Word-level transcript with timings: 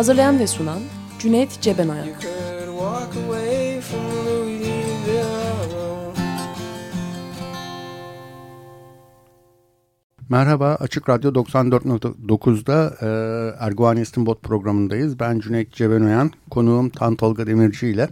Hazırlayan 0.00 0.38
ve 0.38 0.46
sunan 0.46 0.78
Cüneyt 1.18 1.60
Cebenayak 1.60 2.26
Merhaba, 10.28 10.74
Açık 10.80 11.08
Radyo 11.08 11.30
94.9'da 11.32 12.96
e, 13.00 13.06
Erguvan 13.64 13.96
İstinbot 13.96 14.42
programındayız. 14.42 15.20
Ben 15.20 15.38
Cüneyt 15.38 15.72
Cebenoyan, 15.72 16.30
konuğum 16.50 16.90
Tan 16.90 17.16
Tolga 17.16 17.46
Demirci 17.46 17.88
ile 17.88 18.08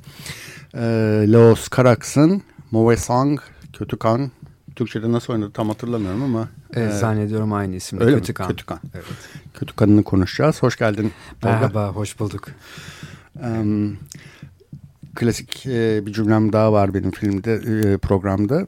e, 0.74 0.80
Laos 1.29 1.68
Karaks'ın 1.68 2.43
Move 2.70 2.96
Song, 2.96 3.41
Kötü 3.73 3.98
Kan, 3.98 4.30
Türkçe'de 4.78 5.12
nasıl 5.12 5.32
oynadı 5.32 5.50
tam 5.55 5.68
hatırlamıyorum 5.68 6.23
ama. 6.23 6.48
Evet, 6.74 6.92
e, 6.92 6.96
zannediyorum 6.96 7.52
aynı 7.52 7.77
isimde. 7.77 8.05
öyle 8.05 8.16
Kötü 8.16 8.32
mi? 8.32 8.34
Kan. 8.34 8.48
Kötü 8.48 8.66
Kan. 8.66 8.78
Evet. 8.95 9.04
Kötü 9.54 9.77
Kan'ını 9.77 10.04
konuşacağız. 10.04 10.62
Hoş 10.62 10.77
geldin. 10.77 11.12
Merhaba, 11.43 11.88
hoş 11.88 12.20
bulduk. 12.20 12.48
Em, 13.43 13.96
klasik 15.15 15.66
e, 15.66 16.07
bir 16.07 16.12
cümlem 16.12 16.52
daha 16.52 16.73
var 16.73 16.95
benim 16.95 17.10
filmde 17.10 17.54
e, 17.54 17.96
programda. 17.96 18.66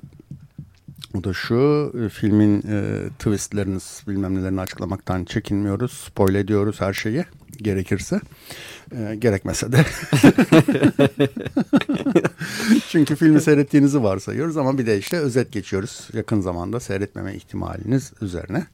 O 1.15 1.25
da 1.25 1.33
şu 1.33 1.93
e, 2.05 2.09
filmin 2.09 2.63
e, 2.69 3.09
twistlerini 3.19 3.79
bilmem 4.09 4.35
nelerini 4.35 4.61
açıklamaktan 4.61 5.25
çekinmiyoruz. 5.25 5.93
Spoil 5.93 6.35
ediyoruz 6.35 6.81
her 6.81 6.93
şeyi 6.93 7.25
gerekirse. 7.63 8.21
E, 8.97 9.15
gerekmese 9.19 9.73
de. 9.73 9.85
Çünkü 12.89 13.17
filmi 13.17 13.41
seyrettiğinizi 13.41 14.03
varsayıyoruz 14.03 14.57
ama 14.57 14.79
bir 14.79 14.87
de 14.87 14.99
işte 14.99 15.19
özet 15.19 15.53
geçiyoruz. 15.53 16.09
Yakın 16.13 16.41
zamanda 16.41 16.81
seyretmeme 16.81 17.35
ihtimaliniz 17.35 18.13
üzerine. 18.21 18.67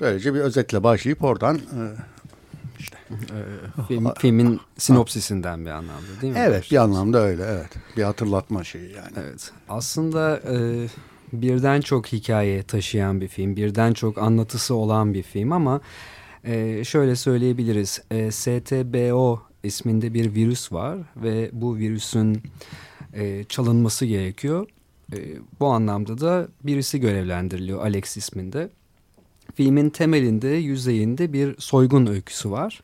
Böylece 0.00 0.34
bir 0.34 0.40
özetle 0.40 0.82
başlayıp 0.82 1.24
oradan 1.24 1.56
e, 1.56 1.82
işte 2.78 2.96
Ee, 3.10 3.82
film, 3.88 4.12
filmin 4.18 4.60
sinopsisinden 4.78 5.64
bir 5.66 5.70
anlamda 5.70 6.20
değil 6.22 6.32
mi? 6.32 6.38
Evet 6.42 6.70
bir 6.70 6.76
anlamda 6.76 7.18
öyle 7.18 7.44
evet. 7.44 7.70
Bir 7.96 8.02
hatırlatma 8.02 8.64
şeyi 8.64 8.92
yani. 8.92 9.12
Evet. 9.16 9.52
Aslında 9.68 10.36
e, 10.36 10.86
birden 11.32 11.80
çok 11.80 12.06
hikaye 12.06 12.62
taşıyan 12.62 13.20
bir 13.20 13.28
film, 13.28 13.56
birden 13.56 13.92
çok 13.92 14.18
anlatısı 14.18 14.74
olan 14.74 15.14
bir 15.14 15.22
film 15.22 15.52
ama 15.52 15.80
e, 16.44 16.84
şöyle 16.84 17.16
söyleyebiliriz. 17.16 18.02
E, 18.10 18.30
STBO 18.30 19.42
isminde 19.62 20.14
bir 20.14 20.34
virüs 20.34 20.72
var 20.72 20.98
ve 21.16 21.50
bu 21.52 21.76
virüsün 21.76 22.42
e, 23.14 23.44
çalınması 23.44 24.06
gerekiyor. 24.06 24.66
E, 25.12 25.18
bu 25.60 25.66
anlamda 25.66 26.20
da 26.20 26.48
birisi 26.62 27.00
görevlendiriliyor 27.00 27.80
Alex 27.80 28.16
isminde. 28.16 28.70
Filmin 29.54 29.90
temelinde, 29.90 30.48
yüzeyinde 30.48 31.32
bir 31.32 31.54
soygun 31.58 32.06
öyküsü 32.06 32.50
var. 32.50 32.82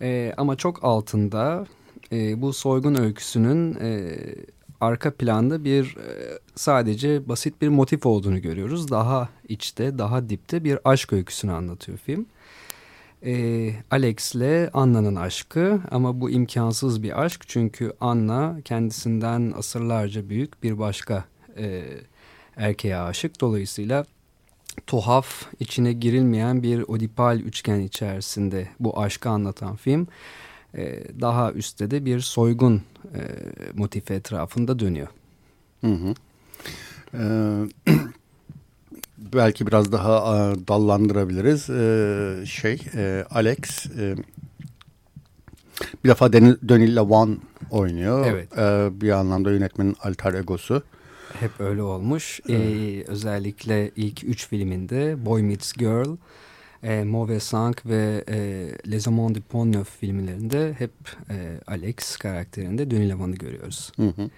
E, 0.00 0.34
ama 0.36 0.56
çok 0.56 0.84
altında 0.84 1.66
e, 2.12 2.42
bu 2.42 2.52
soygun 2.52 2.94
öyküsünün 2.94 3.74
e, 3.80 4.16
arka 4.80 5.14
planda 5.14 5.64
bir 5.64 5.96
e, 5.96 6.38
sadece 6.54 7.28
basit 7.28 7.62
bir 7.62 7.68
motif 7.68 8.06
olduğunu 8.06 8.42
görüyoruz. 8.42 8.90
Daha 8.90 9.28
içte, 9.48 9.98
daha 9.98 10.28
dipte 10.28 10.64
bir 10.64 10.78
aşk 10.84 11.12
öyküsünü 11.12 11.52
anlatıyor 11.52 11.98
film. 11.98 12.26
E, 13.24 13.72
Alex'le 13.90 14.70
Anna'nın 14.72 15.16
aşkı 15.16 15.80
ama 15.90 16.20
bu 16.20 16.30
imkansız 16.30 17.02
bir 17.02 17.22
aşk 17.22 17.44
çünkü 17.46 17.92
Anna 18.00 18.56
kendisinden 18.64 19.52
asırlarca 19.56 20.28
büyük 20.28 20.62
bir 20.62 20.78
başka 20.78 21.24
e, 21.56 21.84
erkeğe 22.56 22.96
aşık. 22.96 23.40
Dolayısıyla 23.40 24.04
tuhaf, 24.86 25.46
içine 25.60 25.92
girilmeyen 25.92 26.62
bir 26.62 26.82
odipal 26.82 27.40
üçgen 27.40 27.80
içerisinde 27.80 28.68
bu 28.80 29.00
aşkı 29.00 29.28
anlatan 29.28 29.76
film 29.76 30.06
e, 30.74 31.02
daha 31.20 31.52
üstte 31.52 31.90
de 31.90 32.04
bir 32.04 32.20
soygun 32.20 32.82
e, 33.14 33.20
motifi 33.74 34.14
etrafında 34.14 34.78
dönüyor. 34.78 35.08
Hı 35.80 35.92
hı. 35.92 36.14
Ee, 37.14 37.92
belki 39.32 39.66
biraz 39.66 39.92
daha 39.92 40.16
e, 40.18 40.68
dallandırabiliriz. 40.68 41.70
Ee, 41.70 42.46
şey 42.46 42.80
e, 42.94 43.24
Alex 43.30 43.86
e, 43.98 44.16
bir 46.04 46.08
defa 46.08 46.32
Denis 46.32 46.96
Lavan 46.96 47.38
oynuyor. 47.70 48.26
Evet. 48.26 48.58
Ee, 48.58 48.88
bir 49.00 49.10
anlamda 49.10 49.50
yönetmenin 49.50 49.96
alter 50.02 50.34
egosu. 50.34 50.82
Hep 51.40 51.60
öyle 51.60 51.82
olmuş. 51.82 52.40
E, 52.48 52.54
özellikle 53.06 53.90
ilk 53.96 54.24
üç 54.24 54.48
filminde 54.48 55.26
Boy 55.26 55.42
Meets 55.42 55.72
Girl, 55.72 56.16
e, 56.82 57.04
Mauvais 57.04 57.42
Sang 57.42 57.76
ve 57.86 58.24
e, 58.28 58.68
Les 58.90 59.08
Amants 59.08 59.34
de 59.34 59.40
Pont-Neuf 59.52 59.88
filmlerinde 60.00 60.74
hep 60.78 60.92
e, 61.30 61.60
Alex 61.66 62.16
karakterinde 62.16 62.90
Denis 62.90 63.10
Lavan'ı 63.10 63.34
görüyoruz. 63.34 63.92
Hı 63.96 64.06
hı. 64.06 64.30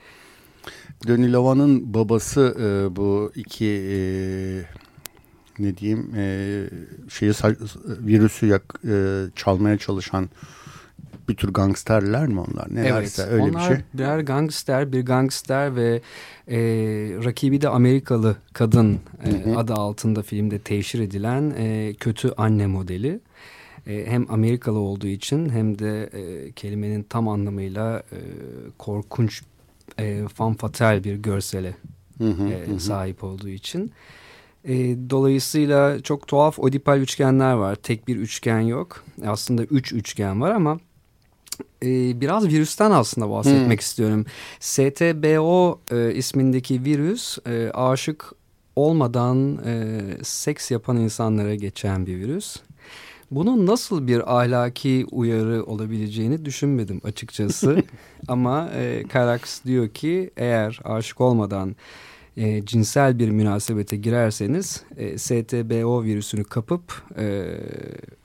Denis 1.07 1.33
Lavan'ın 1.33 1.95
babası 1.95 2.57
e, 2.61 2.97
bu 2.97 3.33
iki 3.35 3.67
e, 3.67 3.99
ne 5.59 5.77
diyeyim 5.77 6.11
e, 6.17 6.65
şeyi 7.09 7.33
virüsü 7.89 8.47
yak, 8.47 8.81
e, 8.89 9.25
çalmaya 9.37 9.79
çalışan 9.79 10.29
bir 11.29 11.37
tür 11.37 11.53
gangsterler 11.53 12.27
mi 12.27 12.41
onlar? 12.41 12.75
Nelerse 12.75 13.23
evet, 13.23 13.33
öyle 13.33 13.43
onlar 13.43 13.71
bir 13.71 13.77
şey. 13.77 13.85
birer 13.95 14.21
gangster, 14.21 14.93
bir 14.93 15.07
gangster 15.07 15.77
ve 15.77 16.01
e, 16.49 16.59
rakibi 17.25 17.61
de 17.61 17.69
Amerikalı 17.69 18.37
kadın 18.53 19.01
e, 19.25 19.31
Hı 19.31 19.51
hı. 19.51 19.59
adı 19.59 19.75
altında 19.75 20.23
filmde 20.23 20.59
teşhir 20.59 21.01
edilen 21.01 21.55
e, 21.59 21.95
kötü 22.01 22.33
anne 22.37 22.67
modeli. 22.67 23.21
E, 23.87 24.07
hem 24.07 24.31
Amerikalı 24.31 24.79
olduğu 24.79 25.07
için 25.07 25.49
hem 25.49 25.79
de 25.79 26.03
e, 26.13 26.53
kelimenin 26.53 27.03
tam 27.03 27.29
anlamıyla 27.29 27.99
e, 28.13 28.19
korkunç, 28.79 29.43
e, 29.99 30.29
fanfatal 30.35 31.05
bir 31.05 31.15
görsele 31.15 31.77
Hı 32.19 32.31
hı, 32.31 32.49
e, 32.49 32.67
hı 32.67 32.81
sahip 32.81 33.25
olduğu 33.25 33.49
için. 33.49 33.93
E, 34.65 34.75
dolayısıyla 35.11 36.01
çok 36.03 36.29
tuhaf 36.29 36.59
odipal 36.59 37.01
üçgenler 37.01 37.53
var. 37.53 37.75
Tek 37.75 38.09
bir 38.09 38.17
üçgen 38.17 38.61
yok. 38.61 39.05
Aslında 39.27 39.65
üç 39.65 39.93
üçgen 39.93 40.41
var 40.41 40.51
ama 40.51 40.79
e, 41.83 42.21
biraz 42.21 42.49
virüsten 42.49 42.91
aslında 42.91 43.31
bahsetmek 43.31 43.81
istiyorum. 43.81 44.27
STBO 44.61 45.81
e, 45.91 46.15
ismindeki 46.15 46.85
virüs 46.85 47.39
e, 47.47 47.71
aşık 47.71 48.33
olmadan 48.77 49.59
e, 49.67 50.01
seks 50.23 50.71
yapan 50.71 50.97
insanlara 50.97 51.55
geçen 51.55 52.07
bir 52.07 52.17
virüs. 52.17 52.57
Bunun 53.31 53.67
nasıl 53.67 54.07
bir 54.07 54.39
ahlaki 54.39 55.07
uyarı 55.11 55.65
olabileceğini 55.65 56.45
düşünmedim 56.45 57.01
açıkçası. 57.05 57.83
Ama 58.29 58.71
e, 58.75 59.03
Karax 59.09 59.65
diyor 59.65 59.89
ki 59.89 60.31
eğer 60.37 60.81
aşık 60.85 61.21
olmadan 61.21 61.77
e, 62.37 62.67
cinsel 62.67 63.19
bir 63.19 63.31
münasebete 63.31 63.97
girerseniz 63.97 64.83
e, 64.97 65.19
STBO 65.19 66.05
virüsünü 66.05 66.45
kapıp 66.45 67.03
e, 67.19 67.47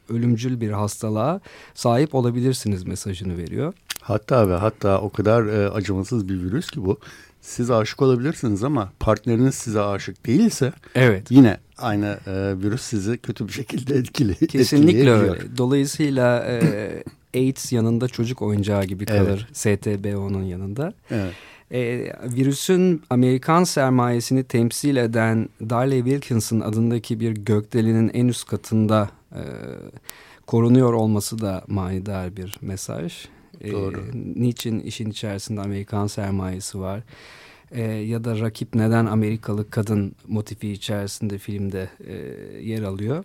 ölümcül 0.10 0.62
bir 0.62 0.72
hastalığa 0.72 1.42
sahip 1.74 2.16
olabilirsiniz 2.16 2.84
mesajını 2.84 3.38
veriyor. 3.38 3.74
Hatta 4.02 4.50
ve 4.50 4.56
hatta 4.56 5.02
o 5.02 5.10
kadar 5.10 5.46
e, 5.46 5.70
acımasız 5.70 6.30
bir 6.30 6.44
virüs 6.44 6.72
ki 6.72 6.86
bu. 6.86 6.98
Siz 7.42 7.72
aşık 7.72 8.02
olabilirsiniz 8.02 8.64
ama 8.64 8.92
partneriniz 9.00 9.56
size 9.56 9.82
aşık 9.82 10.26
değilse 10.26 10.74
Evet. 10.96 11.32
yine 11.32 11.58
aynı 11.78 12.06
e, 12.28 12.32
virüs 12.64 12.82
sizi 12.82 13.18
kötü 13.18 13.48
bir 13.48 13.54
şekilde 13.54 13.96
etkili. 13.96 14.48
Kesinlikle 14.48 15.12
öyle. 15.12 15.58
Dolayısıyla 15.58 16.46
e, 16.46 16.60
AIDS 17.36 17.72
yanında 17.74 18.08
çocuk 18.08 18.42
oyuncağı 18.42 18.86
gibi 18.86 19.06
Evet. 19.08 19.20
kalır 19.20 19.48
STBO'nun 19.54 20.44
yanında. 20.44 20.94
Evet. 21.12 21.34
E, 21.72 22.14
virüsün 22.24 23.04
Amerikan 23.10 23.64
sermayesini 23.64 24.44
temsil 24.44 24.96
eden 24.96 25.50
Darley 25.70 26.00
Wilkinson 26.04 26.60
adındaki 26.60 27.20
bir 27.20 27.32
gökdelenin 27.32 28.10
en 28.14 28.28
üst 28.28 28.48
katında 28.48 29.10
e, 29.32 29.42
korunuyor 30.48 30.94
olması 30.94 31.42
da 31.42 31.64
manidar 31.68 32.38
bir 32.38 32.58
mesaj. 32.62 33.14
E, 33.64 33.72
Doğru. 33.72 34.04
niçin 34.36 34.80
işin 34.80 35.10
içerisinde 35.10 35.62
Amerikan 35.62 36.08
sermayesi 36.08 36.80
var? 36.80 37.04
E, 37.72 37.82
ya 37.84 38.24
da 38.24 38.40
rakip 38.40 38.76
neden 38.76 39.06
Amerikalı 39.06 39.70
kadın 39.70 40.16
motifi 40.28 40.70
içerisinde 40.72 41.38
filmde 41.38 41.90
e, 42.08 42.14
yer 42.62 42.84
alıyor? 42.84 43.24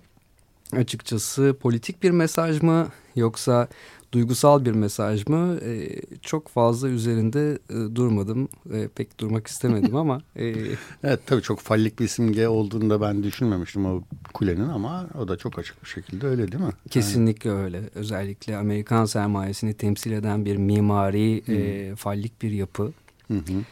açıkçası 0.72 1.56
politik 1.60 2.02
bir 2.02 2.10
mesaj 2.10 2.62
mı 2.62 2.88
yoksa 3.16 3.68
duygusal 4.12 4.64
bir 4.64 4.72
mesaj 4.72 5.26
mı 5.26 5.58
e, 5.62 6.00
çok 6.22 6.48
fazla 6.48 6.88
üzerinde 6.88 7.58
e, 7.70 7.94
durmadım. 7.94 8.48
E, 8.72 8.88
pek 8.88 9.20
durmak 9.20 9.46
istemedim 9.46 9.96
ama. 9.96 10.22
E, 10.36 10.54
evet 11.04 11.20
tabii 11.26 11.42
çok 11.42 11.60
fallik 11.60 12.00
bir 12.00 12.08
simge 12.08 12.48
olduğunu 12.48 12.90
da 12.90 13.00
ben 13.00 13.22
düşünmemiştim 13.22 13.86
o 13.86 14.02
kulenin 14.34 14.68
ama 14.68 15.06
o 15.18 15.28
da 15.28 15.36
çok 15.36 15.58
açık 15.58 15.84
bir 15.84 15.88
şekilde 15.88 16.26
öyle 16.26 16.52
değil 16.52 16.64
mi? 16.64 16.72
Kesinlikle 16.90 17.50
yani. 17.50 17.62
öyle. 17.62 17.80
Özellikle 17.94 18.56
Amerikan 18.56 19.04
sermayesini 19.04 19.74
temsil 19.74 20.12
eden 20.12 20.44
bir 20.44 20.56
mimari 20.56 21.42
e, 21.48 21.96
fallik 21.96 22.42
bir 22.42 22.50
yapı. 22.50 22.92
Hı 23.28 23.34
hı. 23.34 23.64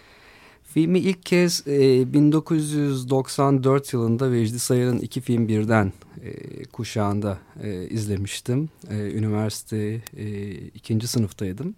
Filmi 0.75 0.99
ilk 0.99 1.27
kez 1.27 1.69
e, 1.69 2.13
1994 2.13 3.93
yılında 3.93 4.33
Vecdi 4.33 4.59
Sayar'ın 4.59 4.99
iki 4.99 5.21
film 5.21 5.49
birden 5.49 5.93
e, 6.25 6.63
kuşağında 6.65 7.39
e, 7.63 7.89
izlemiştim. 7.89 8.69
E, 8.91 8.95
üniversite 8.95 10.03
e, 10.17 10.51
ikinci 10.51 11.09
sınıftaydım. 11.09 11.75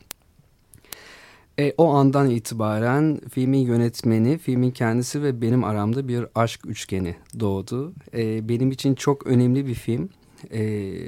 E, 1.59 1.75
o 1.79 1.89
andan 1.95 2.31
itibaren 2.31 3.21
filmin 3.33 3.59
yönetmeni, 3.59 4.39
filmin 4.39 4.71
kendisi 4.71 5.23
ve 5.23 5.43
benim 5.43 5.65
aramda 5.65 6.09
bir 6.09 6.27
aşk 6.35 6.61
üçgeni 6.67 7.17
doğdu. 7.41 7.93
E, 8.15 8.49
benim 8.49 8.71
için 8.71 8.95
çok 8.95 9.27
önemli 9.27 9.67
bir 9.67 9.75
film. 9.75 10.09
E, 10.51 10.63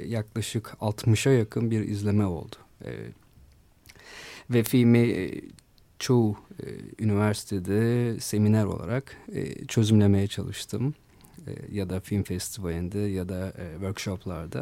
yaklaşık 0.07 0.67
60'a 0.81 1.31
yakın 1.31 1.71
bir 1.71 1.87
izleme 1.87 2.25
oldu. 2.25 2.55
E, 2.85 2.89
ve 4.49 4.63
filmi 4.63 4.99
e, 4.99 5.41
çoğu 5.99 6.35
e, 6.63 6.65
üniversitede 7.03 8.19
seminer 8.19 8.65
olarak 8.65 9.17
e, 9.33 9.65
çözümlemeye 9.65 10.27
çalıştım. 10.27 10.93
E, 11.47 11.51
ya 11.71 11.89
da 11.89 11.99
film 11.99 12.23
festivalinde 12.23 12.99
ya 12.99 13.29
da 13.29 13.47
e, 13.47 13.73
workshoplarda. 13.73 14.61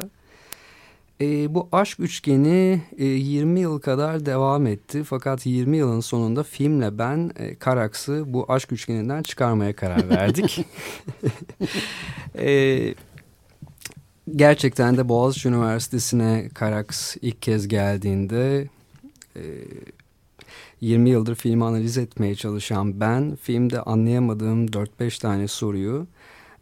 E, 1.20 1.54
bu 1.54 1.68
aşk 1.72 2.00
üçgeni 2.00 2.82
e, 2.98 3.04
20 3.04 3.60
yıl 3.60 3.80
kadar 3.80 4.26
devam 4.26 4.66
etti. 4.66 5.04
Fakat 5.04 5.46
20 5.46 5.76
yılın 5.76 6.00
sonunda 6.00 6.42
filmle 6.42 6.98
ben 6.98 7.30
e, 7.36 7.54
Karaks'ı 7.54 8.24
bu 8.26 8.52
aşk 8.52 8.72
üçgeninden 8.72 9.22
çıkarmaya 9.22 9.76
karar 9.76 10.08
verdik. 10.08 10.66
e, 12.38 12.94
gerçekten 14.36 14.96
de 14.96 15.08
Boğaziçi 15.08 15.48
Üniversitesi'ne 15.48 16.48
Karaks 16.54 17.16
ilk 17.22 17.42
kez 17.42 17.68
geldiğinde... 17.68 18.68
E, 19.36 19.42
20 20.80 21.10
yıldır 21.10 21.34
filmi 21.34 21.64
analiz 21.64 21.98
etmeye 21.98 22.34
çalışan 22.34 23.00
ben 23.00 23.36
filmde 23.36 23.82
anlayamadığım 23.82 24.66
4-5 24.66 25.20
tane 25.20 25.48
soruyu 25.48 26.06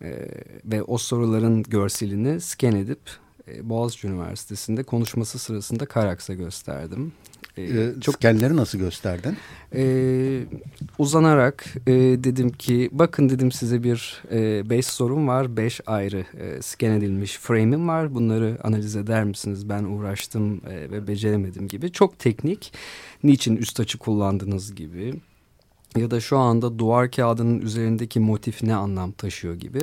e, 0.02 0.28
ve 0.64 0.82
o 0.82 0.98
soruların 0.98 1.62
görselini 1.62 2.40
scan 2.40 2.76
edip 2.76 3.00
e, 3.48 3.68
Boğaziçi 3.68 4.06
Üniversitesi'nde 4.06 4.82
konuşması 4.82 5.38
sırasında 5.38 5.86
Karaks'a 5.86 6.34
gösterdim. 6.34 7.12
Ee, 7.58 7.92
çok 8.00 8.14
Skenleri 8.14 8.56
nasıl 8.56 8.78
gösterdin? 8.78 9.36
E, 9.74 9.84
uzanarak 10.98 11.64
e, 11.86 11.92
dedim 11.94 12.50
ki 12.50 12.90
bakın 12.92 13.28
dedim 13.28 13.52
size 13.52 13.82
bir 13.82 14.22
e, 14.32 14.70
beş 14.70 14.86
sorum 14.86 15.28
var. 15.28 15.56
Beş 15.56 15.80
ayrı 15.86 16.24
e, 16.40 16.62
scan 16.62 16.92
edilmiş 16.92 17.38
frame'im 17.38 17.88
var. 17.88 18.14
Bunları 18.14 18.58
analiz 18.62 18.96
eder 18.96 19.24
misiniz? 19.24 19.68
Ben 19.68 19.84
uğraştım 19.84 20.60
e, 20.70 20.90
ve 20.90 21.06
beceremedim 21.06 21.68
gibi. 21.68 21.92
Çok 21.92 22.18
teknik. 22.18 22.72
Niçin 23.24 23.56
üst 23.56 23.80
açı 23.80 23.98
kullandınız 23.98 24.74
gibi. 24.74 25.14
Ya 25.96 26.10
da 26.10 26.20
şu 26.20 26.38
anda 26.38 26.78
duvar 26.78 27.10
kağıdının 27.10 27.60
üzerindeki 27.60 28.20
motif 28.20 28.62
ne 28.62 28.74
anlam 28.74 29.12
taşıyor 29.12 29.54
gibi. 29.54 29.82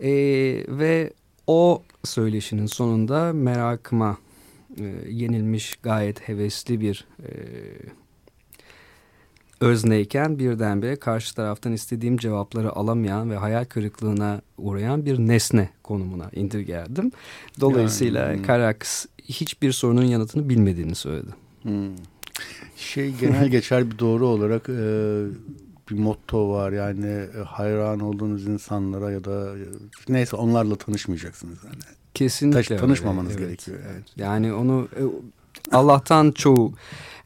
E, 0.00 0.10
ve 0.68 1.12
o 1.46 1.82
söyleşinin 2.04 2.66
sonunda 2.66 3.32
merakıma 3.32 4.16
e, 4.78 4.84
yenilmiş 5.08 5.76
gayet 5.76 6.28
hevesli 6.28 6.80
bir 6.80 7.04
e, 7.22 7.30
özneyken 9.60 10.38
birdenbire 10.38 10.96
karşı 10.96 11.34
taraftan 11.34 11.72
istediğim 11.72 12.16
cevapları 12.16 12.72
alamayan 12.72 13.30
ve 13.30 13.36
hayal 13.36 13.64
kırıklığına 13.64 14.42
uğrayan 14.58 15.06
bir 15.06 15.18
nesne 15.18 15.70
konumuna 15.82 16.30
indirgerdim. 16.32 17.12
Dolayısıyla 17.60 18.26
yani, 18.26 18.36
hmm. 18.36 18.44
Karax 18.44 19.06
hiçbir 19.24 19.72
sorunun 19.72 20.04
yanıtını 20.04 20.48
bilmediğini 20.48 20.94
söyledi. 20.94 21.30
Hmm. 21.62 21.96
Şey 22.76 23.14
genel 23.14 23.48
geçer 23.50 23.90
bir 23.90 23.98
doğru 23.98 24.26
olarak 24.26 24.68
e, 24.68 25.24
bir 25.90 25.98
motto 25.98 26.50
var 26.50 26.72
yani 26.72 27.06
e, 27.06 27.42
hayran 27.46 28.00
olduğunuz 28.00 28.46
insanlara 28.46 29.10
ya 29.10 29.24
da 29.24 29.58
e, 29.58 29.64
neyse 30.08 30.36
onlarla 30.36 30.76
tanışmayacaksınız 30.76 31.58
yani. 31.64 31.99
Kesinlikle. 32.20 32.62
Taş, 32.62 32.80
tanışmamanız 32.80 33.32
öyle. 33.32 33.44
gerekiyor. 33.44 33.78
Evet, 33.92 34.04
yani. 34.16 34.46
yani 34.46 34.54
onu 34.54 34.88
e, 34.96 35.02
Allah'tan 35.76 36.32
çoğu 36.32 36.72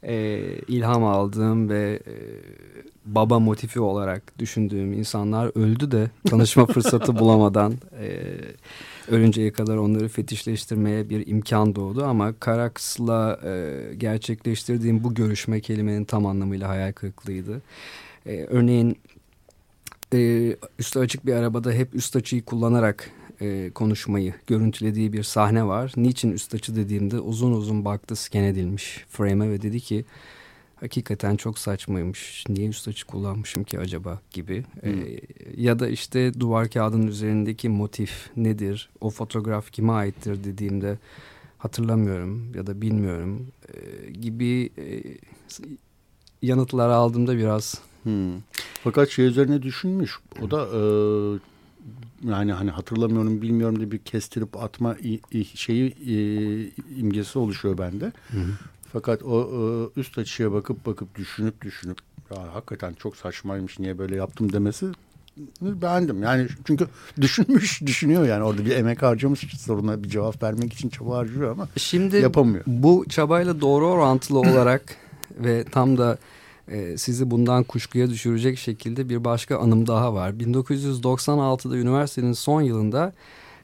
e, 0.03 0.39
ilham 0.67 1.03
aldığım 1.03 1.69
ve 1.69 1.99
e, 2.07 2.15
baba 3.05 3.39
motifi 3.39 3.79
olarak 3.79 4.39
düşündüğüm 4.39 4.93
insanlar 4.93 5.51
öldü 5.55 5.91
de 5.91 6.09
tanışma 6.29 6.65
fırsatı 6.73 7.19
bulamadan 7.19 7.73
e, 8.01 8.21
ölünceye 9.11 9.51
kadar 9.51 9.77
onları 9.77 10.07
fetişleştirmeye 10.07 11.09
bir 11.09 11.27
imkan 11.27 11.75
doğdu 11.75 12.03
ama 12.05 12.33
Karaks'la 12.39 13.39
e, 13.43 13.73
gerçekleştirdiğim 13.97 15.03
bu 15.03 15.13
görüşme 15.13 15.61
kelimenin 15.61 16.05
tam 16.05 16.25
anlamıyla 16.25 16.69
hayal 16.69 16.91
kırıklığıydı. 16.91 17.61
E, 18.25 18.43
örneğin 18.43 18.97
e, 20.13 20.55
üstü 20.79 20.99
açık 20.99 21.25
bir 21.25 21.33
arabada 21.33 21.71
hep 21.71 21.95
üst 21.95 22.15
açıyı 22.15 22.45
kullanarak 22.45 23.11
e, 23.41 23.71
konuşmayı 23.75 24.33
görüntülediği 24.47 25.13
bir 25.13 25.23
sahne 25.23 25.65
var. 25.67 25.93
Niçin 25.97 26.31
üst 26.31 26.55
açı 26.55 26.75
dediğimde 26.75 27.19
uzun 27.19 27.51
uzun 27.51 27.85
baktı 27.85 28.15
scan 28.15 28.43
edilmiş 28.43 29.05
frame'e 29.09 29.49
ve 29.49 29.61
dedi 29.61 29.79
ki 29.79 30.05
hakikaten 30.75 31.35
çok 31.35 31.59
saçmaymış. 31.59 32.43
Niye 32.49 32.69
üst 32.69 32.87
açı 32.87 33.05
kullanmışım 33.07 33.63
ki 33.63 33.79
acaba 33.79 34.21
gibi. 34.31 34.63
Hmm. 34.81 35.01
E, 35.01 35.21
ya 35.57 35.79
da 35.79 35.87
işte 35.87 36.39
duvar 36.39 36.69
kağıdının 36.69 37.07
üzerindeki 37.07 37.69
motif 37.69 38.29
nedir? 38.37 38.89
O 39.01 39.09
fotoğraf 39.09 39.71
kime 39.71 39.93
aittir 39.93 40.43
dediğimde 40.43 40.97
hatırlamıyorum 41.57 42.55
ya 42.55 42.67
da 42.67 42.81
bilmiyorum 42.81 43.47
e, 43.73 44.11
gibi 44.11 44.69
e, 44.77 45.03
yanıtlar 46.41 46.89
aldığımda 46.89 47.37
biraz 47.37 47.81
Hmm. 48.05 48.33
Fakat 48.83 49.09
şey 49.09 49.25
üzerine 49.25 49.61
düşünmüş. 49.61 50.19
O 50.41 50.51
da 50.51 50.61
e, 50.61 50.81
yani 52.23 52.53
hani 52.53 52.71
hatırlamıyorum 52.71 53.41
bilmiyorum 53.41 53.79
diye 53.79 53.91
bir 53.91 53.97
kestirip 53.97 54.57
atma 54.57 54.95
şeyi 55.55 55.89
e, 55.89 56.15
imgesi 56.99 57.39
oluşuyor 57.39 57.77
bende. 57.77 58.05
Hı 58.05 58.37
hı. 58.37 58.51
Fakat 58.93 59.23
o 59.23 59.41
e, 59.41 59.99
üst 59.99 60.17
açıya 60.17 60.51
bakıp 60.51 60.85
bakıp 60.85 61.15
düşünüp 61.15 61.61
düşünüp 61.61 61.97
ya 62.35 62.53
hakikaten 62.53 62.93
çok 62.93 63.17
saçmaymış 63.17 63.79
niye 63.79 63.97
böyle 63.97 64.15
yaptım 64.15 64.53
demesi 64.53 64.85
beğendim. 65.61 66.23
Yani 66.23 66.47
çünkü 66.67 66.87
düşünmüş, 67.21 67.81
düşünüyor 67.81 68.25
yani 68.25 68.43
orada 68.43 68.65
bir 68.65 68.75
emek 68.75 69.01
harcamış 69.01 69.39
soruna 69.39 70.03
bir 70.03 70.09
cevap 70.09 70.43
vermek 70.43 70.73
için 70.73 70.89
çaba 70.89 71.17
harcıyor 71.17 71.51
ama 71.51 71.67
Şimdi 71.77 72.17
yapamıyor. 72.17 72.63
Bu 72.67 73.05
çabayla 73.09 73.61
doğru 73.61 73.87
orantılı 73.87 74.39
olarak 74.51 74.81
ve 75.39 75.63
tam 75.63 75.97
da 75.97 76.17
e, 76.67 76.97
sizi 76.97 77.31
bundan 77.31 77.63
kuşkuya 77.63 78.09
düşürecek 78.09 78.57
şekilde 78.57 79.09
bir 79.09 79.23
başka 79.23 79.57
anım 79.57 79.87
daha 79.87 80.13
var. 80.13 80.31
1996'da 80.31 81.77
üniversitenin 81.77 82.33
son 82.33 82.61
yılında 82.61 83.13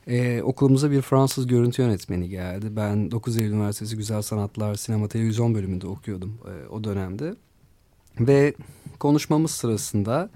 e, 0.07 0.41
okulumuza 0.41 0.91
bir 0.91 1.01
Fransız 1.01 1.47
görüntü 1.47 1.81
yönetmeni 1.81 2.29
geldi. 2.29 2.75
Ben 2.75 3.11
9 3.11 3.37
Eylül 3.37 3.51
Üniversitesi 3.51 3.97
Güzel 3.97 4.21
Sanatlar 4.21 4.75
Sinema 4.75 5.07
Televizyon 5.07 5.55
bölümünde 5.55 5.87
okuyordum 5.87 6.39
e, 6.45 6.67
o 6.67 6.83
dönemde. 6.83 7.35
Ve 8.19 8.53
konuşmamız 8.99 9.51
sırasında 9.51 10.29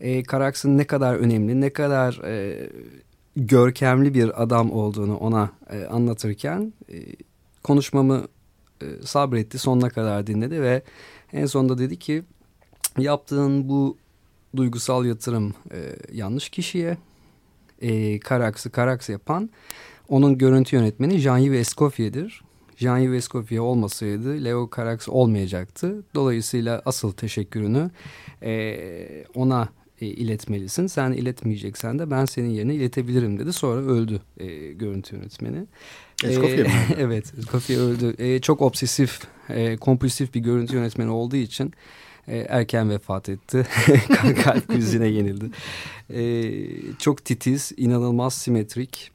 e, 0.00 0.22
Karaks'ın 0.22 0.78
ne 0.78 0.84
kadar 0.84 1.14
önemli, 1.14 1.60
ne 1.60 1.70
kadar 1.70 2.20
e, 2.24 2.70
görkemli 3.36 4.14
bir 4.14 4.42
adam 4.42 4.72
olduğunu 4.72 5.16
ona 5.16 5.50
e, 5.70 5.84
anlatırken 5.84 6.72
e, 6.92 6.96
konuşmamı 7.62 8.24
e, 8.82 8.86
sabretti, 9.04 9.58
sonuna 9.58 9.90
kadar 9.90 10.26
dinledi 10.26 10.62
ve 10.62 10.82
en 11.32 11.46
sonunda 11.46 11.78
dedi 11.78 11.98
ki 11.98 12.22
yaptığın 12.98 13.68
bu 13.68 13.96
duygusal 14.56 15.04
yatırım 15.06 15.54
e, 15.70 15.96
yanlış 16.12 16.48
kişiye. 16.48 16.96
E, 17.82 18.18
Karaks'ı 18.20 18.70
Karaks 18.70 19.08
yapan 19.08 19.50
onun 20.08 20.38
görüntü 20.38 20.76
yönetmeni 20.76 21.14
Jean-Yves 21.14 21.60
Escoffier'dir. 21.60 22.42
Jean-Yves 22.76 23.16
Escoffier 23.16 23.58
olmasaydı 23.58 24.44
Leo 24.44 24.70
Karaks 24.70 25.08
olmayacaktı. 25.08 26.02
Dolayısıyla 26.14 26.82
asıl 26.84 27.12
teşekkürünü 27.12 27.90
e, 28.42 29.24
ona 29.34 29.68
e, 30.00 30.06
iletmelisin. 30.06 30.86
Sen 30.86 31.12
iletmeyeceksen 31.12 31.98
de 31.98 32.10
ben 32.10 32.24
senin 32.24 32.50
yerine 32.50 32.74
iletebilirim 32.74 33.38
dedi. 33.38 33.52
Sonra 33.52 33.80
öldü 33.80 34.20
e, 34.38 34.46
görüntü 34.72 35.16
yönetmeni. 35.16 35.66
Escoffier 36.24 36.66
mi? 36.66 36.72
evet, 36.98 37.32
Escoffier 37.38 37.78
öldü. 37.78 38.14
E, 38.18 38.40
çok 38.40 38.62
obsesif, 38.62 39.20
e, 39.48 39.76
kompulsif 39.76 40.34
bir 40.34 40.40
görüntü 40.40 40.76
yönetmeni 40.76 41.10
olduğu 41.10 41.36
için 41.36 41.72
e, 42.28 42.38
erken 42.38 42.90
vefat 42.90 43.28
etti. 43.28 43.66
Kalp 44.44 44.68
krizine 44.68 45.06
yenildi. 45.06 45.50
E, 46.10 46.52
çok 46.98 47.24
titiz, 47.24 47.72
inanılmaz 47.76 48.34
simetrik 48.34 49.10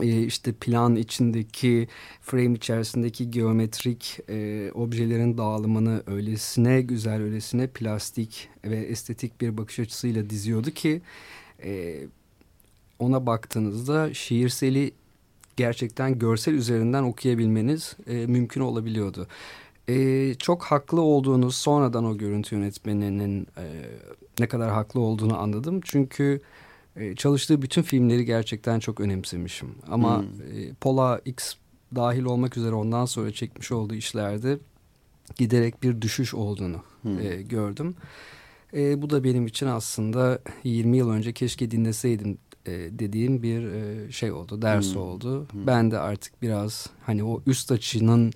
e, 0.00 0.22
işte 0.22 0.52
plan 0.52 0.96
içindeki 0.96 1.88
frame 2.20 2.54
içerisindeki 2.54 3.30
geometrik 3.30 4.18
e, 4.28 4.70
objelerin 4.74 5.38
dağılımını 5.38 6.02
öylesine 6.06 6.80
güzel, 6.82 7.22
öylesine 7.22 7.66
plastik 7.66 8.48
ve 8.64 8.76
estetik 8.76 9.40
bir 9.40 9.56
bakış 9.58 9.78
açısıyla 9.78 10.30
diziyordu 10.30 10.70
ki 10.70 11.02
e, 11.64 12.00
ona 12.98 13.26
baktığınızda 13.26 14.14
şiirseli 14.14 14.92
gerçekten 15.56 16.18
görsel 16.18 16.54
üzerinden 16.54 17.02
okuyabilmeniz 17.02 17.96
e, 18.06 18.26
mümkün 18.26 18.60
olabiliyordu. 18.60 19.26
E, 19.88 20.34
çok 20.34 20.64
haklı 20.64 21.00
olduğunuz 21.00 21.56
sonradan 21.56 22.04
o 22.04 22.18
görüntü 22.18 22.56
yönetmeninin 22.56 23.46
e, 23.56 23.64
ne 24.40 24.48
kadar 24.48 24.70
haklı 24.70 25.00
olduğunu 25.00 25.38
anladım. 25.38 25.80
Çünkü 25.84 26.40
e, 26.96 27.14
çalıştığı 27.14 27.62
bütün 27.62 27.82
filmleri 27.82 28.24
gerçekten 28.24 28.78
çok 28.78 29.00
önemsemişim. 29.00 29.74
Ama 29.88 30.18
hmm. 30.18 30.26
e, 30.26 30.74
Pola 30.80 31.20
X 31.24 31.54
dahil 31.94 32.24
olmak 32.24 32.56
üzere 32.56 32.74
ondan 32.74 33.04
sonra 33.04 33.32
çekmiş 33.32 33.72
olduğu 33.72 33.94
işlerde 33.94 34.58
giderek 35.36 35.82
bir 35.82 36.00
düşüş 36.00 36.34
olduğunu 36.34 36.82
hmm. 37.02 37.18
e, 37.18 37.42
gördüm. 37.42 37.94
E, 38.74 39.02
bu 39.02 39.10
da 39.10 39.24
benim 39.24 39.46
için 39.46 39.66
aslında 39.66 40.42
20 40.64 40.96
yıl 40.96 41.10
önce 41.10 41.32
keşke 41.32 41.70
dinleseydim 41.70 42.38
e, 42.66 42.72
dediğim 42.72 43.42
bir 43.42 43.62
e, 43.64 44.12
şey 44.12 44.32
oldu, 44.32 44.62
ders 44.62 44.94
hmm. 44.94 45.00
oldu. 45.00 45.46
Hmm. 45.50 45.66
Ben 45.66 45.90
de 45.90 45.98
artık 45.98 46.42
biraz 46.42 46.86
hani 47.06 47.24
o 47.24 47.42
üst 47.46 47.72
açının 47.72 48.32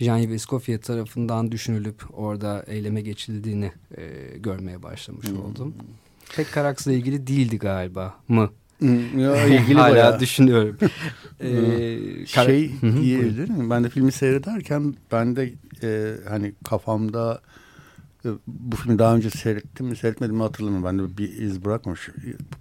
Jean-Yves 0.00 0.34
Escoffier 0.34 0.80
tarafından 0.80 1.52
düşünülüp 1.52 2.02
orada 2.12 2.64
eyleme 2.66 3.00
geçildiğini 3.00 3.72
e, 3.96 4.02
görmeye 4.38 4.82
başlamış 4.82 5.28
hmm. 5.28 5.44
oldum. 5.44 5.74
Pek 6.36 6.52
Karaks'la 6.52 6.92
ilgili 6.92 7.26
değildi 7.26 7.58
galiba 7.58 8.14
mı? 8.28 8.50
Hmm, 8.78 9.18
ya, 9.18 9.46
ilgili 9.46 9.78
Hala 9.78 9.92
bayağı. 9.92 10.20
düşünüyorum. 10.20 10.76
ee, 11.40 12.26
şey 12.26 12.70
iyi 13.02 13.36
değil 13.36 13.50
mi? 13.50 13.70
Ben 13.70 13.84
de 13.84 13.88
filmi 13.88 14.12
seyrederken 14.12 14.94
ben 15.12 15.36
de 15.36 15.52
e, 15.82 16.14
hani 16.28 16.52
kafamda 16.64 17.40
bu 18.46 18.76
filmi 18.76 18.98
daha 18.98 19.16
önce 19.16 19.30
seyrettim 19.30 19.86
mi 19.86 19.96
seyretmedim 19.96 20.36
mi 20.36 20.42
hatırlamıyorum. 20.42 20.84
Ben 20.84 20.98
de 20.98 21.18
bir 21.18 21.32
iz 21.32 21.64
bırakmamış. 21.64 22.10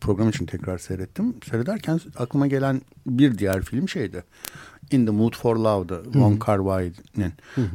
Program 0.01 0.29
için 0.29 0.45
tekrar 0.45 0.77
seyrettim. 0.77 1.35
Seyrederken 1.49 1.99
aklıma 2.17 2.47
gelen 2.47 2.81
bir 3.07 3.37
diğer 3.37 3.63
film 3.63 3.89
şeydi. 3.89 4.23
In 4.91 5.05
the 5.05 5.11
Mood 5.11 5.35
for 5.35 5.55
Love'dı. 5.55 6.03
Von 6.15 6.37
Kar 6.37 6.57
Wai'nin. 6.57 7.33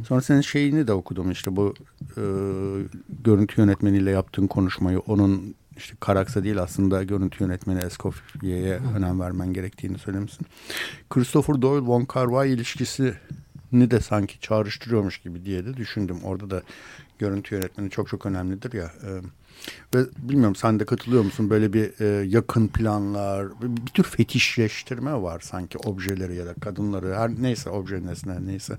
Sonra 0.08 0.20
senin 0.20 0.40
şeyini 0.40 0.86
de 0.86 0.92
okudum 0.92 1.30
işte 1.30 1.56
bu 1.56 1.74
e, 2.16 2.22
görüntü 3.24 3.60
yönetmeniyle 3.60 4.10
yaptığın 4.10 4.46
konuşmayı. 4.46 4.98
Onun 4.98 5.54
işte 5.76 5.96
Karaksa 6.00 6.44
değil 6.44 6.62
aslında 6.62 7.02
görüntü 7.02 7.44
yönetmeni 7.44 7.84
Escoffier'e 7.84 8.80
önem 8.96 9.20
vermen 9.20 9.52
gerektiğini 9.52 9.98
söylemişsin. 9.98 10.46
Christopher 11.10 11.62
Doyle 11.62 11.86
Von 11.86 12.04
Kar 12.04 12.26
Wai 12.26 12.50
ilişkisini 12.50 13.90
de 13.90 14.00
sanki 14.00 14.40
çağrıştırıyormuş 14.40 15.18
gibi 15.18 15.44
diye 15.44 15.64
de 15.66 15.76
düşündüm. 15.76 16.18
Orada 16.24 16.50
da 16.50 16.62
görüntü 17.20 17.54
yönetmeni 17.54 17.90
çok 17.90 18.08
çok 18.08 18.26
önemlidir 18.26 18.72
ya. 18.72 18.84
E, 18.84 19.10
ve 19.94 19.98
bilmiyorum 20.18 20.54
sen 20.54 20.80
de 20.80 20.84
katılıyor 20.84 21.24
musun 21.24 21.50
böyle 21.50 21.72
bir 21.72 22.00
e, 22.00 22.26
yakın 22.26 22.68
planlar 22.68 23.46
bir 23.62 23.92
tür 23.92 24.04
fetişleştirme 24.04 25.22
var 25.22 25.40
sanki 25.40 25.78
objeleri 25.78 26.36
ya 26.36 26.46
da 26.46 26.54
kadınları 26.54 27.14
her 27.14 27.30
neyse 27.42 27.70
obje 27.70 28.06
nesne 28.06 28.46
neyse. 28.46 28.78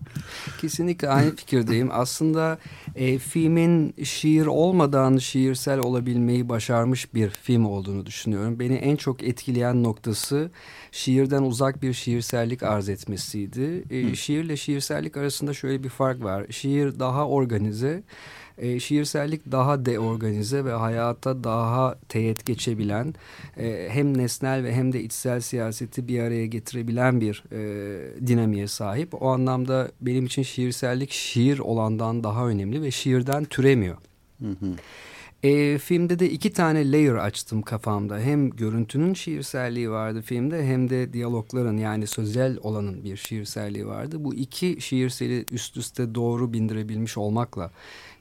Kesinlikle 0.61 1.09
aynı 1.09 1.35
fikirdeyim. 1.35 1.89
Aslında 1.91 2.57
e, 2.95 3.17
filmin 3.17 3.93
şiir 4.03 4.45
olmadan 4.45 5.17
şiirsel 5.17 5.79
olabilmeyi 5.79 6.49
başarmış 6.49 7.13
bir 7.13 7.29
film 7.29 7.65
olduğunu 7.65 8.05
düşünüyorum. 8.05 8.59
Beni 8.59 8.75
en 8.75 8.95
çok 8.95 9.23
etkileyen 9.23 9.83
noktası 9.83 10.51
şiirden 10.91 11.43
uzak 11.43 11.81
bir 11.81 11.93
şiirsellik 11.93 12.63
arz 12.63 12.89
etmesiydi. 12.89 13.83
E, 13.89 14.15
şiirle 14.15 14.57
şiirsellik 14.57 15.17
arasında 15.17 15.53
şöyle 15.53 15.83
bir 15.83 15.89
fark 15.89 16.23
var. 16.23 16.45
Şiir 16.49 16.99
daha 16.99 17.27
organize 17.27 18.03
e, 18.61 18.79
şiirsellik 18.79 19.51
daha 19.51 19.85
deorganize 19.85 20.65
ve 20.65 20.71
hayata 20.71 21.43
daha 21.43 21.95
teğet 22.09 22.45
geçebilen 22.45 23.13
e, 23.57 23.87
hem 23.91 24.17
nesnel 24.17 24.63
ve 24.63 24.73
hem 24.73 24.93
de 24.93 25.03
içsel 25.03 25.41
siyaseti 25.41 26.07
bir 26.07 26.19
araya 26.19 26.45
getirebilen 26.45 27.21
bir 27.21 27.43
e, 27.51 28.27
dinamiğe 28.27 28.67
sahip. 28.67 29.21
O 29.21 29.27
anlamda 29.29 29.91
benim 30.01 30.25
için 30.25 30.43
şiirsellik 30.43 31.11
şiir 31.11 31.59
olandan 31.59 32.23
daha 32.23 32.47
önemli 32.47 32.81
ve 32.81 32.91
şiirden 32.91 33.45
türemiyor. 33.45 33.97
Hı 34.39 34.49
hı. 34.49 34.75
E, 35.43 35.77
filmde 35.77 36.19
de 36.19 36.29
iki 36.29 36.53
tane 36.53 36.91
layer 36.91 37.15
açtım 37.15 37.61
kafamda. 37.61 38.19
Hem 38.19 38.49
görüntünün 38.49 39.13
şiirselliği 39.13 39.91
vardı 39.91 40.21
filmde 40.21 40.65
hem 40.65 40.89
de 40.89 41.13
diyalogların 41.13 41.77
yani 41.77 42.07
sözel 42.07 42.57
olanın 42.63 43.03
bir 43.03 43.17
şiirselliği 43.17 43.87
vardı. 43.87 44.23
Bu 44.23 44.35
iki 44.35 44.77
şiirseli 44.81 45.45
üst 45.51 45.77
üste 45.77 46.15
doğru 46.15 46.53
bindirebilmiş 46.53 47.17
olmakla 47.17 47.71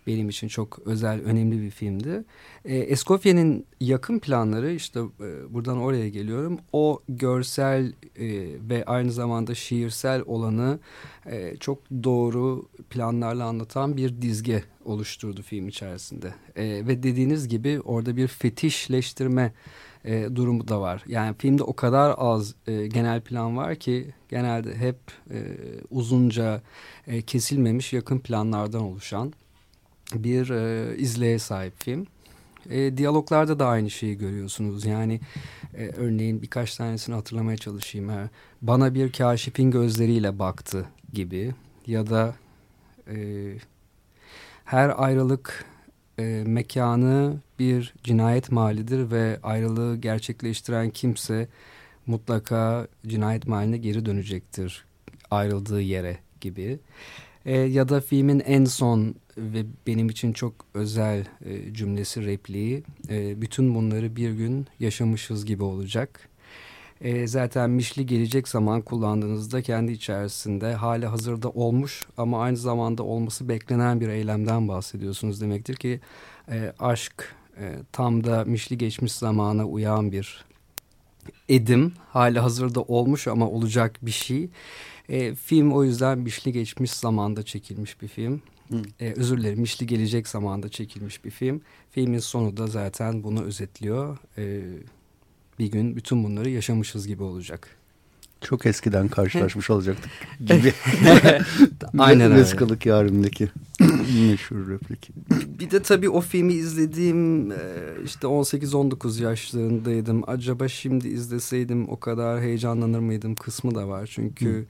benim 0.06 0.28
için 0.28 0.48
çok 0.48 0.78
özel, 0.78 1.20
önemli 1.20 1.62
bir 1.62 1.70
filmdi. 1.70 2.24
E, 2.64 2.76
Escoffier'in 2.76 3.66
yakın 3.80 4.18
planları 4.18 4.72
işte 4.72 5.00
e, 5.00 5.54
buradan 5.54 5.78
oraya 5.78 6.08
geliyorum. 6.08 6.58
O 6.72 7.02
görsel 7.08 7.92
e, 8.16 8.26
ve 8.70 8.84
aynı 8.84 9.12
zamanda 9.12 9.54
şiirsel 9.54 10.22
olanı 10.26 10.78
e, 11.26 11.56
çok 11.56 11.78
doğru 11.90 12.68
planlarla 12.90 13.44
anlatan 13.44 13.96
bir 13.96 14.22
dizge 14.22 14.64
oluşturdu 14.84 15.42
film 15.42 15.68
içerisinde. 15.68 16.34
E, 16.56 16.64
ve 16.64 17.02
dediğiniz 17.02 17.48
gibi 17.48 17.80
orada 17.80 18.16
bir 18.16 18.28
fetişleştirme 18.28 19.52
e, 20.04 20.28
durumu 20.34 20.68
da 20.68 20.80
var. 20.80 21.04
Yani 21.06 21.34
filmde 21.38 21.62
o 21.62 21.72
kadar 21.72 22.14
az 22.18 22.54
e, 22.66 22.86
genel 22.86 23.20
plan 23.20 23.56
var 23.56 23.74
ki 23.74 24.14
genelde 24.28 24.74
hep 24.76 24.96
e, 25.30 25.38
uzunca 25.90 26.62
e, 27.06 27.22
kesilmemiş 27.22 27.92
yakın 27.92 28.18
planlardan 28.18 28.82
oluşan 28.82 29.32
bir 30.14 30.50
e, 30.50 30.96
izleye 30.96 31.38
sahip 31.38 31.84
film. 31.84 32.06
E, 32.70 32.96
diyaloglarda 32.96 33.58
da 33.58 33.66
aynı 33.66 33.90
şeyi 33.90 34.18
görüyorsunuz. 34.18 34.84
Yani 34.84 35.20
e, 35.74 35.86
örneğin 35.88 36.42
birkaç 36.42 36.76
tanesini 36.76 37.14
hatırlamaya 37.14 37.56
çalışayım. 37.56 38.08
Ha. 38.08 38.28
Bana 38.62 38.94
bir 38.94 39.12
kaşifin 39.12 39.70
gözleriyle 39.70 40.38
baktı 40.38 40.86
gibi 41.12 41.54
ya 41.86 42.10
da 42.10 42.34
e, 43.08 43.16
her 44.64 45.02
ayrılık 45.02 45.64
e, 46.18 46.42
mekanı 46.46 47.36
bir 47.58 47.94
cinayet 48.04 48.52
mahallidir 48.52 49.10
ve 49.10 49.38
ayrılığı 49.42 49.96
gerçekleştiren 49.96 50.90
kimse 50.90 51.48
mutlaka 52.06 52.86
cinayet 53.06 53.46
mahalline 53.46 53.78
geri 53.78 54.06
dönecektir 54.06 54.84
ayrıldığı 55.30 55.80
yere 55.80 56.18
gibi. 56.40 56.78
E, 57.46 57.58
ya 57.58 57.88
da 57.88 58.00
filmin 58.00 58.40
en 58.40 58.64
son 58.64 59.14
ve 59.36 59.64
benim 59.86 60.08
için 60.08 60.32
çok 60.32 60.54
özel 60.74 61.24
e, 61.44 61.74
cümlesi 61.74 62.24
repliği. 62.26 62.82
E, 63.08 63.40
bütün 63.40 63.74
bunları 63.74 64.16
bir 64.16 64.30
gün 64.30 64.66
yaşamışız 64.80 65.44
gibi 65.44 65.62
olacak. 65.62 66.28
E, 67.00 67.26
zaten 67.26 67.70
mişli 67.70 68.06
gelecek 68.06 68.48
zaman 68.48 68.82
kullandığınızda 68.82 69.62
kendi 69.62 69.92
içerisinde 69.92 70.74
hali 70.74 71.06
hazırda 71.06 71.48
olmuş 71.48 72.06
ama 72.16 72.42
aynı 72.42 72.56
zamanda 72.56 73.02
olması 73.02 73.48
beklenen 73.48 74.00
bir 74.00 74.08
eylemden 74.08 74.68
bahsediyorsunuz 74.68 75.40
demektir 75.40 75.76
ki 75.76 76.00
e, 76.50 76.72
aşk 76.78 77.34
e, 77.58 77.74
tam 77.92 78.24
da 78.24 78.44
mişli 78.44 78.78
geçmiş 78.78 79.12
zamana 79.12 79.64
uyan 79.64 80.12
bir 80.12 80.44
edim 81.48 81.92
hali 82.08 82.38
hazırda 82.38 82.82
olmuş 82.82 83.28
ama 83.28 83.48
olacak 83.48 83.96
bir 84.02 84.10
şey. 84.10 84.48
E, 85.10 85.34
film 85.34 85.72
o 85.72 85.84
yüzden 85.84 86.18
mişli 86.18 86.52
geçmiş 86.52 86.90
zamanda 86.90 87.42
çekilmiş 87.42 88.02
bir 88.02 88.08
film. 88.08 88.42
E, 89.00 89.12
özür 89.16 89.38
dilerim 89.38 89.60
Mişli 89.60 89.86
gelecek 89.86 90.28
zamanda 90.28 90.68
çekilmiş 90.68 91.24
bir 91.24 91.30
film. 91.30 91.60
Filmin 91.90 92.18
sonu 92.18 92.56
da 92.56 92.66
zaten 92.66 93.22
bunu 93.22 93.42
özetliyor. 93.42 94.18
E, 94.38 94.62
bir 95.58 95.66
gün 95.66 95.96
bütün 95.96 96.24
bunları 96.24 96.50
yaşamışız 96.50 97.06
gibi 97.06 97.22
olacak. 97.22 97.76
Çok 98.40 98.66
eskiden 98.66 99.08
karşılaşmış 99.08 99.70
olacaktık 99.70 100.10
gibi. 100.40 100.72
Aynen 101.98 102.30
öyle. 102.30 102.40
Vesikalık 102.40 102.86
yarimdeki 102.86 103.48
meşhur 104.30 104.68
replik. 104.68 105.10
Bir 105.58 105.70
de 105.70 105.82
tabii 105.82 106.10
o 106.10 106.20
filmi 106.20 106.52
izlediğim 106.52 107.52
e, 107.52 107.56
işte 108.04 108.26
18-19 108.26 109.22
yaşlarındaydım. 109.22 110.22
Acaba 110.26 110.68
şimdi 110.68 111.08
izleseydim 111.08 111.88
o 111.88 112.00
kadar 112.00 112.40
heyecanlanır 112.40 112.98
mıydım 112.98 113.34
kısmı 113.34 113.74
da 113.74 113.88
var. 113.88 114.10
Çünkü... 114.12 114.46
Hı 114.46 114.64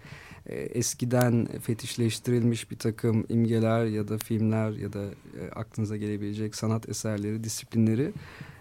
eskiden 0.55 1.49
fetişleştirilmiş 1.63 2.71
bir 2.71 2.79
takım 2.79 3.27
imgeler 3.29 3.85
ya 3.85 4.09
da 4.09 4.19
filmler 4.19 4.71
ya 4.71 4.93
da 4.93 5.03
e, 5.41 5.51
aklınıza 5.55 5.97
gelebilecek 5.97 6.55
sanat 6.55 6.89
eserleri, 6.89 7.45
disiplinleri 7.45 8.13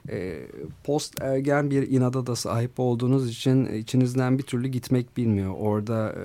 e, 0.09 0.39
post 0.83 1.21
ergen 1.21 1.71
bir 1.71 1.91
inada 1.91 2.27
da 2.27 2.35
sahip 2.35 2.71
olduğunuz 2.79 3.29
için 3.29 3.65
içinizden 3.65 4.37
bir 4.37 4.43
türlü 4.43 4.67
gitmek 4.67 5.17
bilmiyor. 5.17 5.53
Orada 5.57 6.09
e, 6.09 6.23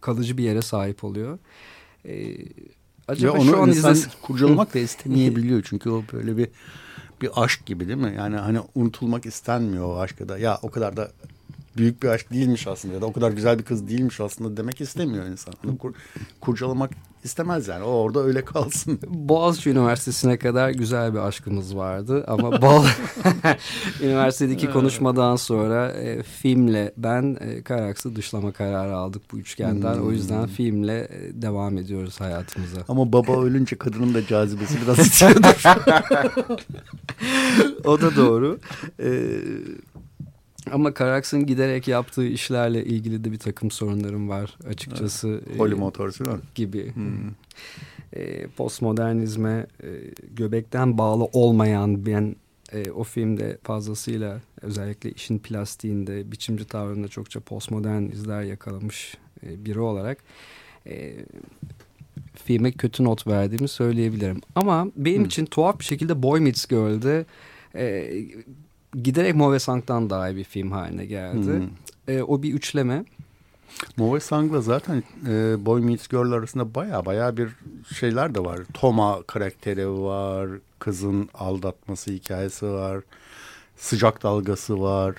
kalıcı 0.00 0.38
bir 0.38 0.44
yere 0.44 0.62
sahip 0.62 1.04
oluyor. 1.04 1.38
E, 2.08 2.36
acaba 3.08 3.38
onu 3.38 3.50
şu 3.50 3.62
an 3.62 3.68
insan 3.68 3.92
izles... 3.92 4.14
kurcalamak 4.22 4.74
da 4.74 4.78
istemeyebiliyor 4.78 5.62
çünkü 5.62 5.90
o 5.90 6.02
böyle 6.12 6.36
bir 6.36 6.48
bir 7.22 7.30
aşk 7.36 7.66
gibi 7.66 7.88
değil 7.88 7.98
mi? 7.98 8.14
Yani 8.16 8.36
hani 8.36 8.60
unutulmak 8.74 9.26
istenmiyor 9.26 9.84
o 9.84 10.00
aşkı 10.00 10.28
da. 10.28 10.38
Ya 10.38 10.58
o 10.62 10.70
kadar 10.70 10.96
da 10.96 11.10
büyük 11.78 12.02
bir 12.02 12.08
aşk 12.08 12.32
değilmiş 12.32 12.66
aslında 12.66 12.94
ya 12.94 13.00
da 13.00 13.06
o 13.06 13.12
kadar 13.12 13.30
güzel 13.30 13.58
bir 13.58 13.64
kız 13.64 13.88
değilmiş 13.88 14.20
aslında 14.20 14.56
demek 14.56 14.80
istemiyor 14.80 15.26
insan. 15.26 15.54
Bunu 15.64 15.78
kur, 15.78 15.94
kurcalamak 16.40 16.90
istemez 17.24 17.68
yani. 17.68 17.84
O 17.84 17.88
orada 17.88 18.20
öyle 18.20 18.44
kalsın. 18.44 19.00
Boğaziçi 19.08 19.70
Üniversitesi'ne 19.70 20.38
kadar 20.38 20.70
güzel 20.70 21.14
bir 21.14 21.18
aşkımız 21.18 21.76
vardı 21.76 22.24
ama 22.28 22.62
Bal 22.62 22.84
Üniversitedeki 24.02 24.70
konuşmadan 24.70 25.36
sonra 25.36 25.90
e, 25.90 26.22
filmle 26.22 26.92
ben 26.96 27.36
e, 27.40 27.62
Karaks'ı 27.62 28.16
dışlama 28.16 28.52
kararı 28.52 28.96
aldık 28.96 29.22
bu 29.32 29.38
üçgenden. 29.38 29.94
Hmm. 29.94 30.06
O 30.06 30.10
yüzden 30.12 30.46
filmle 30.46 30.98
e, 30.98 31.42
devam 31.42 31.78
ediyoruz 31.78 32.20
hayatımıza. 32.20 32.80
Ama 32.88 33.12
baba 33.12 33.42
ölünce 33.42 33.76
kadının 33.76 34.14
da 34.14 34.26
cazibesi 34.26 34.74
biraz 34.82 34.98
itiyordur. 35.06 35.62
o 37.84 38.00
da 38.00 38.16
doğru. 38.16 38.58
Ee, 39.00 39.30
ama 40.72 40.94
Karaks'ın 40.94 41.46
giderek 41.46 41.88
yaptığı 41.88 42.26
işlerle 42.26 42.84
ilgili 42.84 43.24
de 43.24 43.32
bir 43.32 43.38
takım 43.38 43.70
sorunlarım 43.70 44.28
var 44.28 44.56
açıkçası. 44.68 45.40
Holy 45.58 45.74
Motors 45.74 46.20
Gibi. 46.54 46.94
Hmm. 46.94 47.30
E, 48.12 48.46
postmodernizme 48.46 49.66
e, 49.82 49.88
göbekten 50.36 50.98
bağlı 50.98 51.24
olmayan 51.24 52.06
ben 52.06 52.36
e, 52.72 52.90
o 52.90 53.04
filmde 53.04 53.58
fazlasıyla 53.62 54.40
özellikle 54.62 55.10
işin 55.10 55.38
plastiğinde, 55.38 56.32
biçimci 56.32 56.64
tavrında 56.64 57.08
çokça 57.08 57.40
postmodern 57.40 58.02
izler 58.02 58.42
yakalamış 58.42 59.16
e, 59.46 59.64
biri 59.64 59.80
olarak 59.80 60.18
e, 60.86 61.14
filme 62.34 62.72
kötü 62.72 63.04
not 63.04 63.26
verdiğimi 63.26 63.68
söyleyebilirim. 63.68 64.40
Ama 64.54 64.88
benim 64.96 65.18
hmm. 65.18 65.26
için 65.26 65.46
tuhaf 65.46 65.78
bir 65.78 65.84
şekilde 65.84 66.22
Boy 66.22 66.40
Meets 66.40 66.66
Girl'de 66.66 67.26
e, 67.74 68.14
giderek 68.94 69.34
Move 69.34 69.58
Sang'dan 69.58 70.10
daha 70.10 70.28
iyi 70.28 70.36
bir 70.36 70.44
film 70.44 70.72
haline 70.72 71.06
geldi. 71.06 71.52
Hmm. 71.52 72.14
E, 72.14 72.22
o 72.22 72.42
bir 72.42 72.54
üçleme. 72.54 73.04
Move 73.96 74.20
Sang'la 74.20 74.60
zaten 74.60 75.02
e, 75.28 75.66
Boy 75.66 75.80
Meets 75.80 76.08
Girl 76.08 76.32
arasında 76.32 76.74
baya 76.74 77.06
baya 77.06 77.36
bir 77.36 77.48
şeyler 77.94 78.34
de 78.34 78.44
var. 78.44 78.58
Toma 78.74 79.22
karakteri 79.22 79.90
var, 79.90 80.48
kızın 80.78 81.28
aldatması 81.34 82.10
hikayesi 82.10 82.66
var, 82.66 83.00
sıcak 83.76 84.22
dalgası 84.22 84.80
var. 84.80 85.14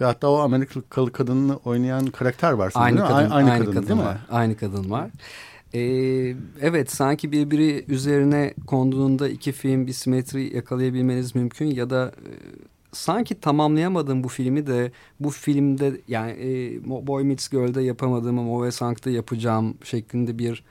Ve 0.00 0.04
hatta 0.04 0.30
o 0.30 0.38
Amerikalı 0.38 1.12
kadını 1.12 1.56
oynayan 1.56 2.06
karakter 2.06 2.52
var. 2.52 2.72
Aynı 2.74 2.98
kadın, 2.98 3.14
aynı, 3.14 3.34
aynı, 3.34 3.64
kadın, 3.64 3.72
kadın 3.72 3.88
değil 3.88 4.00
var. 4.00 4.14
Mi? 4.14 4.20
Aynı 4.30 4.56
kadın 4.56 4.90
var. 4.90 5.10
Ee, 5.74 5.80
evet 6.60 6.90
sanki 6.90 7.32
birbiri 7.32 7.84
üzerine 7.88 8.54
konduğunda 8.66 9.28
iki 9.28 9.52
film 9.52 9.86
bir 9.86 9.92
simetri 9.92 10.56
yakalayabilmeniz 10.56 11.34
mümkün 11.34 11.66
ya 11.66 11.90
da 11.90 12.12
e, 12.16 12.30
sanki 12.92 13.40
tamamlayamadım 13.40 14.24
bu 14.24 14.28
filmi 14.28 14.66
de 14.66 14.92
bu 15.20 15.30
filmde 15.30 16.00
yani 16.08 16.30
e, 16.30 17.06
Boy 17.06 17.24
Meets 17.24 17.48
Girl'de 17.48 17.82
yapamadığımı 17.82 18.42
Move 18.42 18.70
Sang'da 18.70 19.10
yapacağım 19.10 19.74
şeklinde 19.84 20.38
bir 20.38 20.64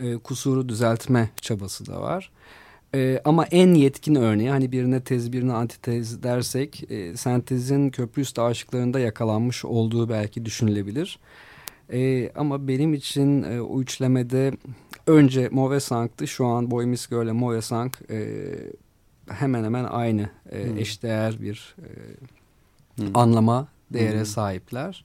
e, 0.00 0.16
kusuru 0.16 0.68
düzeltme 0.68 1.30
çabası 1.40 1.86
da 1.86 2.00
var. 2.00 2.30
E, 2.94 3.20
ama 3.24 3.44
en 3.44 3.74
yetkin 3.74 4.14
örneği 4.14 4.50
hani 4.50 4.72
birine 4.72 5.00
tez 5.00 5.32
birine 5.32 5.52
antitez 5.52 6.22
dersek 6.22 6.90
e, 6.90 7.16
sentezin 7.16 7.90
köprü 7.90 8.22
üstü 8.22 8.40
aşıklarında 8.40 9.00
yakalanmış 9.00 9.64
olduğu 9.64 10.08
belki 10.08 10.44
düşünülebilir. 10.44 11.18
E, 11.92 12.30
ama 12.34 12.68
benim 12.68 12.94
için 12.94 13.42
e, 13.42 13.60
o 13.60 13.80
üçlemede 13.80 14.52
önce 15.06 15.48
Move 15.52 15.80
Sang'tı 15.80 16.28
şu 16.28 16.46
an 16.46 16.70
Boy 16.70 16.86
Meets 16.86 17.06
Girl 17.06 17.24
ile 17.24 17.32
Move 17.32 17.62
Sang 17.62 17.92
e, 18.10 18.46
hemen 19.28 19.64
hemen 19.64 19.84
aynı 19.84 20.30
e, 20.50 20.68
hmm. 20.68 20.78
eşdeğer 20.78 21.40
bir 21.40 21.76
e, 21.78 21.88
hmm. 23.02 23.16
anlama 23.16 23.68
değere 23.92 24.18
hmm. 24.18 24.26
sahipler. 24.26 25.04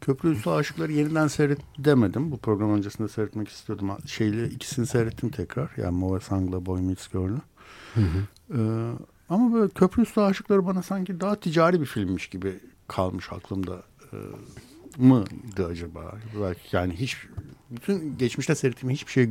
Köprü 0.00 0.32
Üstü 0.32 0.50
Aşıkları 0.50 0.92
yeniden 0.92 1.26
seyret 1.26 1.58
demedim. 1.78 2.30
Bu 2.30 2.38
program 2.38 2.70
öncesinde 2.70 3.08
seyretmek 3.08 3.48
istiyordum. 3.48 3.90
Şeyli 4.06 4.46
ikisini 4.46 4.86
seyrettim 4.86 5.30
tekrar. 5.30 5.70
Yani 5.76 5.96
Move 5.96 6.20
Sang'la 6.20 6.66
Boy 6.66 6.80
Meets 6.80 7.08
Girl'ü. 7.08 7.40
Ee, 8.54 8.92
ama 9.28 9.52
böyle 9.52 9.68
Köprü 9.68 10.02
Üstü 10.02 10.20
Aşıkları 10.20 10.66
bana 10.66 10.82
sanki 10.82 11.20
daha 11.20 11.40
ticari 11.40 11.80
bir 11.80 11.86
filmmiş 11.86 12.28
gibi 12.28 12.60
kalmış 12.88 13.32
aklımda. 13.32 13.82
Ee, 14.12 14.16
mıydı 14.98 15.66
acaba? 15.66 16.14
Belki 16.42 16.76
yani 16.76 16.94
hiç 16.94 17.16
bütün 17.70 18.18
geçmişte 18.18 18.54
seyrettiğim 18.54 18.94
hiçbir 18.94 19.12
şey 19.12 19.30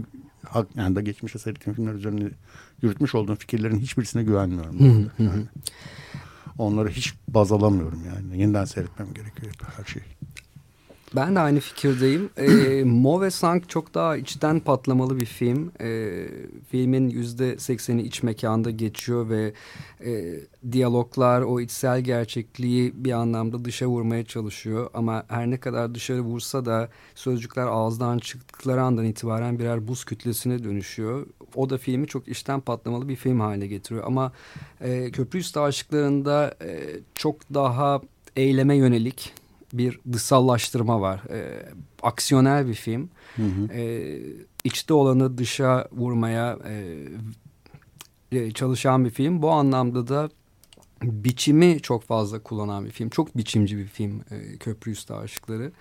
yani 0.75 0.95
da 0.95 1.01
geçmişte 1.01 1.39
seyrettiğim 1.39 1.75
filmler 1.75 1.93
üzerine 1.93 2.29
yürütmüş 2.81 3.15
olduğum 3.15 3.35
fikirlerin 3.35 3.79
hiçbirisine 3.79 4.23
güvenmiyorum. 4.23 4.77
yani. 5.19 5.45
Onları 6.57 6.89
hiç 6.89 7.13
baz 7.27 7.51
alamıyorum 7.51 8.01
yani. 8.15 8.41
Yeniden 8.41 8.65
seyretmem 8.65 9.13
gerekiyor 9.13 9.53
her 9.77 9.83
şeyi. 9.83 10.05
Ben 11.15 11.35
de 11.35 11.39
aynı 11.39 11.59
fikirdeyim. 11.59 12.29
E, 12.37 12.83
Mo 12.83 13.21
ve 13.21 13.31
Sang 13.31 13.67
çok 13.67 13.93
daha 13.93 14.17
içten 14.17 14.59
patlamalı 14.59 15.19
bir 15.19 15.25
film. 15.25 15.71
E, 15.81 16.11
filmin 16.71 17.09
yüzde 17.09 17.57
sekseni 17.57 18.01
iç 18.01 18.23
mekanda 18.23 18.71
geçiyor 18.71 19.29
ve 19.29 19.53
e, 20.05 20.39
diyaloglar 20.71 21.41
o 21.41 21.59
içsel 21.59 22.01
gerçekliği 22.01 22.93
bir 22.95 23.11
anlamda 23.11 23.65
dışa 23.65 23.85
vurmaya 23.85 24.25
çalışıyor. 24.25 24.89
Ama 24.93 25.23
her 25.27 25.49
ne 25.49 25.57
kadar 25.57 25.95
dışarı 25.95 26.21
vursa 26.21 26.65
da 26.65 26.89
sözcükler 27.15 27.67
ağızdan 27.67 28.17
çıktıkları 28.17 28.81
andan 28.81 29.05
itibaren 29.05 29.59
birer 29.59 29.87
buz 29.87 30.05
kütlesine 30.05 30.63
dönüşüyor. 30.63 31.27
O 31.55 31.69
da 31.69 31.77
filmi 31.77 32.07
çok 32.07 32.27
içten 32.27 32.59
patlamalı 32.59 33.09
bir 33.09 33.15
film 33.15 33.39
haline 33.39 33.67
getiriyor. 33.67 34.03
Ama 34.07 34.31
e, 34.81 35.11
Köprü 35.11 35.39
Üstü 35.39 35.59
Aşıkları'nda 35.59 36.55
e, 36.61 36.99
çok 37.15 37.53
daha 37.53 38.01
eyleme 38.35 38.75
yönelik 38.75 39.33
bir 39.73 39.99
dışsallaştırma 40.11 41.01
var. 41.01 41.21
E, 41.29 41.69
aksiyonel 42.01 42.67
bir 42.67 42.73
film. 42.73 43.09
Hı 43.35 43.43
hı. 43.43 43.73
E, 43.73 44.19
içte 44.63 44.93
olanı 44.93 45.37
dışa 45.37 45.87
vurmaya 45.91 46.59
e, 46.67 46.97
e, 48.31 48.51
çalışan 48.51 49.05
bir 49.05 49.09
film. 49.09 49.41
Bu 49.41 49.51
anlamda 49.51 50.07
da 50.07 50.29
biçimi 51.03 51.79
çok 51.81 52.03
fazla 52.03 52.43
kullanan 52.43 52.85
bir 52.85 52.91
film. 52.91 53.09
Çok 53.09 53.37
biçimci 53.37 53.77
bir 53.77 53.87
film 53.87 54.21
e, 54.31 54.57
Köprü 54.57 54.91
Üstü 54.91 55.13
Aşıkları. 55.13 55.71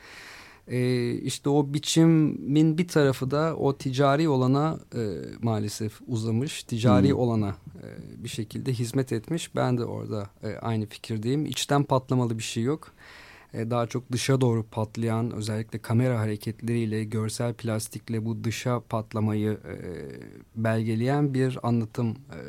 E, 0.68 1.10
işte 1.12 1.50
o 1.50 1.74
biçimin 1.74 2.78
bir 2.78 2.88
tarafı 2.88 3.30
da 3.30 3.56
o 3.56 3.76
ticari 3.76 4.28
olana 4.28 4.78
e, 4.94 5.00
maalesef 5.42 6.00
uzamış. 6.06 6.62
Ticari 6.62 7.10
hmm. 7.10 7.18
olana 7.18 7.56
e, 7.82 7.86
bir 8.24 8.28
şekilde 8.28 8.72
hizmet 8.72 9.12
etmiş. 9.12 9.54
Ben 9.54 9.78
de 9.78 9.84
orada 9.84 10.30
e, 10.42 10.54
aynı 10.56 10.86
fikirdeyim. 10.86 11.46
İçten 11.46 11.84
patlamalı 11.84 12.38
bir 12.38 12.42
şey 12.42 12.62
yok. 12.62 12.92
E, 13.54 13.70
daha 13.70 13.86
çok 13.86 14.12
dışa 14.12 14.40
doğru 14.40 14.62
patlayan 14.62 15.30
özellikle 15.30 15.78
kamera 15.78 16.18
hareketleriyle 16.20 17.04
görsel 17.04 17.54
plastikle 17.54 18.24
bu 18.24 18.44
dışa 18.44 18.80
patlamayı 18.80 19.50
e, 19.50 19.76
belgeleyen 20.56 21.34
bir 21.34 21.58
anlatım 21.62 22.10
e, 22.10 22.40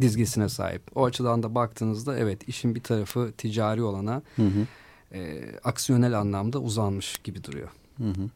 dizgisine 0.00 0.48
sahip. 0.48 0.82
O 0.94 1.04
açıdan 1.04 1.42
da 1.42 1.54
baktığınızda 1.54 2.18
evet 2.18 2.48
işin 2.48 2.74
bir 2.74 2.82
tarafı 2.82 3.32
ticari 3.38 3.82
olana 3.82 4.22
hı 4.36 4.42
hı. 4.42 4.66
E, 5.12 5.52
aksiyonel 5.64 6.18
anlamda 6.18 6.58
uzanmış 6.58 7.18
gibi 7.18 7.44
duruyor. 7.44 7.68
Hı 7.98 8.08
hı. 8.08 8.30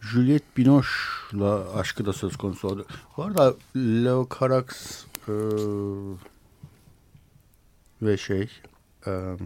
Juliette 0.00 0.46
Binoche'la 0.56 1.74
aşkı 1.74 2.06
da 2.06 2.12
söz 2.12 2.36
konusu 2.36 2.68
oldu. 2.68 2.86
Bu 3.16 3.22
arada 3.22 3.54
Leo 3.76 4.28
Carax 4.40 4.66
e, 5.28 5.32
ve 8.02 8.16
şey 8.16 8.48
e, 9.06 9.36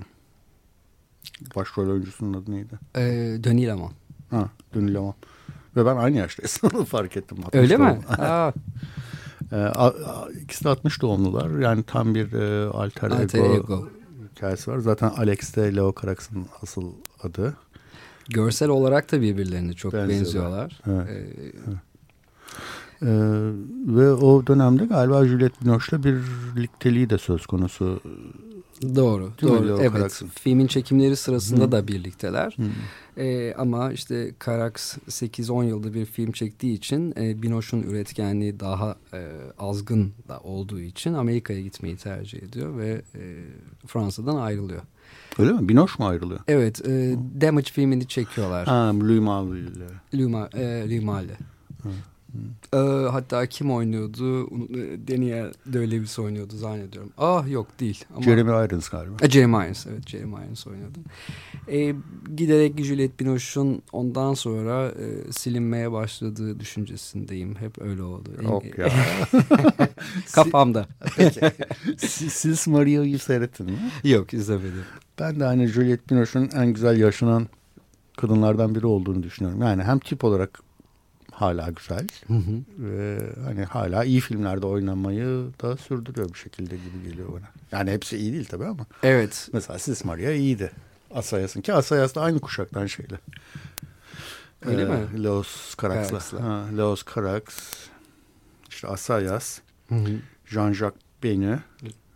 Başrol 1.57 1.91
oyuncusunun 1.91 2.43
adı 2.43 2.51
neydi? 2.51 2.79
Ee, 2.97 3.01
Denis 3.45 3.67
Lemon. 3.67 3.93
Ha, 4.31 4.49
Denis 4.75 4.95
Lemon. 4.95 5.15
Ve 5.77 5.87
ben 5.87 5.97
aynı 5.97 6.17
yaştayız. 6.17 6.61
fark 6.89 7.17
ettim. 7.17 7.39
Öyle 7.53 7.77
mi? 7.77 7.99
ee, 9.53 9.73
ikisi 10.43 10.65
de 10.65 10.69
60 10.69 11.03
doğumlular. 11.03 11.59
Yani 11.59 11.83
tam 11.83 12.15
bir 12.15 12.33
e, 12.33 12.69
alter, 12.69 13.11
alter 13.11 13.39
ego, 13.39 13.55
ego 13.55 13.89
hikayesi 14.37 14.71
var. 14.71 14.79
Zaten 14.79 15.09
Alex 15.09 15.57
de 15.57 15.77
Leo 15.77 15.95
Carax'ın 16.03 16.47
asıl 16.63 16.93
adı. 17.23 17.57
Görsel 18.29 18.69
olarak 18.69 19.13
da 19.13 19.21
birbirlerine 19.21 19.73
çok 19.73 19.93
benziyorlar. 19.93 20.81
benziyorlar. 20.87 21.09
Evet. 21.09 21.39
Ee, 21.39 21.53
evet. 21.67 21.79
Ee, 23.03 23.07
ve 23.87 24.13
o 24.13 24.47
dönemde 24.47 24.85
galiba 24.85 25.27
Juliette 25.27 25.65
Binoche'la 25.65 26.05
birlikteliği 26.05 27.11
de 27.11 27.19
söz 27.19 27.47
konusu 27.47 28.01
Doğru, 28.83 29.33
doğru. 29.43 29.79
Evet, 29.81 29.93
Karaksın. 29.93 30.29
filmin 30.41 30.67
çekimleri 30.67 31.17
sırasında 31.17 31.65
Hı. 31.65 31.73
da 31.73 31.89
birlikteler. 31.89 32.57
Ee, 33.19 33.55
ama 33.59 33.93
işte 33.93 34.31
Karaks 34.39 34.97
8-10 35.09 35.65
yılda 35.65 35.95
bir 35.95 36.05
film 36.05 36.33
çektiği 36.33 36.75
için 36.75 37.15
e, 37.21 37.43
Binoche'un 37.43 37.83
üretkenliği 37.83 38.61
daha 38.61 38.97
e, 39.15 39.29
azgın 39.59 40.13
da 40.29 40.41
olduğu 40.41 40.81
için 40.81 41.15
Amerika'ya 41.15 41.61
gitmeyi 41.61 41.97
tercih 41.97 42.43
ediyor 42.43 42.79
ve 42.79 43.03
e, 43.15 43.23
Fransa'dan 43.87 44.37
ayrılıyor. 44.37 44.83
Öyle 45.39 45.53
mi? 45.53 45.69
Binoche 45.69 45.93
mu 45.99 46.07
ayrılıyor? 46.09 46.41
Evet, 46.49 46.89
e, 46.89 47.17
Damage 47.41 47.71
filmini 47.73 48.09
çekiyorlar. 48.09 48.67
Ha, 48.67 48.93
Louis 49.01 49.21
Malle 49.21 49.59
ile. 49.59 49.85
Louis, 50.15 50.55
e. 50.55 52.05
Ee, 52.75 52.77
hatta 53.11 53.47
kim 53.47 53.71
oynuyordu? 53.73 54.45
Unu- 54.47 55.09
Daniel 55.09 55.53
Day-Lewis 55.73 56.21
oynuyordu 56.23 56.57
zannediyorum. 56.57 57.11
Ah 57.19 57.49
yok 57.51 57.81
değil. 57.81 58.05
Ama... 58.15 58.23
Jeremy 58.23 58.51
Irons 58.51 58.89
galiba. 58.89 59.15
E, 59.23 59.31
Jeremy 59.31 59.65
Irons 59.67 59.87
evet 59.87 60.09
Jeremy 60.09 60.35
Irons 60.47 60.67
oynadı. 60.67 60.99
E, 61.73 61.95
giderek 62.37 62.85
Juliette 62.85 63.25
Binoche'un 63.25 63.83
ondan 63.93 64.35
sonra 64.35 64.89
e, 64.89 65.33
silinmeye 65.33 65.93
başladığı 65.93 66.61
düşüncesindeyim. 66.61 67.55
Hep 67.57 67.83
öyle 67.83 68.03
oldu. 68.03 68.29
Yok 68.43 68.79
ya. 68.79 68.89
Kafamda. 70.33 70.87
Si- 71.99 72.31
Sils 72.31 72.67
Maria'yı 72.67 73.19
seyrettin 73.19 73.67
mi? 73.67 73.79
Yok 74.05 74.35
izlemedim. 74.35 74.85
Ben 75.19 75.41
de 75.41 75.45
hani 75.45 75.67
Juliette 75.67 76.15
Binoche'un 76.17 76.51
en 76.57 76.67
güzel 76.67 77.01
yaşanan 77.01 77.49
kadınlardan 78.17 78.75
biri 78.75 78.87
olduğunu 78.87 79.23
düşünüyorum. 79.23 79.63
Yani 79.63 79.83
hem 79.83 79.99
tip 79.99 80.25
olarak 80.25 80.61
hala 81.45 81.71
güzel 81.71 82.07
ve 82.79 83.19
hani 83.45 83.65
hala 83.65 84.05
iyi 84.05 84.21
filmlerde 84.21 84.67
oynamayı 84.67 85.47
da 85.63 85.77
sürdürüyor 85.77 86.29
bir 86.35 86.39
şekilde 86.39 86.77
gibi 86.77 87.11
geliyor 87.11 87.29
bana. 87.33 87.49
Yani 87.73 87.91
hepsi 87.91 88.17
iyi 88.17 88.33
değil 88.33 88.45
tabii 88.45 88.65
ama. 88.67 88.87
Evet. 89.03 89.49
Mesela 89.53 89.79
Sils 89.79 90.05
Maria 90.05 90.31
iyiydi. 90.31 90.73
Asayas'ın 91.15 91.61
ki 91.61 91.73
Asayas 91.75 92.15
da 92.15 92.21
aynı 92.21 92.39
kuşaktan 92.41 92.87
şeyle. 92.87 93.19
Öyle 94.67 94.83
Ee, 94.83 94.85
mi? 94.85 95.25
Leos 95.25 95.75
Carax'la. 95.83 96.09
Carax'la. 96.11 96.43
Ha, 96.45 96.65
Leos 96.77 97.05
Carax. 97.15 97.43
İşte 98.71 98.89
Asayas. 98.89 99.59
Hı 99.89 99.95
hı. 99.95 100.09
Jean-Jacques 100.47 100.93
Beni. 101.23 101.59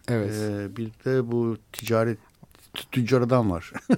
Evet. 0.09 0.35
Ee, 0.35 0.77
bir 0.77 0.87
de 1.05 1.31
bu 1.31 1.57
ticaret 1.73 2.19
tüccar 2.93 3.21
adam 3.21 3.51
var. 3.51 3.73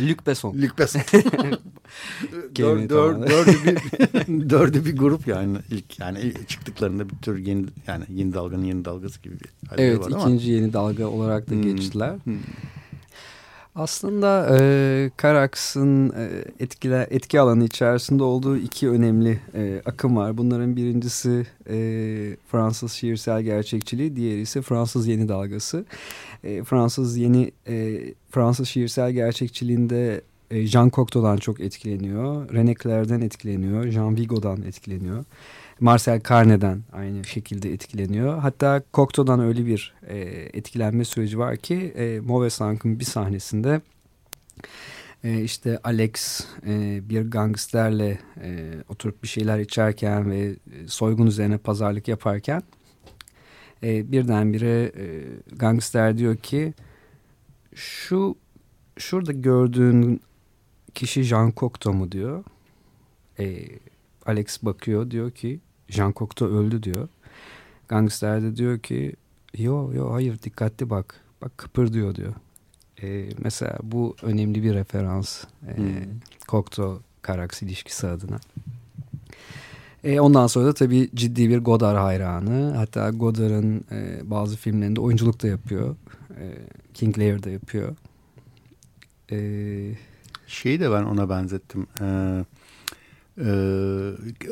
Luc 0.00 0.26
Besson. 0.26 0.54
Luc 0.62 0.70
Besson. 0.78 1.02
Dör, 2.56 2.88
dör, 2.88 3.26
dördü, 3.28 3.52
bir, 3.64 4.50
dördü 4.50 4.84
bir 4.84 4.96
grup 4.96 5.26
yani 5.26 5.58
ilk 5.70 6.00
yani 6.00 6.20
ilk 6.20 6.48
çıktıklarında 6.48 7.08
bir 7.10 7.16
tür 7.16 7.38
yeni 7.38 7.66
yani 7.86 8.04
yeni 8.08 8.34
dalganın 8.34 8.64
yeni 8.64 8.84
dalgası 8.84 9.22
gibi 9.22 9.34
bir 9.40 9.48
Evet 9.78 10.00
var 10.00 10.06
ama. 10.10 10.20
ikinci 10.20 10.50
yeni 10.50 10.72
dalga 10.72 11.06
olarak 11.06 11.50
da 11.50 11.54
Hmm. 11.54 11.62
geçtiler. 11.62 12.14
Hmm. 12.24 12.36
Aslında 13.76 14.58
e, 14.60 15.10
Carax'ın 15.22 16.10
e, 16.10 16.44
etkile, 16.60 17.06
etki 17.10 17.40
alanı 17.40 17.64
içerisinde 17.64 18.22
olduğu 18.22 18.56
iki 18.56 18.88
önemli 18.88 19.40
e, 19.54 19.82
akım 19.86 20.16
var. 20.16 20.38
Bunların 20.38 20.76
birincisi 20.76 21.46
e, 21.68 21.76
Fransız 22.48 22.92
şiirsel 22.92 23.42
gerçekçiliği, 23.42 24.16
diğeri 24.16 24.40
ise 24.40 24.62
Fransız 24.62 25.06
yeni 25.06 25.28
dalgası. 25.28 25.84
E, 26.44 26.64
Fransız 26.64 27.16
yeni 27.16 27.52
e, 27.68 28.00
Fransız 28.30 28.68
şiirsel 28.68 29.12
gerçekçiliğinde 29.12 30.22
e, 30.50 30.66
Jean 30.66 30.90
Cocteau'dan 30.90 31.36
çok 31.36 31.60
etkileniyor. 31.60 32.48
René 32.48 32.82
Clair'den 32.82 33.20
etkileniyor. 33.20 33.88
Jean 33.88 34.16
Vigo'dan 34.16 34.62
etkileniyor. 34.62 35.24
Marcel 35.80 36.20
Carné'den 36.20 36.80
aynı 36.92 37.24
şekilde 37.24 37.72
etkileniyor. 37.72 38.38
Hatta 38.38 38.82
Cocteau'dan 38.94 39.40
öyle 39.40 39.66
bir 39.66 39.94
e, 40.06 40.18
etkilenme 40.52 41.04
süreci 41.04 41.38
var 41.38 41.56
ki 41.56 41.74
e, 41.96 42.20
Mauvais 42.20 42.54
Sank'ın 42.54 43.00
bir 43.00 43.04
sahnesinde 43.04 43.80
e, 45.24 45.42
işte 45.42 45.78
Alex 45.84 46.44
e, 46.66 47.00
bir 47.08 47.30
gangsterle 47.30 48.18
e, 48.42 48.74
oturup 48.88 49.22
bir 49.22 49.28
şeyler 49.28 49.58
içerken 49.58 50.30
ve 50.30 50.38
e, 50.40 50.56
soygun 50.86 51.26
üzerine 51.26 51.58
pazarlık 51.58 52.08
yaparken 52.08 52.62
e, 53.82 54.12
birdenbire 54.12 54.92
e, 54.96 55.24
gangster 55.56 56.18
diyor 56.18 56.36
ki 56.36 56.74
şu 57.74 58.36
şurada 58.98 59.32
gördüğün 59.32 60.20
kişi 60.94 61.22
Jean 61.22 61.52
Cocteau 61.56 61.96
mu 61.96 62.12
diyor. 62.12 62.44
E, 63.38 63.68
Alex 64.26 64.62
bakıyor 64.62 65.10
diyor 65.10 65.30
ki 65.30 65.60
Jean 65.88 66.12
Cocteau 66.16 66.50
öldü 66.50 66.82
diyor. 66.82 67.08
Gangster 67.88 68.42
de 68.42 68.56
diyor 68.56 68.78
ki 68.78 69.12
yo 69.58 69.92
yo 69.92 70.12
hayır 70.12 70.42
dikkatli 70.42 70.90
bak. 70.90 71.20
Bak 71.42 71.58
kıpırdıyor 71.58 72.14
diyor. 72.14 72.32
E, 73.02 73.28
mesela 73.38 73.78
bu 73.82 74.16
önemli 74.22 74.62
bir 74.62 74.74
referans. 74.74 75.44
E, 75.68 75.76
Hmm. 75.76 75.84
Cocteau 76.48 77.00
Carax 77.26 77.62
ilişkisi 77.62 78.06
adına. 78.06 78.38
E, 80.04 80.20
ondan 80.20 80.46
sonra 80.46 80.66
da 80.66 80.74
tabii 80.74 81.10
ciddi 81.14 81.48
bir 81.48 81.58
Godard 81.58 81.96
hayranı. 81.96 82.74
Hatta 82.76 83.10
Godard'ın 83.10 83.84
e, 83.92 84.30
bazı 84.30 84.56
filmlerinde 84.56 85.00
oyunculuk 85.00 85.42
da 85.42 85.46
yapıyor. 85.48 85.96
E, 86.30 86.44
King 86.94 87.18
Lear 87.18 87.42
da 87.42 87.50
yapıyor. 87.50 87.96
E, 89.32 89.38
Şeyi 90.46 90.80
de 90.80 90.90
ben 90.90 91.02
ona 91.02 91.28
benzettim. 91.30 91.86
Ee, 92.00 92.44
e, 93.38 93.48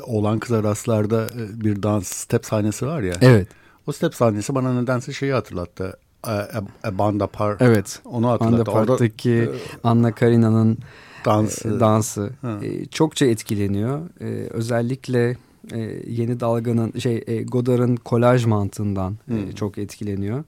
Oğlan 0.07 0.39
Kıza 0.39 0.63
Rastlar'da 0.63 1.23
e, 1.27 1.61
bir 1.65 1.83
dans 1.83 2.09
step 2.09 2.47
sahnesi 2.47 2.87
var 2.87 3.03
ya. 3.03 3.15
evet, 3.21 3.49
O 3.87 3.93
step 3.93 4.15
sahnesi 4.15 4.55
bana 4.55 4.81
nedense 4.81 5.13
şeyi 5.13 5.33
hatırlattı. 5.33 5.97
A, 6.23 6.31
a, 6.33 6.63
a 6.85 6.99
Banda 6.99 7.27
Par. 7.27 7.57
evet. 7.61 8.01
Onu 8.05 8.29
hatırlattı. 8.31 8.71
Orada 8.71 8.81
Andapart'taki 8.81 9.31
e, 9.33 9.49
Anna 9.85 10.13
Karina'nın 10.15 10.79
dansı. 11.25 11.69
e, 11.77 11.81
dansı 11.81 12.31
Ha. 12.43 12.59
e, 12.63 12.87
çokça 12.87 13.27
etkileniyor. 13.27 14.01
E, 14.21 14.25
özellikle 14.51 15.37
e, 15.73 15.79
yeni 16.07 16.41
dalganın 16.41 16.93
şey 16.99 17.25
e, 17.27 17.43
Godard'ın 17.43 17.97
kolaj 17.97 18.45
mantığından 18.45 19.17
e, 19.31 19.53
çok 19.53 19.79
etkileniyor. 19.79 20.45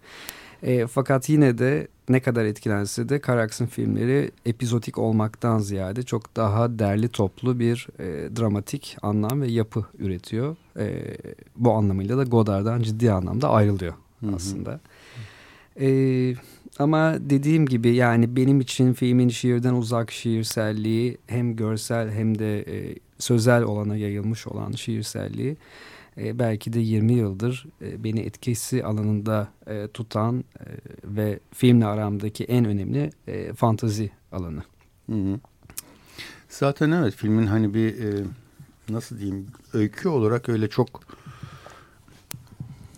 E, 0.66 0.86
fakat 0.86 1.28
yine 1.28 1.58
de 1.58 1.88
ne 2.08 2.20
kadar 2.20 2.44
etkilense 2.44 3.08
de 3.08 3.20
Carax'ın 3.26 3.66
filmleri 3.66 4.30
epizotik 4.46 4.98
olmaktan 4.98 5.58
ziyade 5.58 6.02
çok 6.02 6.36
daha 6.36 6.78
derli 6.78 7.08
toplu 7.08 7.58
bir 7.58 7.88
e, 7.98 8.04
dramatik 8.36 8.96
anlam 9.02 9.42
ve 9.42 9.48
yapı 9.48 9.84
üretiyor. 9.98 10.56
E, 10.78 11.16
bu 11.56 11.72
anlamıyla 11.72 12.18
da 12.18 12.24
Godard'dan 12.24 12.82
ciddi 12.82 13.12
anlamda 13.12 13.50
ayrılıyor 13.50 13.94
Hı 14.20 14.26
hı. 14.26 14.34
aslında. 14.36 14.80
E, 15.80 15.88
ama 16.78 17.16
dediğim 17.20 17.66
gibi 17.66 17.94
yani 17.94 18.36
benim 18.36 18.60
için 18.60 18.92
filmin 18.92 19.28
şiirden 19.28 19.74
uzak 19.74 20.12
şiirselliği 20.12 21.18
hem 21.26 21.56
görsel 21.56 22.10
hem 22.10 22.38
de 22.38 22.60
e, 22.60 22.94
sözel 23.18 23.62
olana 23.62 23.96
yayılmış 23.96 24.46
olan 24.46 24.72
şiirselliği 24.72 25.56
e, 26.18 26.38
belki 26.38 26.72
de 26.72 26.80
20 26.80 27.12
yıldır 27.12 27.66
e, 27.82 28.04
beni 28.04 28.20
etkisi 28.20 28.84
alanında 28.84 29.48
e, 29.66 29.88
tutan 29.88 30.44
ve 31.04 31.40
filmle 31.52 31.86
aramdaki 31.86 32.44
en 32.44 32.64
önemli 32.64 33.10
fantazi 33.56 34.10
alanı. 34.32 34.62
Zaten 36.48 36.90
evet 36.90 37.14
filmin 37.14 37.46
hani 37.46 37.74
bir 37.74 37.94
nasıl 38.88 39.18
diyeyim 39.18 39.46
öykü 39.72 40.08
olarak 40.08 40.48
öyle 40.48 40.68
çok 40.68 41.00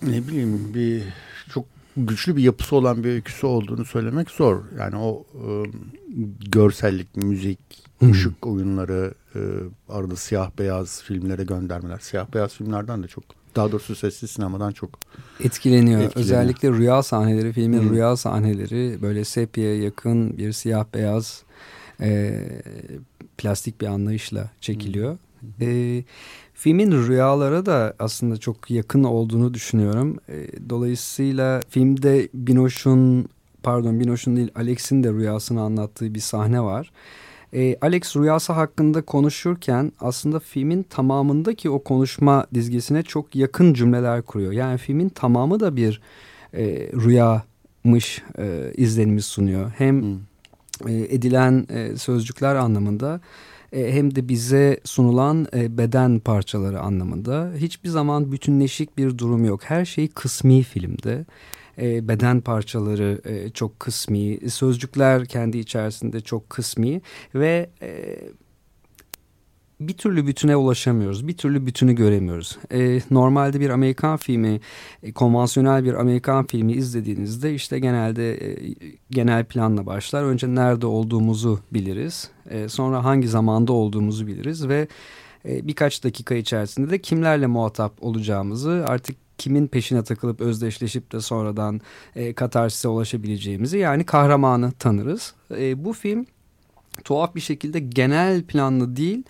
ne 0.03 0.29
bileyim 0.29 0.75
bir 0.75 1.03
çok 1.53 1.65
güçlü 1.97 2.37
bir 2.37 2.43
yapısı 2.43 2.77
olan 2.77 3.05
bir 3.05 3.09
öyküsü 3.09 3.47
olduğunu 3.47 3.85
söylemek 3.85 4.31
zor. 4.31 4.63
Yani 4.79 4.97
o 4.97 5.25
e, 5.35 5.71
görsellik, 6.51 7.17
müzik, 7.17 7.88
Hı. 8.01 8.11
ışık 8.11 8.47
oyunları, 8.47 9.15
e, 9.35 9.39
arada 9.89 10.17
siyah 10.17 10.51
beyaz 10.59 11.03
filmlere 11.03 11.45
göndermeler. 11.45 11.99
Siyah 11.99 12.35
beyaz 12.35 12.55
filmlerden 12.55 13.03
de 13.03 13.09
çok 13.09 13.25
daha 13.57 13.73
doğrusu 13.73 13.97
sesli 13.97 14.29
sinemadan 14.29 14.73
çok 14.73 14.91
Etkileniyor. 15.41 16.01
Etkileniyor. 16.01 16.13
Özellikle 16.17 16.71
rüya 16.71 17.03
sahneleri, 17.03 17.53
filmin 17.53 17.89
Hı. 17.89 17.91
rüya 17.91 18.17
sahneleri 18.17 18.99
böyle 19.03 19.25
sepya'ya 19.25 19.83
yakın 19.83 20.39
bir 20.39 20.53
siyah 20.53 20.85
beyaz 20.95 21.43
e, 22.01 22.41
plastik 23.39 23.81
bir 23.81 23.87
anlayışla 23.87 24.51
çekiliyor. 24.61 25.19
E, 25.61 26.05
filmin 26.55 26.93
rüyalara 26.93 27.67
da 27.67 27.95
aslında 27.99 28.37
çok 28.37 28.71
yakın 28.71 29.05
olduğunu 29.05 29.55
düşünüyorum. 29.55 30.17
E, 30.29 30.47
dolayısıyla 30.71 31.61
filmde 31.69 32.29
Binoche'un 32.35 33.29
pardon 33.63 34.01
Binoche'un 34.01 34.37
değil 34.37 34.51
Alex'in 34.55 35.05
de 35.05 35.13
rüyasını 35.13 35.61
anlattığı 35.61 36.15
bir 36.15 36.21
sahne 36.21 36.63
var. 36.63 36.93
E, 37.55 37.77
Alex 37.81 38.17
rüyası 38.17 38.53
hakkında 38.53 39.03
konuşurken 39.03 39.93
aslında 40.01 40.41
filmin 40.41 40.83
tamamındaki 40.83 41.71
o 41.71 41.83
konuşma 41.83 42.47
dizgesine 42.55 43.03
çok 43.03 43.37
yakın 43.37 43.75
cümleler 43.75 44.23
kuruyor. 44.23 44.53
Yani 44.53 44.79
filmin 44.79 45.09
tamamı 45.09 45.61
da 45.61 45.77
bir 45.77 46.01
e, 46.55 46.65
rüyamış 46.93 48.23
e, 48.39 48.73
izlenimi 48.77 49.23
sunuyor. 49.23 49.73
Hem 49.79 50.03
Hı. 50.03 50.17
e, 50.89 51.15
edilen 51.15 51.67
e, 51.71 51.97
sözcükler 51.97 52.55
anlamında 52.55 53.21
e, 53.73 53.93
hem 53.93 54.15
de 54.15 54.29
bize 54.29 54.81
sunulan 54.85 55.47
e, 55.55 55.79
beden 55.79 56.19
parçaları 56.19 56.81
anlamında 56.81 57.53
hiçbir 57.57 57.89
zaman 57.89 58.33
bütünleşik 58.33 58.99
bir 58.99 59.19
durum 59.19 59.45
yok. 59.45 59.61
Her 59.65 59.85
şey 59.85 60.09
kısmi 60.09 60.63
filmde. 60.63 61.25
E, 61.79 62.09
beden 62.09 62.41
parçaları 62.41 63.21
e, 63.25 63.51
çok 63.51 63.81
kısmi, 63.81 64.51
sözcükler 64.51 65.27
kendi 65.27 65.59
içerisinde 65.59 66.21
çok 66.21 66.51
kısmi 66.51 67.01
ve 67.35 67.71
e, 67.83 68.19
bir 69.81 69.93
türlü 69.93 70.27
bütüne 70.27 70.57
ulaşamıyoruz. 70.57 71.29
Bir 71.29 71.37
türlü 71.37 71.67
bütünü 71.67 71.93
göremiyoruz. 71.95 72.59
E, 72.73 73.01
normalde 73.11 73.61
bir 73.61 73.71
Amerikan 73.71 74.17
filmi, 74.17 74.61
e, 75.03 75.13
konvansiyonel 75.13 75.85
bir 75.85 75.95
Amerikan 75.95 76.47
filmi 76.47 76.73
izlediğinizde 76.73 77.55
işte 77.55 77.79
genelde 77.79 78.35
e, 78.35 78.75
genel 79.11 79.45
planla 79.45 79.87
başlar. 79.87 80.25
Önce 80.25 80.55
nerede 80.55 80.87
olduğumuzu 80.87 81.61
biliriz. 81.73 82.31
E, 82.51 82.69
sonra 82.69 83.05
hangi 83.05 83.29
zamanda 83.29 83.73
olduğumuzu 83.73 84.27
biliriz 84.27 84.69
ve 84.69 84.89
e, 85.49 85.67
birkaç 85.67 86.05
dakika 86.05 86.35
içerisinde 86.35 86.91
de 86.91 86.99
kimlerle 86.99 87.47
muhatap 87.47 87.93
olacağımızı 88.01 88.85
artık 88.87 89.28
kimin 89.39 89.67
peşine 89.67 90.05
takılıp 90.05 90.41
özdeşleşip 90.41 91.13
de 91.13 91.21
sonradan 91.21 91.81
e, 92.17 92.33
katarsise 92.33 92.89
ulaşabileceğimizi 92.89 93.79
yani 93.79 94.05
kahramanı 94.05 94.73
tanırız. 94.73 95.35
E, 95.51 95.85
bu 95.85 95.93
film 95.93 96.27
tuhaf 97.05 97.35
bir 97.35 97.41
şekilde 97.41 97.81
genel 97.81 98.43
planlı 98.43 98.97
değil 98.97 99.23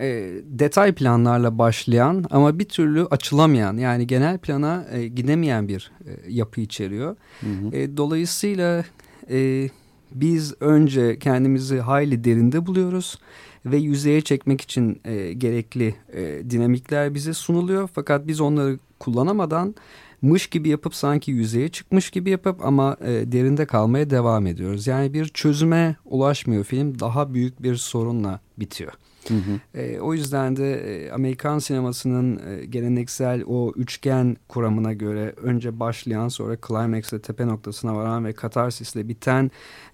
e, 0.00 0.30
detay 0.44 0.92
planlarla 0.94 1.58
başlayan 1.58 2.24
ama 2.30 2.58
bir 2.58 2.64
türlü 2.64 3.06
açılamayan 3.06 3.76
yani 3.76 4.06
genel 4.06 4.38
plana 4.38 4.86
e, 4.92 5.08
gidemeyen 5.08 5.68
bir 5.68 5.92
e, 6.06 6.32
yapı 6.32 6.60
içeriyor. 6.60 7.16
Hı 7.40 7.46
hı. 7.46 7.76
E, 7.76 7.96
dolayısıyla 7.96 8.84
e, 9.30 9.68
biz 10.12 10.54
önce 10.60 11.18
kendimizi 11.18 11.78
hayli 11.78 12.24
derinde 12.24 12.66
buluyoruz 12.66 13.18
ve 13.66 13.76
yüzeye 13.76 14.20
çekmek 14.20 14.60
için 14.60 15.00
e, 15.04 15.32
gerekli 15.32 15.94
e, 16.12 16.50
dinamikler 16.50 17.14
bize 17.14 17.34
sunuluyor. 17.34 17.90
Fakat 17.94 18.26
biz 18.26 18.40
onları 18.40 18.78
kullanamadan 19.02 19.74
mış 20.22 20.46
gibi 20.46 20.68
yapıp 20.68 20.94
sanki 20.94 21.30
yüzeye 21.30 21.68
çıkmış 21.68 22.10
gibi 22.10 22.30
yapıp 22.30 22.64
ama 22.64 22.96
e, 23.00 23.32
derinde 23.32 23.66
kalmaya 23.66 24.10
devam 24.10 24.46
ediyoruz. 24.46 24.86
Yani 24.86 25.14
bir 25.14 25.28
çözüme 25.28 25.96
ulaşmıyor 26.04 26.64
film 26.64 27.00
daha 27.00 27.34
büyük 27.34 27.62
bir 27.62 27.76
sorunla 27.76 28.40
bitiyor. 28.58 28.92
Hı 29.28 29.34
hı. 29.34 29.80
E, 29.80 30.00
o 30.00 30.14
yüzden 30.14 30.56
de 30.56 30.74
e, 30.74 31.10
Amerikan 31.10 31.58
sinemasının 31.58 32.40
e, 32.48 32.64
geleneksel 32.64 33.42
o 33.46 33.72
üçgen 33.76 34.36
kuramına 34.48 34.92
göre 34.92 35.34
önce 35.42 35.80
başlayan 35.80 36.28
sonra 36.28 36.56
climax'le 36.68 37.22
tepe 37.22 37.46
noktasına 37.46 37.96
varan 37.96 38.24
ve 38.24 38.32
katarsisle 38.32 39.08
biten 39.08 39.50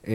e, 0.07 0.15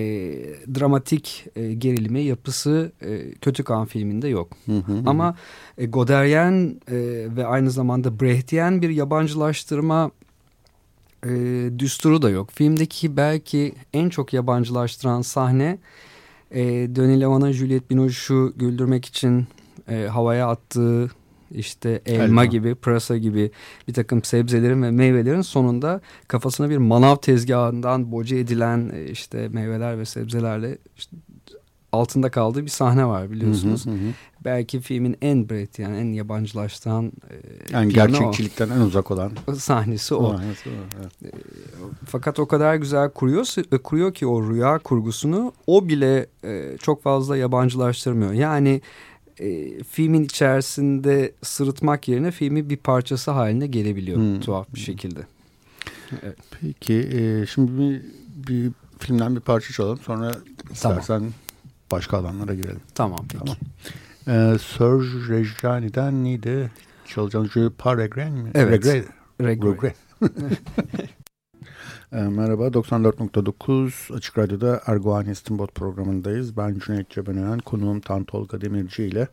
dramatik 0.80 1.46
e, 1.56 1.74
gerilimi 1.74 2.22
yapısı 2.22 2.92
e, 3.02 3.32
Kötü 3.32 3.64
Kan 3.64 3.86
filminde 3.86 4.28
yok. 4.28 4.50
Hı 4.66 4.78
hı 4.78 4.94
hı. 4.94 5.04
Ama 5.06 5.36
e, 5.78 5.86
Goderian 5.86 6.82
e, 6.88 6.98
ve 7.36 7.46
aynı 7.46 7.72
zamanda 7.72 8.20
Brechtien 8.20 8.82
bir 8.82 8.90
yabancılaştırma 8.90 10.12
e, 11.26 11.30
düsturu 11.80 12.22
da 12.22 12.30
yok. 12.30 12.52
Filmdeki 12.52 13.18
belki 13.18 13.74
en 13.94 14.10
çok 14.10 14.34
yabancılaştıran 14.34 15.22
sahne 15.22 15.78
e, 16.54 16.64
Denis 16.96 17.22
Levan'a 17.22 17.54
Juliette 17.54 17.90
Binoche'u 17.90 18.54
güldürmek 18.56 19.06
için 19.06 19.48
e, 19.90 20.08
havaya 20.08 20.48
attığı 20.48 21.10
işte 21.52 22.02
elma, 22.06 22.24
elma 22.24 22.46
gibi, 22.46 22.76
pırasa 22.76 23.18
gibi 23.18 23.52
bir 23.88 23.94
takım 23.94 24.24
sebzelerin 24.24 24.84
ve 24.84 24.92
meyvelerin 24.92 25.42
sonunda 25.42 26.02
kafasına 26.28 26.70
bir 26.70 26.78
manav 26.78 27.16
tezgahından 27.16 28.12
boca 28.12 28.38
edilen 28.38 28.92
e, 28.94 29.06
işte 29.06 29.50
meyveler 29.52 30.00
ve 30.00 30.06
sebzelerle 30.06 30.78
işte 30.98 31.18
altında 31.92 32.32
kaldığı 32.32 32.64
bir 32.64 32.70
sahne 32.70 33.06
var 33.06 33.32
biliyorsunuz. 33.32 33.86
Hı 33.86 33.90
hı 33.90 33.94
hı. 33.94 33.98
Belki 34.46 34.82
filmin 34.82 35.18
en 35.22 35.50
Brett 35.50 35.80
yani 35.80 35.98
en 35.98 36.14
yabancılaştıran 36.14 37.06
e, 37.06 37.36
yani 37.74 37.94
gerçekçilikten 37.94 38.70
o. 38.70 38.74
en 38.74 38.80
uzak 38.80 39.12
olan 39.12 39.32
sahnesi 39.58 40.16
o. 40.16 40.38
Sahnesi 40.38 40.70
o 40.70 40.74
evet. 41.00 41.34
E, 41.34 41.38
fakat 42.06 42.40
o 42.40 42.48
kadar 42.48 42.76
güzel 42.76 43.10
kuruyor 43.10 43.74
e, 43.76 43.78
kuruyor 43.78 44.14
ki 44.14 44.28
o 44.28 44.50
rüya 44.50 44.80
kurgusunu 44.80 45.54
o 45.68 45.88
bile 45.88 46.28
e, 46.44 46.78
çok 46.82 47.04
fazla 47.04 47.38
yabancılaştırmıyor. 47.38 48.34
Yani 48.34 48.82
e, 49.40 49.84
filmin 49.84 50.24
içerisinde 50.24 51.32
sırıtmak 51.42 52.08
yerine 52.08 52.32
filmi 52.32 52.70
bir 52.70 52.78
parçası 52.78 53.32
haline 53.32 53.68
gelebiliyor 53.68 54.18
hmm. 54.18 54.40
tuhaf 54.40 54.68
bir 54.76 54.80
şekilde. 54.80 55.20
Evet. 56.24 56.38
Peki 56.62 56.94
e, 56.94 57.46
şimdi 57.46 57.72
bir, 57.78 58.02
bir 58.48 58.72
filmden 59.00 59.36
bir 59.36 59.42
parça 59.42 59.74
çalalım 59.74 60.00
sonra 60.00 60.32
tamam. 60.32 60.74
istersen 60.74 61.32
başka 61.92 62.18
alanlara 62.18 62.54
girelim. 62.54 62.82
Tamam 62.96 63.26
peki. 63.30 63.40
Tamam. 63.40 63.58
Ee, 64.28 64.58
Serge 64.60 65.30
Reggiani'den 65.30 66.24
neydi? 66.24 66.72
Çalacağım 67.06 67.50
Je 67.50 67.70
pas 67.78 67.98
regret 67.98 68.32
mi? 68.32 68.52
Evet. 68.56 68.86
Regret. 68.86 69.08
Regret. 69.42 69.96
ee, 72.12 72.22
merhaba 72.22 72.68
94.9 72.68 74.16
Açık 74.16 74.38
Radyo'da 74.38 74.82
Erguvan 74.86 75.26
İstinbot 75.26 75.76
programındayız. 75.76 76.58
Ben 76.58 76.80
Cüneyt 76.80 77.10
Cebenören, 77.10 77.60
konuğum 77.60 78.02
Tan 78.02 78.24
Tolga 78.24 78.62
Demirci 78.62 79.04
ile 79.04 79.28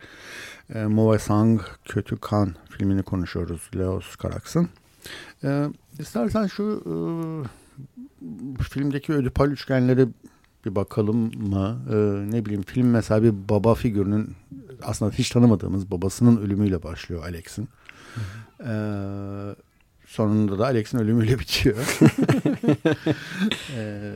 e, 0.75 0.85
Mova 0.85 1.19
Sang 1.19 1.61
Kötü 1.85 2.17
Kan 2.17 2.55
filmini 2.71 3.03
konuşuyoruz. 3.03 3.71
Leos 3.77 4.17
Karaks'ın. 4.17 4.69
Ee, 5.45 5.67
istersen 5.99 6.47
şu 6.47 6.83
e, 6.87 6.95
filmdeki 8.63 9.13
ödipal 9.13 9.51
üçgenleri 9.51 10.09
bir 10.65 10.75
bakalım 10.75 11.49
mı? 11.49 11.79
Ee, 11.91 11.97
ne 12.37 12.45
bileyim 12.45 12.63
film 12.63 12.91
mesela 12.91 13.23
bir 13.23 13.49
baba 13.49 13.75
figürünün 13.75 14.37
aslında 14.83 15.13
hiç 15.13 15.31
tanımadığımız 15.31 15.91
babasının 15.91 16.37
ölümüyle 16.37 16.83
başlıyor 16.83 17.25
Alex'in. 17.25 17.69
Ee, 18.61 19.55
sonunda 20.07 20.59
da 20.59 20.65
Alex'in 20.65 20.99
ölümüyle 20.99 21.39
bitiyor. 21.39 21.77
ee, 23.77 24.13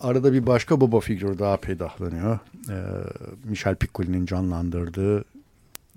arada 0.00 0.32
bir 0.32 0.46
başka 0.46 0.80
baba 0.80 1.00
figürü 1.00 1.38
daha 1.38 1.56
peydahlanıyor. 1.56 2.38
Ee, 2.70 2.82
Michel 3.44 3.74
Piccoli'nin 3.74 4.26
canlandırdığı 4.26 5.24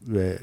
ve 0.07 0.39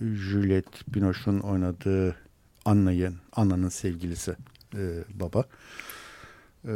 e, 0.00 0.04
Juliette 0.04 0.78
Binoche'un 0.94 1.40
oynadığı 1.40 2.16
Anna'nın 2.64 3.16
Anna'nın 3.32 3.68
sevgilisi 3.68 4.36
e, 4.74 5.04
baba. 5.14 5.44
Ee, 6.64 6.72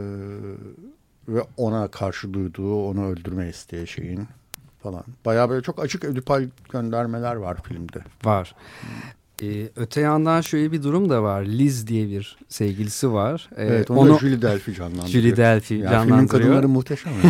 ve 1.29 1.43
ona 1.57 1.89
karşı 1.89 2.35
duyduğu, 2.35 2.85
onu 2.85 3.07
öldürme 3.07 3.49
isteği 3.49 3.87
şeyin 3.87 4.29
falan. 4.83 5.05
Bayağı 5.25 5.51
böyle 5.51 5.63
çok 5.63 5.83
açık 5.85 6.05
ödipal 6.05 6.49
göndermeler 6.73 7.37
var 7.37 7.57
filmde. 7.63 7.99
Var. 8.25 8.55
Ee, 9.43 9.69
öte 9.77 10.01
yandan 10.01 10.41
şöyle 10.41 10.73
bir 10.73 10.83
durum 10.83 11.11
da 11.11 11.23
var. 11.23 11.43
Liz 11.43 11.87
diye 11.87 12.09
bir 12.09 12.39
sevgilisi 12.49 13.13
var. 13.13 13.49
Ee, 13.57 13.65
evet 13.65 13.91
onu, 13.91 13.99
onu 14.01 14.19
Julie 14.19 14.43
Delphi 14.43 14.75
canlandırıyor. 14.75 15.09
Julie 15.09 15.37
Delphi 15.37 15.75
yani 15.75 15.91
canlandırıyor. 15.91 16.29
Filmin 16.29 16.45
kadınları 16.45 16.69
muhteşem. 16.69 17.13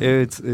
evet. 0.00 0.40
E, 0.44 0.52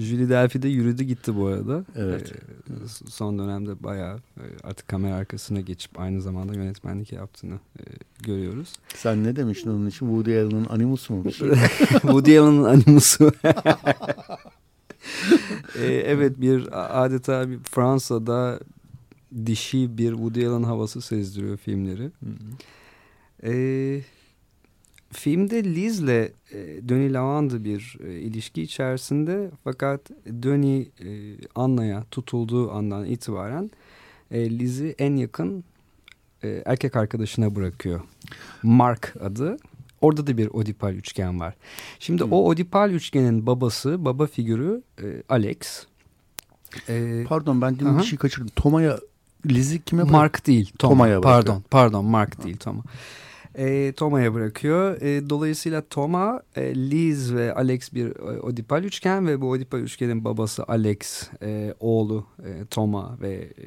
Julie 0.00 0.28
Delphi 0.28 0.62
de 0.62 0.68
yürüdü 0.68 1.02
gitti 1.02 1.36
bu 1.36 1.46
arada. 1.46 1.84
Evet. 1.96 2.32
E, 2.32 2.72
son 3.08 3.38
dönemde 3.38 3.82
bayağı 3.82 4.16
e, 4.16 4.44
artık 4.62 4.88
kamera 4.88 5.14
arkasına 5.14 5.60
geçip 5.60 6.00
aynı 6.00 6.22
zamanda 6.22 6.54
yönetmenlik 6.54 7.12
yaptığını 7.12 7.54
e, 7.54 7.82
görüyoruz. 8.22 8.72
Sen 8.94 9.24
ne 9.24 9.36
demiştin 9.36 9.70
onun 9.70 9.86
için? 9.86 10.06
Woody 10.06 10.40
Allen'ın 10.40 10.66
animusu 10.68 11.14
mu? 11.14 11.24
Woody 11.90 12.38
Allen'ın 12.38 12.64
animusu. 12.64 13.32
e, 15.78 15.84
evet 15.86 16.40
bir 16.40 16.68
adeta 17.04 17.50
bir 17.50 17.58
Fransa'da 17.58 18.60
dişi 19.46 19.98
bir 19.98 20.10
Woody 20.10 20.46
Allen 20.46 20.62
havası 20.62 21.00
sezdiriyor 21.00 21.56
filmleri. 21.56 22.02
Hı 22.02 22.26
hı. 22.26 23.52
E, 23.52 24.00
filmde 25.14 25.64
Liz'le 25.64 26.08
e, 26.08 26.88
Döni 26.88 27.12
Lavanda 27.12 27.64
bir 27.64 27.98
e, 28.06 28.12
ilişki 28.12 28.62
içerisinde 28.62 29.50
fakat 29.64 30.00
Döni 30.42 30.88
e, 31.04 31.08
Anna'ya 31.54 32.04
tutulduğu 32.10 32.72
andan 32.72 33.04
itibaren 33.04 33.70
e, 34.30 34.58
Liz'i 34.58 34.94
en 34.98 35.16
yakın 35.16 35.64
e, 36.42 36.62
erkek 36.66 36.96
arkadaşına 36.96 37.54
bırakıyor. 37.54 38.00
Mark 38.62 39.14
adı 39.20 39.56
Orada 40.00 40.26
da 40.26 40.36
bir 40.36 40.46
odipal 40.46 40.94
üçgen 40.94 41.40
var. 41.40 41.54
Şimdi 41.98 42.24
hmm. 42.24 42.32
o 42.32 42.44
odipal 42.48 42.90
üçgenin 42.90 43.46
babası, 43.46 44.04
baba 44.04 44.26
figürü 44.26 44.82
e, 45.02 45.22
Alex. 45.28 45.86
E, 46.88 47.24
Pardon 47.28 47.60
ben 47.60 47.78
demin 47.78 47.98
bir 47.98 48.02
şey 48.02 48.18
kaçırdım. 48.18 48.48
Toma'ya 48.56 48.98
Liz'i 49.46 49.84
kime? 49.84 50.02
Mark 50.02 50.46
değil. 50.46 50.72
Tom. 50.78 50.90
Toma'ya 50.90 51.20
Pardon, 51.20 51.62
pardon 51.70 52.04
Mark 52.04 52.44
değil 52.44 52.56
Toma. 52.56 52.82
E, 53.58 53.92
Toma'ya 53.92 54.34
bırakıyor. 54.34 55.02
E, 55.02 55.30
dolayısıyla 55.30 55.82
Toma, 55.88 56.42
e, 56.56 56.74
Liz 56.74 57.34
ve 57.34 57.54
Alex 57.54 57.92
bir 57.92 58.06
e, 58.06 58.40
odipal 58.40 58.84
üçgen 58.84 59.26
ve 59.26 59.40
bu 59.40 59.50
odipal 59.50 59.80
üçgenin 59.80 60.24
babası 60.24 60.64
Alex, 60.68 61.28
e, 61.42 61.74
oğlu 61.80 62.26
e, 62.44 62.66
Toma 62.70 63.18
ve 63.20 63.32
e, 63.34 63.66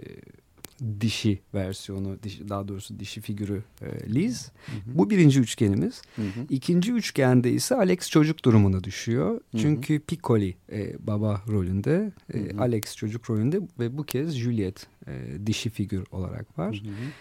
dişi 1.02 1.40
versiyonu, 1.54 2.24
dişi, 2.24 2.50
daha 2.50 2.68
doğrusu 2.68 3.00
dişi 3.00 3.22
figürü 3.22 3.64
e, 3.82 4.14
Liz. 4.14 4.52
Hı 4.66 4.72
hı. 4.72 4.98
Bu 4.98 5.10
birinci 5.10 5.40
üçgenimiz. 5.40 6.02
Hı 6.16 6.22
hı. 6.22 6.46
İkinci 6.50 6.94
üçgende 6.94 7.52
ise 7.52 7.76
Alex 7.76 8.10
çocuk 8.10 8.46
durumuna 8.46 8.84
düşüyor. 8.84 9.32
Hı 9.32 9.58
hı. 9.58 9.62
Çünkü 9.62 10.00
Piccoli 10.00 10.56
e, 10.72 11.08
baba 11.08 11.42
rolünde, 11.50 12.12
e, 12.34 12.40
hı 12.40 12.58
hı. 12.58 12.62
Alex 12.62 12.96
çocuk 12.96 13.30
rolünde 13.30 13.62
ve 13.80 13.98
bu 13.98 14.04
kez 14.04 14.36
Juliet 14.36 14.88
e, 15.08 15.12
dişi 15.46 15.70
figür 15.70 16.04
olarak 16.12 16.60
var. 16.60 16.84
Hı 16.86 16.90
hı. 16.90 17.12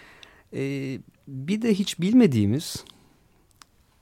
E, 0.58 0.98
bir 1.28 1.62
de 1.62 1.74
hiç 1.74 2.00
bilmediğimiz 2.00 2.84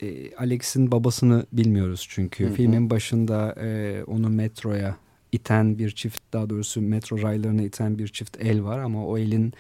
e, 0.01 0.37
Alex'in 0.37 0.93
babasını 0.93 1.47
bilmiyoruz 1.53 2.07
çünkü. 2.11 2.45
Hı 2.45 2.49
hı. 2.49 2.55
Filmin 2.55 2.91
başında 2.91 3.55
e, 3.61 4.03
onu 4.07 4.29
metroya 4.29 4.97
iten 5.33 5.79
bir 5.79 5.91
çift 5.91 6.21
daha 6.33 6.51
doğrusu 6.51 6.81
metro 6.81 7.23
raylarına 7.23 7.63
iten 7.63 7.99
bir 7.99 8.09
çift 8.09 8.37
el 8.41 8.65
var 8.65 8.79
ama 8.79 9.07
o 9.07 9.19
elin 9.19 9.53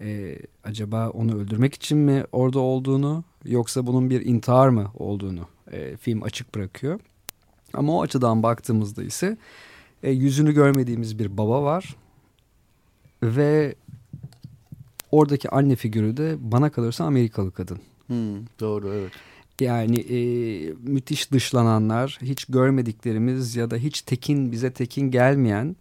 e, 0.00 0.38
acaba 0.64 1.10
onu 1.10 1.38
öldürmek 1.38 1.74
için 1.74 1.98
mi 1.98 2.24
orada 2.32 2.58
olduğunu 2.58 3.24
yoksa 3.44 3.86
bunun 3.86 4.10
bir 4.10 4.26
intihar 4.26 4.68
mı 4.68 4.90
olduğunu 4.94 5.48
e, 5.72 5.96
film 5.96 6.22
açık 6.22 6.54
bırakıyor. 6.54 7.00
Ama 7.72 7.96
o 7.96 8.02
açıdan 8.02 8.42
baktığımızda 8.42 9.02
ise 9.02 9.36
E, 10.02 10.10
yüzünü 10.10 10.52
görmediğimiz 10.52 11.18
bir 11.18 11.36
baba 11.36 11.62
var. 11.62 11.96
Ve 13.22 13.74
oradaki 15.10 15.50
anne 15.50 15.76
figürü 15.76 16.16
de 16.16 16.36
bana 16.38 16.70
kalırsa 16.70 17.04
Amerikalı 17.04 17.52
kadın. 17.52 17.78
Hmm, 18.06 18.46
doğru 18.60 18.94
evet. 18.94 19.12
Yani 19.60 19.98
e, 20.00 20.18
müthiş 20.82 21.32
dışlananlar, 21.32 22.18
hiç 22.22 22.44
görmediklerimiz 22.44 23.56
ya 23.56 23.70
da 23.70 23.76
hiç 23.76 24.02
tekin 24.02 24.52
bize 24.52 24.72
tekin 24.72 25.10
gelmeyen 25.10 25.76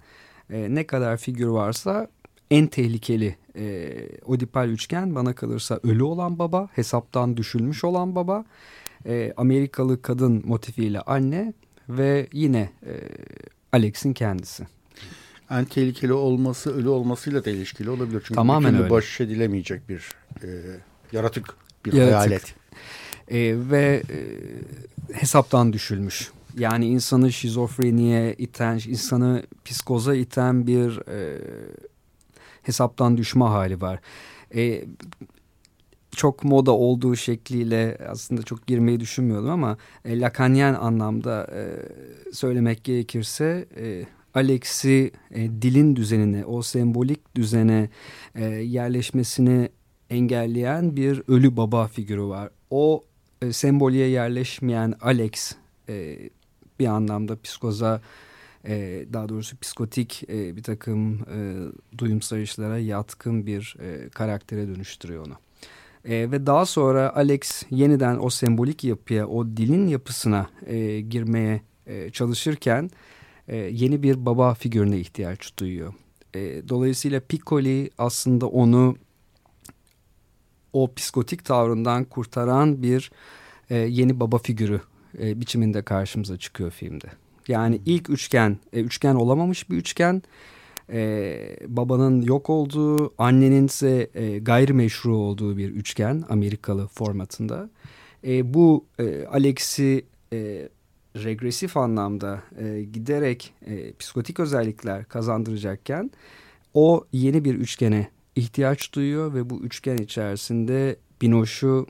e, 0.50 0.76
ne 0.76 0.88
kadar 0.88 1.18
figür 1.18 1.48
varsa 1.48 2.08
en 2.52 2.68
tehlikeli 2.68 3.36
e, 3.58 3.94
Oedipal 4.26 4.70
üçgen 4.70 5.16
bana 5.16 5.36
kalırsa 5.36 5.80
ölü 5.84 6.04
olan 6.04 6.40
baba, 6.40 6.70
hesaptan 6.74 7.38
düşülmüş 7.38 7.84
olan 7.84 8.16
baba, 8.16 8.46
e, 9.06 9.34
Amerikalı 9.38 10.02
kadın 10.02 10.44
motifiyle 10.46 11.02
anne 11.02 11.54
ve 11.90 12.28
yine 12.34 12.70
e, 12.86 12.94
Alex'in 13.72 14.14
kendisi. 14.14 14.68
En 15.52 15.66
tehlikeli 15.66 16.14
olması 16.14 16.76
ölü 16.76 16.90
olmasıyla 16.90 17.46
da 17.46 17.50
ilişkili 17.50 17.90
olabilir. 17.90 18.20
Çünkü 18.20 18.34
Tamamen 18.36 18.76
öyle. 18.78 18.90
baş 18.90 19.22
edilemeyecek 19.22 19.90
bir 19.90 20.10
e, 20.44 20.48
yaratık, 21.12 21.46
bir 21.86 21.94
Yaratık. 21.94 22.16
hayalet. 22.18 22.56
E, 23.28 23.70
ve 23.72 24.04
e, 24.10 24.18
hesaptan 25.14 25.74
düşülmüş. 25.74 26.32
Yani 26.58 26.88
insanı 26.88 27.32
şizofreniye 27.34 28.34
iten, 28.34 28.80
insanı 28.88 29.44
psikoza 29.66 30.16
iten 30.16 30.68
bir 30.68 31.08
e, 31.08 31.38
hesaptan 32.62 33.18
düşme 33.18 33.46
hali 33.46 33.82
var. 33.82 34.00
E, 34.56 34.86
çok 36.12 36.44
moda 36.44 36.72
olduğu 36.72 37.16
şekliyle 37.16 37.98
aslında 38.10 38.42
çok 38.44 38.68
girmeyi 38.68 39.00
düşünmüyordum 39.00 39.50
ama 39.50 39.78
e, 40.06 40.20
Lacanien 40.20 40.74
anlamda 40.74 41.48
e, 41.54 41.64
söylemek 42.34 42.84
gerekirse 42.84 43.66
e, 43.78 44.06
Alex'i 44.36 45.12
e, 45.32 45.62
dilin 45.62 45.96
düzenine, 45.96 46.46
o 46.46 46.62
sembolik 46.62 47.36
düzene 47.36 47.90
e, 48.36 48.46
yerleşmesini 48.46 49.70
engelleyen 50.10 50.96
bir 50.96 51.22
ölü 51.28 51.58
baba 51.58 51.88
figürü 51.88 52.24
var. 52.24 52.50
O 52.70 53.04
e, 53.42 53.54
sembolye 53.54 54.08
yerleşmeyen 54.08 54.94
Alex 55.02 55.56
e, 55.90 56.18
bir 56.80 56.86
anlamda 56.86 57.42
psikoza 57.42 58.02
e, 58.68 59.06
daha 59.14 59.30
doğrusu 59.30 59.58
psikotik 59.58 60.24
e, 60.30 60.56
bir 60.56 60.64
takım 60.64 61.14
e, 61.14 61.38
duyum 61.98 62.22
sayışlara 62.22 62.80
yatkın 62.80 63.46
bir 63.46 63.78
e, 63.80 64.10
karaktere 64.10 64.68
dönüştürüyor 64.68 65.28
onu. 65.28 65.34
E, 66.06 66.32
ve 66.32 66.46
daha 66.46 66.66
sonra 66.66 67.16
Alex 67.16 67.64
yeniden 67.70 68.18
o 68.22 68.30
sembolik 68.30 68.84
yapıya, 68.84 69.28
o 69.28 69.48
dilin 69.48 69.88
yapısına 69.88 70.50
e, 70.66 71.02
girmeye 71.02 71.62
e, 71.88 72.10
çalışırken 72.10 72.90
e, 73.48 73.58
yeni 73.58 74.04
bir 74.04 74.26
baba 74.26 74.54
figürüne 74.54 75.00
ihtiyaç 75.00 75.58
duyuyor. 75.60 75.94
E, 76.36 76.70
dolayısıyla 76.70 77.20
Piccoli 77.20 77.90
aslında 77.98 78.48
onu 78.48 78.96
o 80.74 80.94
psikotik 80.94 81.46
tavrından 81.46 82.04
kurtaran 82.04 82.84
bir 82.84 83.12
e, 83.70 83.76
yeni 83.76 84.20
baba 84.20 84.38
figürü 84.38 84.82
e, 85.22 85.42
biçiminde 85.42 85.82
karşımıza 85.82 86.38
çıkıyor 86.38 86.72
filmde. 86.72 87.08
Yani 87.48 87.82
ilk 87.86 88.10
üçgen, 88.10 88.58
e, 88.74 88.82
üçgen 88.82 89.16
olamamış 89.16 89.70
bir 89.70 89.78
üçgen. 89.78 90.24
E, 90.90 91.58
babanın 91.68 92.22
yok 92.22 92.50
olduğu, 92.50 93.14
annenin 93.18 93.68
ise 93.68 94.10
e, 94.14 94.40
gayrimeşru 94.40 95.18
olduğu 95.18 95.58
bir 95.58 95.70
üçgen 95.70 96.24
Amerikalı 96.30 96.88
formatında. 96.88 97.70
E, 98.24 98.54
bu 98.54 98.86
e, 99.00 99.26
Alex'i 99.26 100.06
e, 100.34 100.70
regresif 101.24 101.78
anlamda 101.78 102.44
e, 102.60 102.84
giderek 102.94 103.54
e, 103.66 103.94
psikotik 103.94 104.40
özellikler 104.40 105.06
kazandıracakken 105.06 106.12
o 106.74 107.06
yeni 107.12 107.46
bir 107.46 107.56
üçgene 107.56 108.08
ihtiyaç 108.36 108.94
duyuyor 108.94 109.34
ve 109.34 109.50
bu 109.50 109.60
üçgen 109.60 109.98
içerisinde 109.98 110.96
Binoş'u 111.22 111.88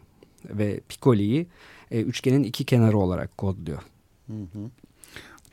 ve 0.49 0.79
Piccoli'yi 0.89 1.47
e, 1.91 2.01
üçgenin 2.01 2.43
iki 2.43 2.65
kenarı 2.65 2.97
olarak 2.97 3.37
kodluyor. 3.37 3.79
Hı 4.27 4.33
hı. 4.33 4.69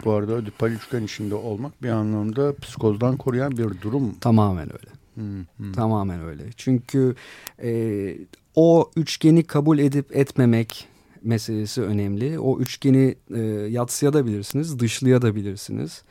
Bu 0.05 0.13
arada 0.13 0.33
Ödipal 0.33 0.71
üçgen 0.71 1.03
içinde 1.03 1.35
olmak 1.35 1.83
bir 1.83 1.89
anlamda 1.89 2.57
psikozdan 2.57 3.17
koruyan 3.17 3.53
bir 3.53 3.81
durum. 3.81 4.15
Tamamen 4.21 4.69
öyle. 4.73 4.91
Hı 5.15 5.45
hı. 5.59 5.73
Tamamen 5.73 6.23
öyle. 6.23 6.43
Çünkü 6.57 7.15
e, 7.63 8.15
o 8.55 8.91
üçgeni 8.97 9.45
kabul 9.45 9.79
edip 9.79 10.17
etmemek 10.17 10.89
meselesi 11.25 11.83
önemli. 11.83 12.39
O 12.39 12.61
üçgeni 12.61 13.15
e, 13.35 13.41
yatsıyabilirsiniz, 13.71 14.79
dışlayabilirsiniz. 14.79 16.03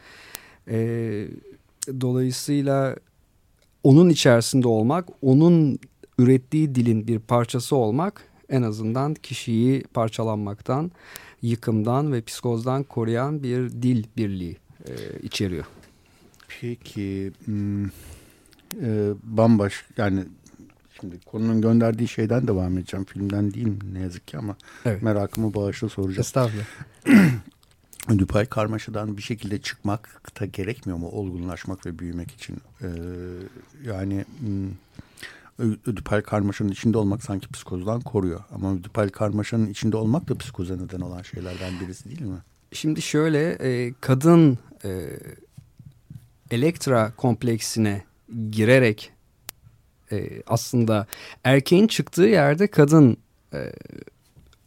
E, 0.67 0.78
dolayısıyla 2.02 2.95
onun 3.84 4.10
içerisinde 4.10 4.67
olmak, 4.67 5.10
onun 5.21 5.80
ürettiği 6.17 6.76
dilin 6.76 7.08
bir 7.08 7.19
parçası 7.19 7.76
olmak 7.76 8.32
en 8.50 8.62
azından 8.62 9.13
kişiyi 9.13 9.84
parçalanmaktan, 9.84 10.91
yıkımdan 11.41 12.13
ve 12.13 12.21
psikozdan 12.21 12.84
koruyan 12.84 13.43
bir 13.43 13.69
dil 13.69 14.04
birliği 14.17 14.58
e, 14.86 14.93
içeriyor. 15.24 15.65
Peki 16.62 17.32
hmm, 17.45 17.86
e, 17.86 17.89
bambaşka 19.24 20.04
yani 20.04 20.24
şimdi 21.02 21.20
konunun 21.26 21.62
gönderdiği 21.62 22.08
şeyden 22.08 22.48
devam 22.48 22.78
edeceğim. 22.78 23.06
Filmden 23.06 23.54
değil 23.54 23.68
ne 23.94 24.00
yazık 24.00 24.28
ki 24.28 24.38
ama 24.38 24.56
Evet. 24.86 25.02
merakımı 25.02 25.54
bağışla 25.54 25.90
soracağım. 25.90 26.22
Estağfurullah. 26.22 26.66
Ödipal 28.10 28.46
karmaşadan 28.46 29.18
bir 29.18 29.22
şekilde 29.22 29.62
çıkmak 29.62 30.22
da 30.42 30.46
gerekmiyor 30.46 31.00
mu 31.00 31.08
olgunlaşmak 31.08 31.86
ve 31.86 32.00
büyümek 32.00 32.32
için? 32.32 32.58
Ee, 32.82 32.88
yani 33.86 34.26
hmm, 34.40 34.70
ödipal 35.86 36.22
karmaşanın 36.22 36.70
içinde 36.70 36.98
olmak 36.98 37.24
sanki 37.24 37.50
psikozdan 37.50 38.02
koruyor. 38.02 38.40
Ama 38.52 38.74
ödipal 38.74 39.10
karmaşanın 39.10 39.70
içinde 39.70 39.98
olmak 39.98 40.30
da 40.30 40.38
psikoza 40.38 40.76
neden 40.76 41.02
olan 41.02 41.22
şeylerden 41.22 41.80
birisi 41.80 42.10
değil 42.10 42.22
mi? 42.22 42.40
Şimdi 42.74 43.02
şöyle 43.02 43.50
e, 43.52 43.94
kadın 44.02 44.58
e, 44.84 45.10
Elektra 46.52 47.12
kompleksine 47.18 48.04
girerek 48.52 49.12
e, 50.12 50.43
aslında 50.47 51.08
erkeğin 51.43 51.88
çıktığı 51.88 52.24
yerde 52.24 52.67
kadın 52.67 53.17
e, 53.54 53.71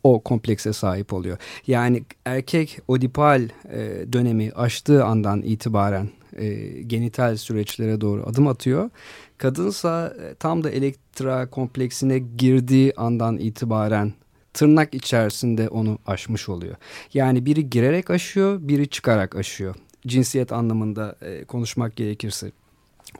o 0.04 0.20
komplekse 0.20 0.72
sahip 0.72 1.12
oluyor. 1.12 1.38
Yani 1.66 2.04
erkek 2.24 2.78
odipal 2.88 3.42
e, 3.72 4.12
dönemi 4.12 4.52
aştığı 4.52 5.04
andan 5.04 5.42
itibaren 5.42 6.10
e, 6.36 6.54
genital 6.82 7.36
süreçlere 7.36 8.00
doğru 8.00 8.26
adım 8.26 8.46
atıyor. 8.46 8.90
Kadınsa 9.38 10.14
e, 10.22 10.34
tam 10.34 10.64
da 10.64 10.70
elektra 10.70 11.50
kompleksine 11.50 12.18
girdiği 12.18 12.92
andan 12.96 13.38
itibaren 13.38 14.12
tırnak 14.54 14.94
içerisinde 14.94 15.68
onu 15.68 15.98
aşmış 16.06 16.48
oluyor. 16.48 16.76
Yani 17.14 17.46
biri 17.46 17.70
girerek 17.70 18.10
aşıyor, 18.10 18.58
biri 18.60 18.88
çıkarak 18.88 19.36
aşıyor. 19.36 19.74
Cinsiyet 20.06 20.52
anlamında 20.52 21.16
e, 21.22 21.44
konuşmak 21.44 21.96
gerekirse. 21.96 22.52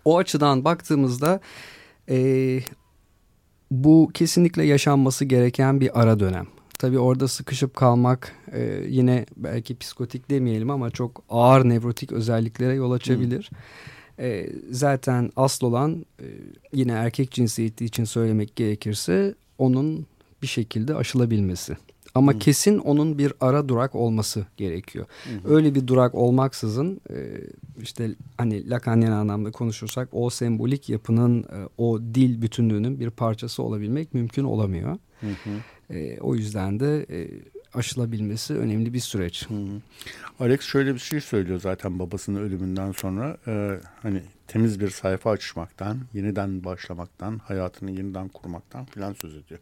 O 0.05 0.19
açıdan 0.19 0.65
baktığımızda 0.65 1.41
e, 2.11 2.61
bu 3.71 4.11
kesinlikle 4.15 4.65
yaşanması 4.65 5.25
gereken 5.25 5.81
bir 5.81 6.01
ara 6.01 6.21
dönem. 6.21 6.47
Tabii 6.79 6.99
orada 6.99 7.29
sıkışıp 7.29 7.75
kalmak 7.75 8.33
e, 8.53 8.85
yine 8.89 9.27
belki 9.37 9.79
psikotik 9.79 10.31
demeyelim 10.31 10.71
ama 10.71 10.91
çok 10.91 11.23
ağır 11.29 11.69
nevrotik 11.69 12.13
özelliklere 12.13 12.75
yol 12.75 12.93
açabilir. 12.93 13.51
E, 14.19 14.51
zaten 14.71 15.31
asıl 15.37 15.67
olan 15.67 16.07
e, 16.21 16.27
yine 16.73 16.93
erkek 16.93 17.31
cinsiyeti 17.31 17.85
için 17.85 18.05
söylemek 18.05 18.57
gerekirse 18.57 19.35
onun 19.59 20.07
bir 20.43 20.47
şekilde 20.47 20.95
aşılabilmesi. 20.95 21.77
Ama 22.15 22.33
Hı. 22.33 22.39
kesin 22.39 22.79
onun 22.79 23.19
bir 23.19 23.33
ara 23.41 23.69
durak 23.69 23.95
olması 23.95 24.47
gerekiyor. 24.57 25.07
Öyle 25.45 25.75
bir 25.75 25.87
durak 25.87 26.15
olmaksızın 26.15 27.01
e, 27.11 27.17
işte 27.83 28.11
hani 28.39 28.71
Lacanien 28.71 29.11
anlamda 29.11 29.51
konuşursak 29.51 30.09
o 30.13 30.31
sembolik 30.31 30.89
yapının 30.89 31.43
e, 31.43 31.69
o 31.79 32.01
dil 32.01 32.43
bütünlüğünün 32.43 33.01
bir 33.01 33.11
parçası 33.11 33.63
olabilmek 33.63 34.15
mümkün 34.15 34.45
olamıyor. 34.45 34.99
Hı 35.21 35.27
hı. 35.27 35.95
E, 35.95 36.21
o 36.21 36.35
yüzden 36.35 36.81
de 36.81 37.07
e, 37.11 37.29
aşılabilmesi 37.75 38.55
önemli 38.55 38.95
bir 38.95 39.01
süreç. 39.01 39.49
Hı 39.49 39.55
hı. 39.55 39.81
Alex 40.41 40.61
şöyle 40.61 40.95
bir 40.95 40.99
şey 40.99 41.21
söylüyor 41.21 41.61
zaten 41.61 41.99
babasının 41.99 42.41
ölümünden 42.41 42.93
sonra. 42.93 43.37
Ee, 43.47 43.81
hani 44.03 44.23
temiz 44.47 44.81
bir 44.81 44.91
sayfa 44.91 45.31
açmaktan, 45.31 45.99
yeniden 46.15 46.65
başlamaktan, 46.65 47.39
hayatını 47.39 47.91
yeniden 47.91 48.29
kurmaktan 48.29 48.85
filan 48.85 49.13
söz 49.13 49.37
ediyor. 49.37 49.61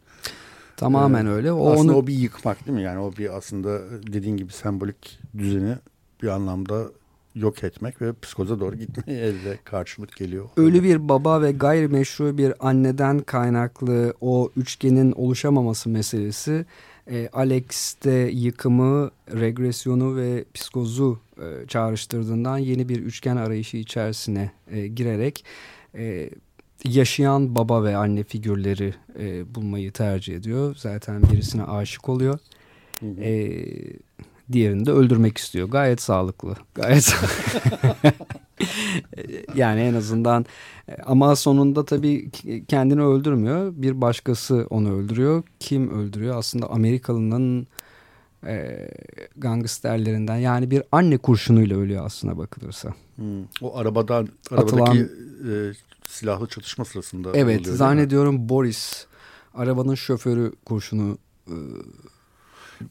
Tamamen 0.77 1.25
Ee, 1.25 1.29
öyle. 1.29 1.51
O 1.51 1.71
aslında 1.71 1.91
onu 1.91 1.99
o 1.99 2.07
bir 2.07 2.13
yıkmak 2.13 2.65
değil 2.65 2.77
mi? 2.77 2.83
Yani 2.83 2.99
o 2.99 3.11
bir 3.17 3.37
aslında 3.37 3.79
dediğin 4.13 4.37
gibi 4.37 4.53
sembolik 4.53 5.19
düzeni 5.37 5.75
bir 6.21 6.27
anlamda 6.27 6.85
yok 7.35 7.63
etmek 7.63 8.01
ve 8.01 8.13
psikoza 8.21 8.59
doğru 8.59 8.75
gitmeye 8.75 9.19
elde 9.19 9.59
karşılık 9.63 10.15
geliyor. 10.15 10.49
ölü 10.57 10.83
bir 10.83 11.09
baba 11.09 11.41
ve 11.41 11.51
gayrimeşru 11.51 12.37
bir 12.37 12.53
anneden 12.59 13.19
kaynaklı 13.19 14.13
o 14.21 14.51
üçgenin 14.57 15.11
oluşamaması 15.11 15.89
meselesi 15.89 16.65
e, 17.07 17.29
Alex'te 17.33 18.29
yıkımı, 18.33 19.11
regresyonu 19.31 20.15
ve 20.15 20.45
psikozu 20.53 21.19
e, 21.37 21.67
çağrıştırdığından 21.67 22.57
yeni 22.57 22.89
bir 22.89 22.99
üçgen 22.99 23.35
arayışı 23.37 23.77
içerisine 23.77 24.51
e, 24.71 24.87
girerek 24.87 25.45
e, 25.95 26.29
yaşayan 26.83 27.55
baba 27.55 27.83
ve 27.83 27.97
anne 27.97 28.23
figürleri 28.23 28.93
e, 29.19 29.55
bulmayı 29.55 29.91
tercih 29.91 30.35
ediyor. 30.35 30.75
Zaten 30.77 31.23
birisine 31.23 31.63
aşık 31.63 32.09
oluyor. 32.09 32.39
E, 33.01 33.65
diğerini 34.51 34.85
de 34.85 34.91
öldürmek 34.91 35.37
istiyor. 35.37 35.69
Gayet 35.69 36.01
sağlıklı. 36.01 36.55
Gayet 36.75 37.15
yani 39.55 39.81
en 39.81 39.93
azından 39.93 40.45
e, 40.89 40.95
ama 41.05 41.35
sonunda 41.35 41.85
tabii 41.85 42.31
kendini 42.67 43.01
öldürmüyor. 43.01 43.73
Bir 43.75 44.01
başkası 44.01 44.67
onu 44.69 44.93
öldürüyor. 44.93 45.43
Kim 45.59 45.99
öldürüyor? 45.99 46.37
Aslında 46.37 46.69
Amerikalı'nın 46.69 47.67
e, 48.45 48.89
gangsterlerinden 49.37 50.37
yani 50.37 50.71
bir 50.71 50.83
anne 50.91 51.17
kurşunuyla 51.17 51.77
ölüyor 51.77 52.05
aslına 52.05 52.37
bakılırsa. 52.37 52.93
Hmm. 53.15 53.43
O 53.61 53.77
arabadan 53.77 54.27
arabadaki 54.51 54.81
Atılan, 54.81 54.97
e, 54.97 55.73
silahlı 56.07 56.47
çatışma 56.47 56.85
sırasında 56.85 57.31
Evet 57.33 57.61
oluyor, 57.61 57.75
zannediyorum 57.75 58.49
Boris 58.49 59.05
arabanın 59.53 59.95
şoförü 59.95 60.51
kurşunu 60.65 61.17
e, 61.47 61.55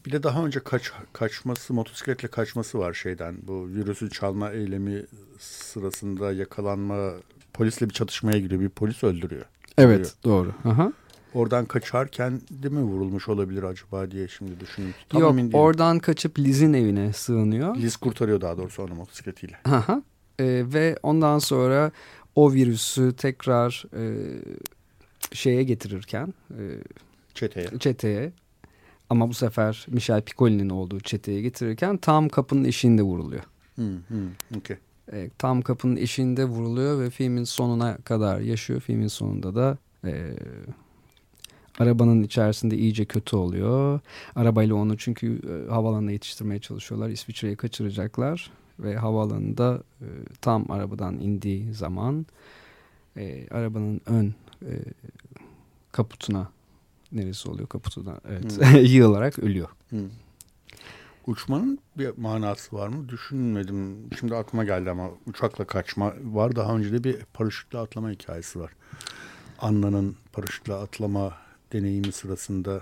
bir 0.05 0.11
de 0.11 0.23
daha 0.23 0.45
önce 0.45 0.59
kaç, 0.59 0.91
kaçması, 1.13 1.73
motosikletle 1.73 2.27
kaçması 2.27 2.79
var 2.79 2.93
şeyden. 2.93 3.35
Bu 3.41 3.67
virüsü 3.67 4.09
çalma 4.09 4.51
eylemi 4.51 5.05
sırasında 5.39 6.33
yakalanma, 6.33 7.11
polisle 7.53 7.89
bir 7.89 7.93
çatışmaya 7.93 8.39
giriyor. 8.39 8.61
Bir 8.61 8.69
polis 8.69 9.03
öldürüyor. 9.03 9.45
Evet, 9.77 10.15
doğru. 10.23 10.53
Aha. 10.65 10.93
Oradan 11.33 11.65
kaçarken 11.65 12.41
değil 12.51 12.73
mi 12.73 12.81
vurulmuş 12.81 13.29
olabilir 13.29 13.63
acaba 13.63 14.11
diye 14.11 14.27
şimdi 14.27 14.59
düşündüm. 14.59 14.93
Tam 15.09 15.21
Yok, 15.21 15.35
oradan 15.53 15.99
kaçıp 15.99 16.39
Liz'in 16.39 16.73
evine 16.73 17.13
sığınıyor. 17.13 17.75
Liz 17.75 17.97
kurtarıyor 17.97 18.41
daha 18.41 18.57
doğrusu 18.57 18.83
onu 18.83 18.95
motosikletiyle. 18.95 19.57
Aha. 19.65 20.03
Ee, 20.39 20.63
ve 20.65 20.97
ondan 21.03 21.39
sonra 21.39 21.91
o 22.35 22.53
virüsü 22.53 23.13
tekrar 23.17 23.85
e, 23.97 24.03
şeye 25.31 25.63
getirirken 25.63 26.33
e, 26.51 26.61
çeteye. 27.33 27.67
çeteye 27.79 28.31
ama 29.09 29.29
bu 29.29 29.33
sefer 29.33 29.85
Michel 29.89 30.21
Piccoli'nin 30.21 30.69
olduğu 30.69 30.99
çeteye 30.99 31.41
getirirken 31.41 31.97
tam 31.97 32.29
kapının 32.29 32.63
eşiğinde 32.63 33.01
vuruluyor. 33.01 33.43
Hmm, 33.75 33.97
hmm, 34.07 34.57
okay. 34.57 34.77
e, 35.11 35.29
tam 35.37 35.61
kapının 35.61 35.95
eşiğinde 35.95 36.45
vuruluyor 36.45 36.99
ve 36.99 37.09
filmin 37.09 37.43
sonuna 37.43 37.97
kadar 37.97 38.39
yaşıyor. 38.39 38.79
Filmin 38.81 39.07
sonunda 39.07 39.55
da 39.55 39.77
e, 40.05 40.35
arabanın 41.79 42.23
içerisinde 42.23 42.77
iyice 42.77 43.05
kötü 43.05 43.35
oluyor. 43.35 43.99
Arabayla 44.35 44.75
onu 44.75 44.97
çünkü 44.97 45.41
e, 45.49 45.71
havalanına 45.71 46.11
yetiştirmeye 46.11 46.59
çalışıyorlar. 46.59 47.09
İsviçre'ye 47.09 47.55
kaçıracaklar 47.55 48.51
ve 48.79 48.95
havaalanında 48.95 49.83
e, 50.01 50.07
tam 50.41 50.71
arabadan 50.71 51.19
indiği 51.19 51.73
zaman 51.73 52.25
e, 53.17 53.47
arabanın 53.51 54.01
ön 54.05 54.35
e, 54.61 54.71
kaputuna 55.91 56.47
neresi 57.11 57.49
oluyor 57.49 57.67
kaputudan 57.67 58.21
evet 58.29 58.57
hmm. 58.57 58.85
yığılarak 58.85 59.39
ölüyor. 59.39 59.69
Hmm. 59.89 60.09
Uçmanın 61.27 61.79
bir 61.97 62.17
manası 62.17 62.75
var 62.75 62.87
mı? 62.87 63.09
Düşünmedim. 63.09 64.09
Şimdi 64.19 64.35
aklıma 64.35 64.63
geldi 64.63 64.89
ama 64.89 65.09
uçakla 65.27 65.65
kaçma 65.65 66.13
var. 66.23 66.55
Daha 66.55 66.75
önce 66.75 66.91
de 66.91 67.03
bir 67.03 67.17
paraşütle 67.33 67.79
atlama 67.79 68.11
hikayesi 68.11 68.59
var. 68.59 68.71
Anna'nın 69.59 70.15
paraşütle 70.33 70.73
atlama 70.73 71.33
deneyimi 71.73 72.11
sırasında 72.11 72.81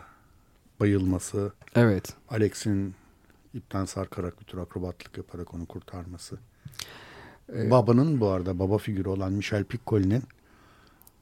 bayılması. 0.79 1.51
Evet. 1.75 2.13
Alex'in 2.29 2.95
ipten 3.53 3.85
sarkarak 3.85 4.39
bir 4.39 4.45
tür 4.45 4.57
akrobatlık 4.57 5.17
yaparak 5.17 5.53
onu 5.53 5.65
kurtarması. 5.65 6.37
Ee, 7.53 7.71
Babanın 7.71 8.19
bu 8.19 8.27
arada 8.27 8.59
baba 8.59 8.77
figürü 8.77 9.09
olan 9.09 9.33
Michel 9.33 9.63
Piccoli'nin 9.63 10.23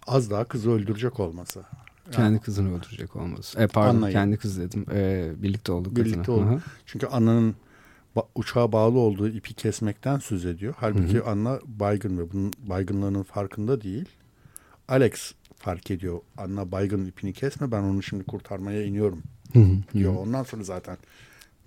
az 0.08 0.32
daha 0.32 0.44
kızı 0.44 0.72
öldürecek 0.72 1.20
olması. 1.20 1.64
Kendi 2.12 2.40
kızını 2.40 2.78
öldürecek 2.78 3.16
olması. 3.16 3.60
E, 3.60 3.68
pardon 3.68 3.98
Anna'yı. 3.98 4.14
kendi 4.14 4.38
kız 4.38 4.60
dedim. 4.60 4.86
E, 4.92 5.32
birlikte 5.38 5.72
olduk 5.72 5.96
Birlikte 5.96 6.32
oldu. 6.32 6.62
Çünkü 6.86 7.08
Anna'nın 7.08 7.56
ba 8.16 8.24
uçağa 8.36 8.72
bağlı 8.72 9.00
olduğu 9.00 9.28
ipi 9.28 9.54
kesmekten 9.54 10.18
söz 10.20 10.46
ediyor. 10.46 10.74
Halbuki 10.78 11.14
Hı 11.14 11.20
-hı. 11.20 11.30
Anna 11.30 11.60
baygın 11.66 12.18
ve 12.18 12.32
bunun 12.32 12.54
baygınlığının 12.60 13.24
farkında 13.24 13.82
değil. 13.82 14.10
Alex 14.88 15.34
fark 15.60 15.92
ediyor. 15.92 16.20
Anna 16.38 16.72
baygın 16.72 17.06
ipini 17.06 17.34
kesme 17.34 17.72
ben 17.72 17.82
onu 17.82 18.04
şimdi 18.04 18.24
kurtarmaya 18.24 18.84
iniyorum 18.84 19.24
Hı 19.54 19.60
-hı. 19.60 19.82
diyor. 19.94 20.16
Ondan 20.16 20.44
sonra 20.44 20.64
zaten 20.64 20.98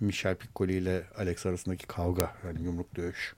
Michel 0.01 0.34
Piccoli 0.34 0.72
ile 0.72 1.03
Alex 1.18 1.47
arasındaki 1.47 1.86
kavga 1.86 2.34
yani 2.47 2.62
yumruk 2.62 2.97
dövüş 2.97 3.34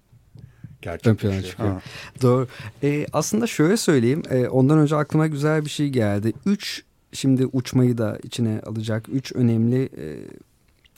gerçekleşiyor. 0.82 1.82
Doğru. 2.22 2.48
Ee, 2.82 3.07
aslında 3.12 3.46
şöyle 3.46 3.76
söyleyeyim. 3.76 4.22
E, 4.30 4.48
ondan 4.48 4.78
önce 4.78 4.96
aklıma 4.96 5.26
güzel 5.26 5.64
bir 5.64 5.70
şey 5.70 5.88
geldi. 5.88 6.32
Üç 6.46 6.82
şimdi 7.12 7.46
uçmayı 7.46 7.98
da 7.98 8.18
içine 8.22 8.61
alacak 8.66 9.09
üç 9.09 9.32
önemli 9.32 9.82
e, 9.84 10.07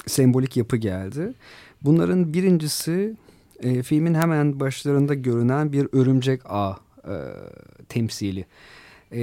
sembolik 0.06 0.56
yapı 0.56 0.76
geldi. 0.76 1.32
Bunların 1.82 2.32
birincisi 2.34 3.16
e, 3.60 3.82
filmin 3.82 4.14
hemen 4.14 4.60
başlarında 4.60 5.14
görünen 5.14 5.72
bir 5.72 5.88
örümcek 5.92 6.40
ağ 6.44 6.76
e, 7.04 7.14
temsili. 7.88 8.44
E, 9.12 9.20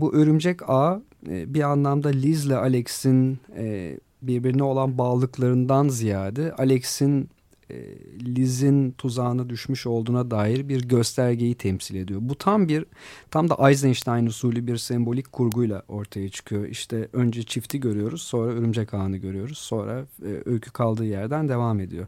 bu 0.00 0.14
örümcek 0.14 0.70
ağ 0.70 1.02
e, 1.28 1.54
bir 1.54 1.62
anlamda 1.62 2.08
Liz 2.08 2.46
ile 2.46 2.56
Alex'in 2.56 3.38
e, 3.56 3.98
birbirine 4.22 4.62
olan 4.62 4.98
bağlılıklarından 4.98 5.88
ziyade 5.88 6.52
Alex'in 6.52 7.28
e, 7.70 7.76
Liz'in 8.20 8.90
tuzağına 8.90 9.48
düşmüş 9.48 9.86
olduğuna 9.86 10.30
dair 10.30 10.68
bir 10.68 10.88
göstergeyi 10.88 11.54
temsil 11.54 11.94
ediyor. 11.94 12.20
Bu 12.22 12.34
tam 12.34 12.68
bir 12.68 12.84
tam 13.30 13.48
da 13.50 13.70
Eisenstein 13.70 14.26
usulü 14.26 14.66
bir 14.66 14.76
sembolik 14.76 15.32
kurguyla 15.32 15.82
ortaya 15.88 16.28
çıkıyor. 16.28 16.66
İşte 16.66 17.08
önce 17.12 17.42
çifti 17.42 17.80
görüyoruz, 17.80 18.22
sonra 18.22 18.52
örümcek 18.52 18.94
ağını 18.94 19.16
görüyoruz, 19.16 19.58
sonra 19.58 20.06
e, 20.22 20.42
öykü 20.44 20.70
kaldığı 20.70 21.04
yerden 21.04 21.48
devam 21.48 21.80
ediyor. 21.80 22.06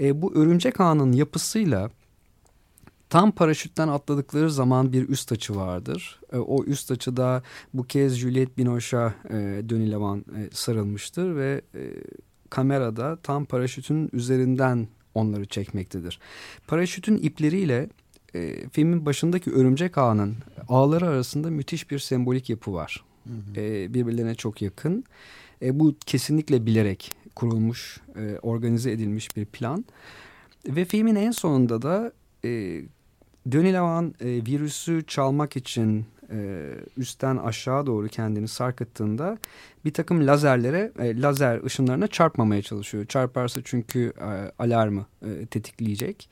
E, 0.00 0.22
bu 0.22 0.34
örümcek 0.34 0.80
ağının 0.80 1.12
yapısıyla 1.12 1.90
Tam 3.12 3.32
paraşütten 3.32 3.88
atladıkları 3.88 4.50
zaman 4.50 4.92
bir 4.92 5.08
üst 5.08 5.32
açı 5.32 5.56
vardır. 5.56 6.20
E, 6.32 6.36
o 6.36 6.64
üst 6.64 6.90
açıda 6.90 7.42
bu 7.74 7.84
kez 7.84 8.14
Juliette 8.16 8.56
Binoche'a 8.56 9.14
e, 9.30 9.34
Denis 9.62 9.90
Levan 9.90 10.18
e, 10.18 10.48
sarılmıştır 10.52 11.36
ve 11.36 11.60
e, 11.74 11.80
kamerada 12.50 13.18
tam 13.22 13.44
paraşütün 13.44 14.10
üzerinden 14.12 14.88
onları 15.14 15.46
çekmektedir. 15.46 16.18
Paraşütün 16.66 17.16
ipleriyle 17.16 17.88
e, 18.34 18.68
filmin 18.68 19.06
başındaki 19.06 19.50
örümcek 19.50 19.98
ağının 19.98 20.36
ağları 20.68 21.08
arasında 21.08 21.50
müthiş 21.50 21.90
bir 21.90 21.98
sembolik 21.98 22.50
yapı 22.50 22.72
var. 22.72 23.04
Hı 23.24 23.32
hı. 23.32 23.60
E, 23.60 23.94
birbirlerine 23.94 24.34
çok 24.34 24.62
yakın. 24.62 25.04
E, 25.62 25.80
bu 25.80 25.94
kesinlikle 26.06 26.66
bilerek 26.66 27.12
kurulmuş, 27.34 28.00
e, 28.16 28.38
organize 28.42 28.90
edilmiş 28.90 29.36
bir 29.36 29.46
plan. 29.46 29.84
Ve 30.68 30.84
filmin 30.84 31.14
en 31.14 31.30
sonunda 31.30 31.82
da 31.82 32.12
e, 32.44 32.82
Denis 33.46 33.72
Levan 33.72 34.14
e, 34.20 34.26
virüsü 34.26 35.04
çalmak 35.06 35.56
için 35.56 36.06
e, 36.30 36.70
üstten 36.96 37.36
aşağı 37.36 37.86
doğru 37.86 38.08
kendini 38.08 38.48
sarkıttığında 38.48 39.38
bir 39.84 39.92
takım 39.92 40.26
lazerlere, 40.26 40.92
e, 40.98 41.20
lazer 41.20 41.64
ışınlarına 41.64 42.06
çarpmamaya 42.06 42.62
çalışıyor. 42.62 43.06
Çarparsa 43.06 43.60
çünkü 43.64 44.12
e, 44.20 44.52
alarmı 44.58 45.06
e, 45.22 45.46
tetikleyecek. 45.46 46.28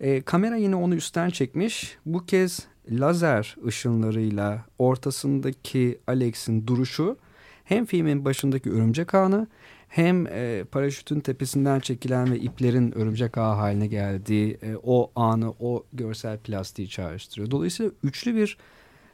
E, 0.00 0.22
kamera 0.22 0.56
yine 0.56 0.76
onu 0.76 0.94
üstten 0.94 1.30
çekmiş. 1.30 1.96
Bu 2.06 2.26
kez 2.26 2.66
lazer 2.90 3.56
ışınlarıyla 3.66 4.64
ortasındaki 4.78 5.98
Alex'in 6.06 6.66
duruşu 6.66 7.16
hem 7.64 7.84
filmin 7.84 8.24
başındaki 8.24 8.70
örümcek 8.70 9.14
ağını 9.14 9.46
hem 9.88 10.26
e, 10.26 10.64
paraşütün 10.72 11.20
tepesinden 11.20 11.80
çekilen 11.80 12.32
ve 12.32 12.38
iplerin 12.38 12.92
örümcek 12.98 13.38
ağı 13.38 13.54
haline 13.54 13.86
geldiği 13.86 14.58
e, 14.62 14.76
o 14.82 15.10
anı, 15.16 15.50
o 15.60 15.84
görsel 15.92 16.38
plastiği 16.38 16.88
çağrıştırıyor. 16.88 17.50
Dolayısıyla 17.50 17.92
üçlü 18.02 18.36
bir 18.36 18.58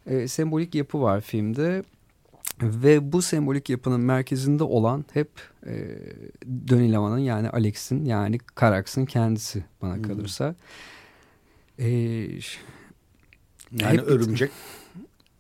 e, 0.07 0.29
sembolik 0.29 0.75
yapı 0.75 1.01
var 1.01 1.21
filmde. 1.21 1.83
Ve 2.63 3.13
bu 3.13 3.23
sembolik 3.23 3.71
yapının 3.71 4.01
merkezinde 4.01 4.65
olan 4.65 5.05
hep 5.13 5.29
e, 5.67 5.99
Döni 6.69 6.93
Lavan'ın 6.93 7.19
yani 7.19 7.51
Alex'in 7.51 8.05
yani 8.05 8.39
Karaks'ın 8.39 9.05
kendisi 9.05 9.65
bana 9.83 9.97
hmm. 9.97 10.03
kalırsa. 10.03 10.55
E, 11.79 11.89
yani 13.73 13.99
hep, 13.99 14.01
örümcek. 14.01 14.51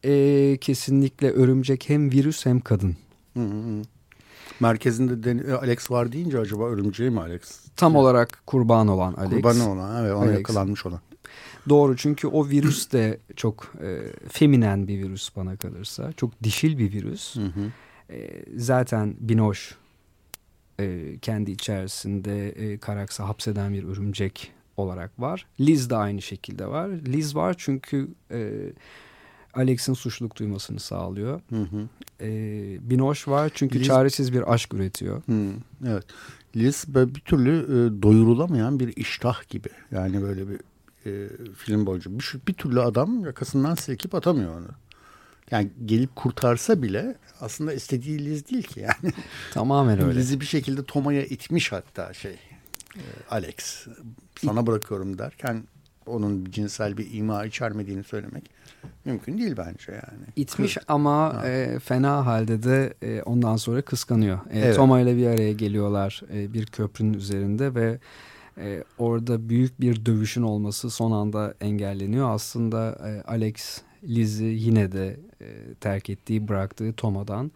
E, 0.04 0.56
kesinlikle 0.60 1.30
örümcek 1.30 1.88
hem 1.88 2.12
virüs 2.12 2.46
hem 2.46 2.60
kadın. 2.60 2.96
Hı 3.34 3.40
hı. 3.40 3.82
Merkezinde 4.62 5.22
de, 5.22 5.56
Alex 5.56 5.90
var 5.90 6.12
deyince 6.12 6.38
acaba 6.38 6.64
örümceği 6.64 7.10
mi 7.10 7.20
Alex? 7.20 7.40
Tam 7.76 7.96
olarak 7.96 8.42
kurban 8.46 8.88
olan 8.88 9.14
Alex. 9.14 9.30
Kurban 9.30 9.60
olan 9.60 10.02
evet 10.02 10.12
ona 10.12 10.20
Alex. 10.20 10.36
yakalanmış 10.36 10.86
olan. 10.86 11.00
Doğru 11.68 11.96
çünkü 11.96 12.26
o 12.26 12.48
virüs 12.48 12.92
de 12.92 13.18
çok 13.36 13.72
e, 13.82 13.98
feminen 14.28 14.88
bir 14.88 14.98
virüs 14.98 15.36
bana 15.36 15.56
kalırsa. 15.56 16.12
Çok 16.12 16.42
dişil 16.42 16.78
bir 16.78 16.92
virüs. 16.92 17.36
Hı 17.36 17.44
hı. 17.44 17.72
E, 18.14 18.44
zaten 18.56 19.14
Binoş 19.20 19.74
e, 20.80 21.16
kendi 21.22 21.50
içerisinde 21.50 22.48
e, 22.48 22.78
Karaks'ı 22.78 23.22
hapseden 23.22 23.72
bir 23.72 23.84
örümcek 23.84 24.52
olarak 24.76 25.20
var. 25.20 25.46
Liz 25.60 25.90
de 25.90 25.96
aynı 25.96 26.22
şekilde 26.22 26.66
var. 26.66 26.88
Liz 26.88 27.36
var 27.36 27.54
çünkü 27.58 28.08
e, 28.30 28.50
Alex'in 29.54 29.94
suçluluk 29.94 30.36
duymasını 30.36 30.80
sağlıyor. 30.80 31.40
Hı 31.50 31.62
hı. 31.62 31.88
E, 32.20 32.30
Binoş 32.90 33.28
var 33.28 33.50
çünkü 33.54 33.78
Liz- 33.78 33.86
çaresiz 33.86 34.32
bir 34.32 34.52
aşk 34.52 34.74
üretiyor. 34.74 35.22
Hı, 35.26 35.50
evet. 35.88 36.04
Liz 36.56 36.84
böyle 36.88 37.14
bir 37.14 37.20
türlü 37.20 37.58
e, 37.58 38.02
doyurulamayan 38.02 38.80
bir 38.80 38.96
iştah 38.96 39.48
gibi. 39.48 39.68
Yani 39.90 40.22
böyle 40.22 40.48
bir 40.48 40.60
e, 41.06 41.28
film 41.56 41.86
boyunca 41.86 42.10
bir, 42.10 42.34
bir 42.48 42.52
türlü 42.52 42.80
adam 42.80 43.24
yakasından 43.24 43.74
silkip 43.74 44.14
atamıyor 44.14 44.58
onu. 44.58 44.68
Yani 45.50 45.70
gelip 45.84 46.16
kurtarsa 46.16 46.82
bile 46.82 47.14
aslında 47.40 47.72
istediği 47.72 48.24
Liz 48.24 48.48
değil 48.48 48.62
ki 48.62 48.80
yani. 48.80 49.12
Tamamen 49.52 50.02
öyle. 50.02 50.18
Liz'i 50.18 50.40
bir 50.40 50.46
şekilde 50.46 50.84
Toma'ya 50.84 51.24
itmiş 51.24 51.72
hatta 51.72 52.14
şey 52.14 52.36
e, 52.96 53.02
Alex. 53.30 53.86
Sana 54.44 54.66
bırakıyorum 54.66 55.18
derken 55.18 55.64
onun 56.06 56.44
cinsel 56.50 56.96
bir 56.98 57.12
ima 57.14 57.44
içermediğini 57.44 58.04
söylemek 58.04 58.50
mümkün 59.04 59.38
değil 59.38 59.54
bence 59.56 59.92
yani. 59.92 60.24
İtmiş 60.36 60.74
Kız- 60.74 60.84
ama 60.88 61.34
Ha. 61.34 61.48
e, 61.48 61.78
fena 61.78 62.26
halde 62.26 62.62
de 62.62 62.94
e, 63.02 63.22
ondan 63.22 63.56
sonra 63.56 63.82
kıskanıyor. 63.82 64.36
E, 64.50 64.58
Evet. 64.60 64.76
Toma 64.76 65.00
ile 65.00 65.16
bir 65.16 65.26
araya 65.26 65.52
geliyorlar 65.52 66.22
e, 66.34 66.52
bir 66.52 66.66
köprünün 66.66 67.14
üzerinde 67.14 67.74
ve 67.74 67.98
e, 68.58 68.84
orada 68.98 69.48
büyük 69.48 69.80
bir 69.80 70.06
dövüşün 70.06 70.42
olması 70.42 70.90
son 70.90 71.12
anda 71.12 71.54
engelleniyor. 71.60 72.30
Aslında 72.30 72.98
e, 73.08 73.22
Alex 73.30 73.80
Liz'i 74.04 74.44
yine 74.44 74.92
de 74.92 75.16
e, 75.40 75.74
terk 75.80 76.10
ettiği 76.10 76.48
bıraktığı 76.48 76.92
Toma'dan 76.92 77.52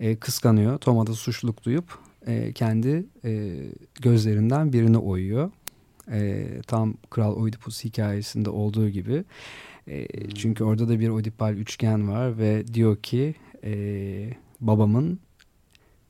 e, 0.00 0.16
kıskanıyor. 0.16 0.78
Toma 0.78 1.06
da 1.06 1.12
suçluluk 1.12 1.64
duyup 1.64 1.98
e, 2.26 2.52
kendi 2.52 3.06
e, 3.24 3.56
gözlerinden 4.02 4.72
birini 4.72 4.98
oyuyor. 4.98 5.50
E, 6.12 6.46
tam 6.66 6.94
Kral 7.10 7.36
Oedipus 7.36 7.84
hikayesinde 7.84 8.50
olduğu 8.50 8.88
gibi. 8.88 9.24
E, 9.88 10.06
çünkü 10.34 10.64
orada 10.64 10.88
da 10.88 11.00
bir 11.00 11.08
Oedipal 11.08 11.54
üçgen 11.54 12.08
var 12.08 12.38
ve 12.38 12.66
diyor 12.74 12.96
ki 12.96 13.34
e, 13.64 13.72
babamın 14.60 15.20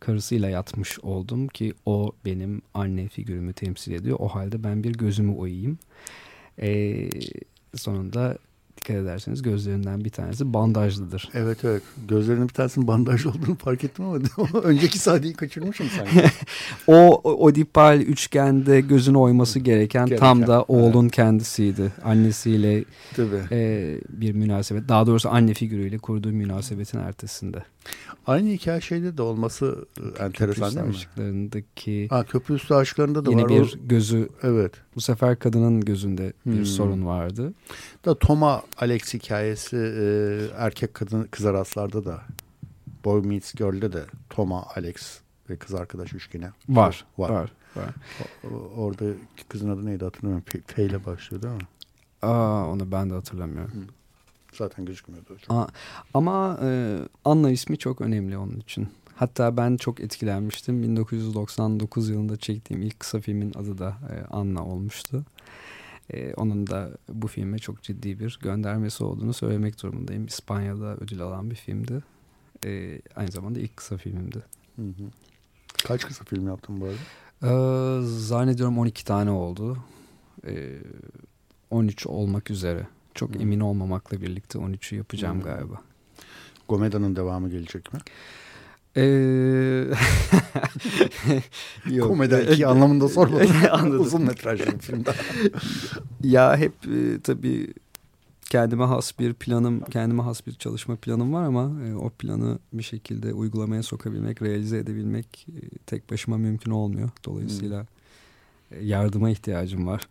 karısıyla 0.00 0.48
yatmış 0.48 1.00
oldum 1.00 1.48
ki 1.48 1.74
o 1.86 2.12
benim 2.24 2.62
anne 2.74 3.08
figürümü 3.08 3.52
temsil 3.52 3.92
ediyor. 3.92 4.16
O 4.20 4.28
halde 4.28 4.64
ben 4.64 4.84
bir 4.84 4.92
gözümü 4.92 5.34
oyayım. 5.34 5.78
E, 6.62 7.08
sonunda 7.74 8.38
dikkat 8.90 9.02
ederseniz 9.02 9.42
gözlerinden 9.42 10.04
bir 10.04 10.10
tanesi 10.10 10.52
bandajlıdır. 10.52 11.28
Evet 11.34 11.64
evet. 11.64 11.82
Gözlerinin 12.08 12.48
bir 12.48 12.52
tanesinin 12.52 12.86
bandaj 12.86 13.26
olduğunu 13.26 13.56
fark 13.56 13.84
ettim 13.84 14.04
ama 14.04 14.18
önceki 14.62 14.98
sahneyi 14.98 15.34
kaçırmışım 15.34 15.86
sanki. 15.96 16.30
O 16.86 17.20
Oedipal 17.24 18.00
üçgende 18.00 18.80
gözünü 18.80 19.16
oyması 19.16 19.58
gereken, 19.58 20.06
Gereken, 20.06 20.20
tam 20.20 20.46
da 20.46 20.62
oğlun 20.62 21.08
kendisiydi. 21.08 21.92
Annesiyle 22.04 22.84
Tabii. 23.16 23.40
e, 23.52 23.98
bir 24.08 24.32
münasebet. 24.32 24.88
Daha 24.88 25.06
doğrusu 25.06 25.28
anne 25.28 25.54
figürüyle 25.54 25.98
kurduğu 25.98 26.32
münasebetin 26.32 26.98
ertesinde. 26.98 27.64
Aynı 28.26 28.48
hikaye 28.48 28.80
şeyde 28.80 29.16
de 29.16 29.22
olması 29.22 29.86
e, 30.18 30.24
enteresan 30.24 30.74
değil 30.76 30.86
mi? 30.86 30.94
Işıklarındaki 30.94 32.08
Ha, 32.08 32.24
köprü 32.24 32.54
üstü 32.54 32.74
aşklarında 32.74 33.24
da 33.24 33.30
yine 33.30 33.42
var. 33.42 33.48
bir 33.50 33.78
gözü 33.84 34.28
evet. 34.42 34.72
bu 34.96 35.00
sefer 35.00 35.38
kadının 35.38 35.80
gözünde 35.80 36.32
bir 36.46 36.56
Hmm. 36.56 36.64
sorun 36.64 37.06
vardı. 37.06 37.54
Da 38.04 38.18
Toma 38.18 38.62
Alex 38.78 39.14
hikayesi 39.14 39.76
e, 39.76 40.02
erkek 40.56 40.94
kadın 40.94 41.22
kızar 41.30 41.54
aslarda 41.54 42.04
da 42.04 42.22
Boy 43.04 43.20
Meets 43.22 43.54
Girl'de 43.54 43.92
de 43.92 44.04
Toma 44.30 44.66
Alex 44.76 45.18
ve 45.50 45.56
kız 45.56 45.74
arkadaş 45.74 46.12
üçgeni 46.14 46.46
Var, 46.68 47.04
var. 47.18 47.30
var, 47.30 47.52
var. 47.76 47.94
O- 48.52 48.80
Orada 48.82 49.04
kızın 49.48 49.70
adı 49.70 49.86
neydi 49.86 50.04
hatırlamıyorum. 50.04 50.44
F, 50.46 50.60
F 50.66 50.84
ile 50.84 51.04
başlıyor 51.06 51.42
değil 51.42 51.54
mi? 51.54 51.60
Aa, 52.22 52.66
onu 52.66 52.92
ben 52.92 53.10
de 53.10 53.14
hatırlamıyorum. 53.14 53.72
Zaten 54.60 54.84
gözükmüyordu. 54.84 55.38
Çok. 55.38 55.56
Aa, 55.56 55.68
ama 56.14 56.58
e, 56.62 56.98
Anna 57.24 57.50
ismi 57.50 57.78
çok 57.78 58.00
önemli 58.00 58.38
onun 58.38 58.60
için. 58.60 58.88
Hatta 59.14 59.56
ben 59.56 59.76
çok 59.76 60.00
etkilenmiştim. 60.00 60.82
1999 60.82 62.08
yılında 62.08 62.36
çektiğim 62.36 62.82
ilk 62.82 63.00
kısa 63.00 63.20
filmin 63.20 63.52
adı 63.54 63.78
da 63.78 63.96
e, 64.10 64.26
Anna 64.30 64.66
olmuştu. 64.66 65.24
E, 66.10 66.34
onun 66.34 66.66
da 66.66 66.90
bu 67.08 67.26
filme 67.26 67.58
çok 67.58 67.82
ciddi 67.82 68.20
bir 68.20 68.38
göndermesi 68.42 69.04
olduğunu 69.04 69.32
söylemek 69.32 69.82
durumundayım. 69.82 70.26
İspanya'da 70.26 70.96
ödül 70.96 71.20
alan 71.20 71.50
bir 71.50 71.56
filmdi. 71.56 72.02
E, 72.66 73.00
aynı 73.16 73.30
zamanda 73.30 73.60
ilk 73.60 73.76
kısa 73.76 73.96
filmimdi. 73.96 74.42
Hı 74.76 74.82
hı. 74.82 75.04
Kaç 75.84 76.06
kısa 76.06 76.24
film 76.24 76.46
yaptın 76.46 76.80
bu 76.80 76.84
arada? 76.84 76.98
Ee, 77.42 78.02
zannediyorum 78.06 78.78
12 78.78 79.04
tane 79.04 79.30
oldu. 79.30 79.78
Ee, 80.46 80.78
13 81.70 82.06
olmak 82.06 82.50
üzere. 82.50 82.86
Çok 83.14 83.34
Hmm. 83.34 83.40
emin 83.40 83.60
olmamakla 83.60 84.20
birlikte 84.20 84.58
13'ü 84.58 84.96
yapacağım 84.96 85.36
Hmm. 85.36 85.44
galiba. 85.44 85.80
Gomeda'nın 86.68 87.16
devamı 87.16 87.50
gelecek 87.50 87.92
mi? 87.94 88.00
Ee... 88.96 89.02
Yok. 91.90 92.08
Komeda 92.08 92.40
iki 92.40 92.66
anlamında 92.66 93.08
sormadım. 93.08 93.50
Anladım. 93.70 94.00
Uzun 94.00 94.22
metrajlı 94.24 94.66
bir 94.66 94.78
film 94.78 95.04
daha. 95.06 95.14
Ya 96.22 96.56
hep 96.56 96.72
e, 96.86 97.20
tabii 97.20 97.74
kendime 98.50 98.84
has 98.84 99.18
bir 99.18 99.34
planım, 99.34 99.80
kendime 99.84 100.22
has 100.22 100.46
bir 100.46 100.52
çalışma 100.52 100.96
planım 100.96 101.32
var 101.32 101.42
ama 101.44 101.70
e, 101.86 101.94
o 101.94 102.10
planı 102.10 102.58
bir 102.72 102.82
şekilde 102.82 103.32
uygulamaya 103.34 103.82
sokabilmek, 103.82 104.42
realize 104.42 104.78
edebilmek 104.78 105.46
e, 105.48 105.60
tek 105.86 106.10
başıma 106.10 106.38
mümkün 106.38 106.70
olmuyor. 106.70 107.10
Dolayısıyla 107.24 107.86
e, 108.70 108.84
yardıma 108.84 109.30
ihtiyacım 109.30 109.86
var. 109.86 110.08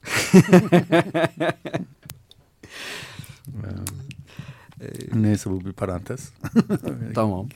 E, 4.81 4.87
Neyse 5.13 5.49
bu 5.49 5.65
bir 5.65 5.73
parantez. 5.73 6.33
Tamam. 7.15 7.47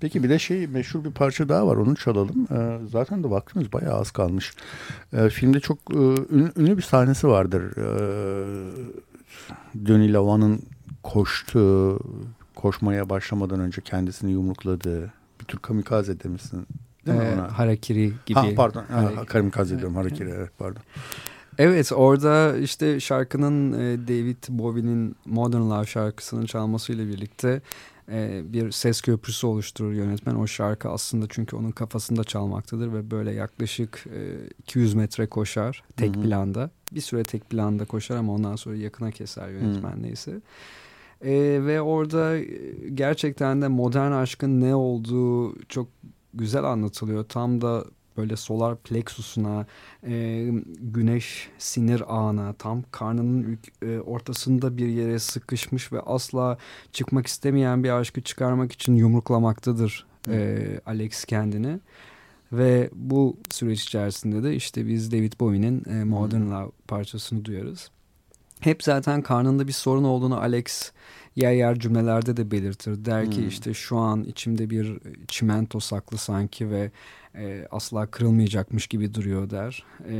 Peki 0.00 0.22
bir 0.22 0.28
de 0.28 0.38
şey 0.38 0.66
meşhur 0.66 1.04
bir 1.04 1.10
parça 1.10 1.48
daha 1.48 1.66
var 1.66 1.76
onu 1.76 1.96
çalalım. 1.96 2.46
Ee, 2.50 2.78
zaten 2.90 3.24
de 3.24 3.30
vaktimiz 3.30 3.72
bayağı 3.72 3.94
az 3.94 4.10
kalmış. 4.10 4.54
Ee, 5.12 5.28
filmde 5.28 5.60
çok 5.60 5.78
e, 5.90 5.96
ünlü, 5.96 6.52
ünlü 6.56 6.76
bir 6.76 6.82
sahnesi 6.82 7.28
vardır. 7.28 7.62
Ee, 7.76 8.70
Denis 9.74 10.12
Lavan'ın 10.12 10.62
koştuğu, 11.02 12.00
koşmaya 12.54 13.08
başlamadan 13.08 13.60
önce 13.60 13.80
kendisini 13.80 14.32
yumrukladığı 14.32 15.12
bir 15.40 15.44
tür 15.44 15.58
kamikaze 15.58 16.20
demişsin. 16.20 16.66
Değil 17.06 17.18
mi 17.18 17.24
e, 17.24 17.34
ona? 17.34 17.58
harakiri 17.58 18.12
gibi. 18.26 18.38
Ha, 18.38 18.46
pardon. 18.56 18.84
Ha, 18.90 19.02
Harakiri. 19.02 19.26
kamikaze 19.26 19.78
diyorum. 19.78 19.96
Harekiri 19.96 20.28
evet 20.30 20.50
pardon. 20.58 20.82
Evet 21.58 21.92
orada 21.92 22.58
işte 22.58 23.00
şarkının 23.00 23.72
e, 23.72 24.08
David 24.08 24.36
Bowie'nin 24.48 25.16
Modern 25.26 25.70
Love 25.70 25.86
şarkısının 25.86 26.46
çalmasıyla 26.46 27.06
birlikte 27.06 27.60
e, 28.08 28.42
bir 28.44 28.70
ses 28.70 29.00
köprüsü 29.00 29.46
oluşturur 29.46 29.92
yönetmen. 29.92 30.34
O 30.34 30.46
şarkı 30.46 30.88
aslında 30.88 31.26
çünkü 31.28 31.56
onun 31.56 31.70
kafasında 31.70 32.24
çalmaktadır 32.24 32.92
ve 32.92 33.10
böyle 33.10 33.32
yaklaşık 33.32 34.04
e, 34.14 34.48
200 34.58 34.94
metre 34.94 35.26
koşar 35.26 35.82
tek 35.96 36.16
Hı 36.16 36.20
hı. 36.20 36.24
planda. 36.24 36.70
Bir 36.92 37.00
süre 37.00 37.22
tek 37.22 37.50
planda 37.50 37.84
koşar 37.84 38.16
ama 38.16 38.32
ondan 38.32 38.56
sonra 38.56 38.76
yakına 38.76 39.10
keser 39.10 39.48
yönetmen 39.48 40.02
neyse. 40.02 40.40
E, 41.20 41.32
ve 41.66 41.80
orada 41.80 42.36
e, 42.36 42.46
gerçekten 42.94 43.62
de 43.62 43.68
modern 43.68 44.12
aşkın 44.12 44.60
ne 44.60 44.74
olduğu 44.74 45.62
çok 45.68 45.88
güzel 46.34 46.64
anlatılıyor. 46.64 47.24
Tam 47.24 47.60
da 47.60 47.84
böyle 48.16 48.36
solar 48.36 48.76
plexusuna, 48.76 49.66
e, 50.06 50.48
güneş 50.80 51.48
sinir 51.58 52.02
ağına, 52.16 52.52
tam 52.52 52.82
karnının 52.90 53.58
e, 53.82 53.98
ortasında 53.98 54.76
bir 54.76 54.88
yere 54.88 55.18
sıkışmış 55.18 55.92
ve 55.92 56.00
asla 56.00 56.58
çıkmak 56.92 57.26
istemeyen 57.26 57.84
bir 57.84 57.90
aşkı 57.90 58.22
çıkarmak 58.22 58.72
için 58.72 58.96
yumruklamaktadır 58.96 60.06
e, 60.28 60.80
Alex 60.86 61.24
kendini. 61.24 61.80
Ve 62.52 62.90
bu 62.94 63.36
süreç 63.50 63.82
içerisinde 63.82 64.42
de 64.42 64.54
işte 64.54 64.86
biz 64.86 65.12
David 65.12 65.32
Bowie'nin 65.40 65.84
e, 65.90 66.04
Modern 66.04 66.50
Love 66.50 66.70
parçasını 66.88 67.44
duyarız. 67.44 67.90
Hep 68.60 68.82
zaten 68.82 69.22
karnında 69.22 69.66
bir 69.66 69.72
sorun 69.72 70.04
olduğunu 70.04 70.40
Alex 70.40 70.92
yer 71.36 71.52
yer 71.52 71.78
cümlelerde 71.78 72.36
de 72.36 72.50
belirtir. 72.50 73.04
Der 73.04 73.30
ki 73.30 73.40
Hmm. 73.40 73.48
işte 73.48 73.74
şu 73.74 73.96
an 73.98 74.24
içimde 74.24 74.70
bir 74.70 74.98
çimento 75.28 75.80
saklı 75.80 76.18
sanki 76.18 76.70
ve 76.70 76.90
e, 77.34 77.66
asla 77.70 78.06
kırılmayacakmış 78.06 78.86
gibi 78.86 79.14
duruyor 79.14 79.50
der. 79.50 79.84
E, 80.08 80.14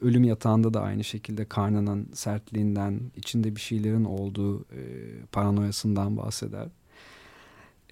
ölüm 0.00 0.24
yatağında 0.24 0.74
da 0.74 0.82
aynı 0.82 1.04
şekilde 1.04 1.44
karnının 1.44 2.08
sertliğinden, 2.14 3.00
içinde 3.16 3.56
bir 3.56 3.60
şeylerin 3.60 4.04
olduğu 4.04 4.60
e, 4.60 4.80
paranoyasından 5.32 6.16
bahseder. 6.16 6.68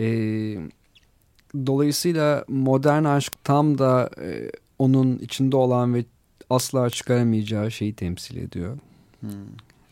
E, 0.01 0.07
dolayısıyla 1.67 2.45
modern 2.49 3.05
aşk 3.05 3.33
tam 3.45 3.79
da 3.79 4.11
e, 4.23 4.51
onun 4.79 5.19
içinde 5.19 5.57
olan 5.57 5.95
ve 5.95 6.05
asla 6.51 6.91
çıkaramayacağı 6.91 7.71
şeyi 7.71 7.95
temsil 7.95 8.37
ediyor. 8.37 8.79
Hmm. 9.21 9.31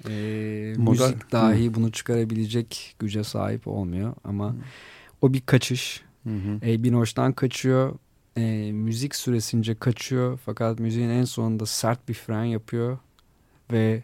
E, 0.08 0.74
Modern- 0.76 0.88
müzik 0.88 1.32
dahi 1.32 1.74
bunu 1.74 1.92
çıkarabilecek 1.92 2.94
güce 2.98 3.24
sahip 3.24 3.68
olmuyor 3.68 4.14
ama 4.24 4.56
o 5.22 5.32
bir 5.32 5.40
kaçış. 5.40 6.02
Hı 6.24 6.30
hı. 6.30 6.66
E, 6.66 6.82
Binoş'tan 6.82 7.32
kaçıyor. 7.32 7.94
E, 8.36 8.72
müzik 8.72 9.14
süresince 9.14 9.74
kaçıyor 9.74 10.38
fakat 10.46 10.78
müziğin 10.78 11.08
en 11.08 11.24
sonunda 11.24 11.66
sert 11.66 12.08
bir 12.08 12.14
fren 12.14 12.44
yapıyor 12.44 12.98
ve 13.72 14.02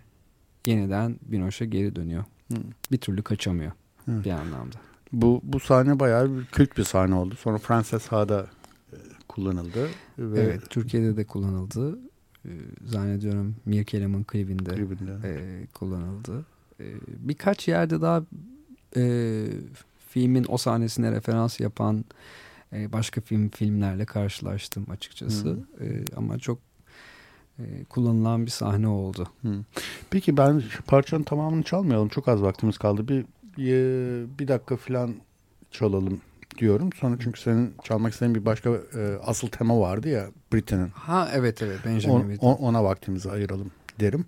yeniden 0.66 1.16
Binoche'a 1.22 1.68
geri 1.68 1.96
dönüyor. 1.96 2.24
Hı. 2.52 2.58
Bir 2.92 2.98
türlü 2.98 3.22
kaçamıyor 3.22 3.72
Hı. 4.04 4.24
bir 4.24 4.30
anlamda. 4.30 4.76
Bu, 5.12 5.40
bu 5.44 5.60
sahne 5.60 6.00
bayağı 6.00 6.38
bir 6.38 6.44
kült 6.46 6.78
bir 6.78 6.84
sahne 6.84 7.14
oldu. 7.14 7.34
Sonra 7.36 7.58
Frances 7.58 8.06
Ha'da 8.06 8.46
e, 8.92 8.96
kullanıldı. 9.28 9.88
Ve 10.18 10.40
Evet 10.40 10.70
Türkiye'de 10.70 11.16
de 11.16 11.24
kullanıldı. 11.24 11.98
E, 12.44 12.50
zannediyorum 12.86 13.56
Mirkelam'ın 13.66 14.24
klibinde 14.24 14.70
klibinde. 14.74 15.12
e, 15.24 15.66
kullanıldı. 15.74 16.44
E, 16.80 16.84
birkaç 17.08 17.68
yerde 17.68 18.00
daha 18.00 18.22
e, 18.96 19.44
filmin 20.08 20.46
o 20.48 20.56
sahnesine 20.56 21.12
referans 21.12 21.60
yapan 21.60 22.04
e, 22.72 22.92
başka 22.92 23.20
film 23.20 23.48
filmlerle 23.48 24.04
karşılaştım 24.04 24.86
açıkçası. 24.90 25.48
Hı. 25.48 25.84
E, 25.84 26.04
ama 26.16 26.38
çok 26.38 26.58
e, 27.58 27.84
kullanılan 27.84 28.46
bir 28.46 28.50
sahne 28.50 28.88
oldu. 28.88 29.28
Peki 30.10 30.36
ben 30.36 30.58
şu 30.58 30.82
parçanın 30.82 31.22
tamamını 31.22 31.62
çalmayalım. 31.62 32.08
Çok 32.08 32.28
az 32.28 32.42
vaktimiz 32.42 32.78
kaldı. 32.78 33.08
Bir 33.08 33.24
bir, 33.58 34.38
bir 34.38 34.48
dakika 34.48 34.76
falan 34.76 35.14
çalalım 35.70 36.20
diyorum. 36.58 36.90
Sonra 37.00 37.16
çünkü 37.20 37.40
senin 37.40 37.74
çalmak 37.84 38.12
istediğin 38.12 38.34
bir 38.34 38.44
başka 38.44 38.70
e, 38.70 39.18
asıl 39.24 39.48
tema 39.48 39.80
vardı 39.80 40.08
ya 40.08 40.26
Britney'nin. 40.52 40.88
Ha 40.88 41.30
evet 41.34 41.62
evet 41.62 41.80
Benjamin 41.86 42.36
On- 42.36 42.54
ona 42.54 42.84
vaktimizi 42.84 43.30
ayıralım 43.30 43.70
derim. 44.00 44.24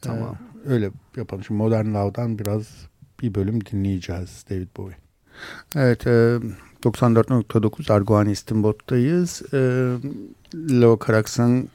Tamam. 0.00 0.38
Ee, 0.66 0.68
öyle 0.68 0.90
yapalım. 1.16 1.44
Şimdi 1.44 1.58
Modern 1.58 1.94
Love'dan 1.94 2.38
biraz 2.38 2.88
bir 3.22 3.34
bölüm 3.34 3.64
dinleyeceğiz 3.64 4.44
David 4.50 4.68
Bowie. 4.76 4.96
Evet, 5.76 6.06
e, 6.06 6.38
94.9 6.90 7.92
Erguani 7.92 8.32
İstimbot'tayız. 8.32 9.42
E, 9.54 9.58
Leo 10.54 10.98
Carax'ın 11.06 11.68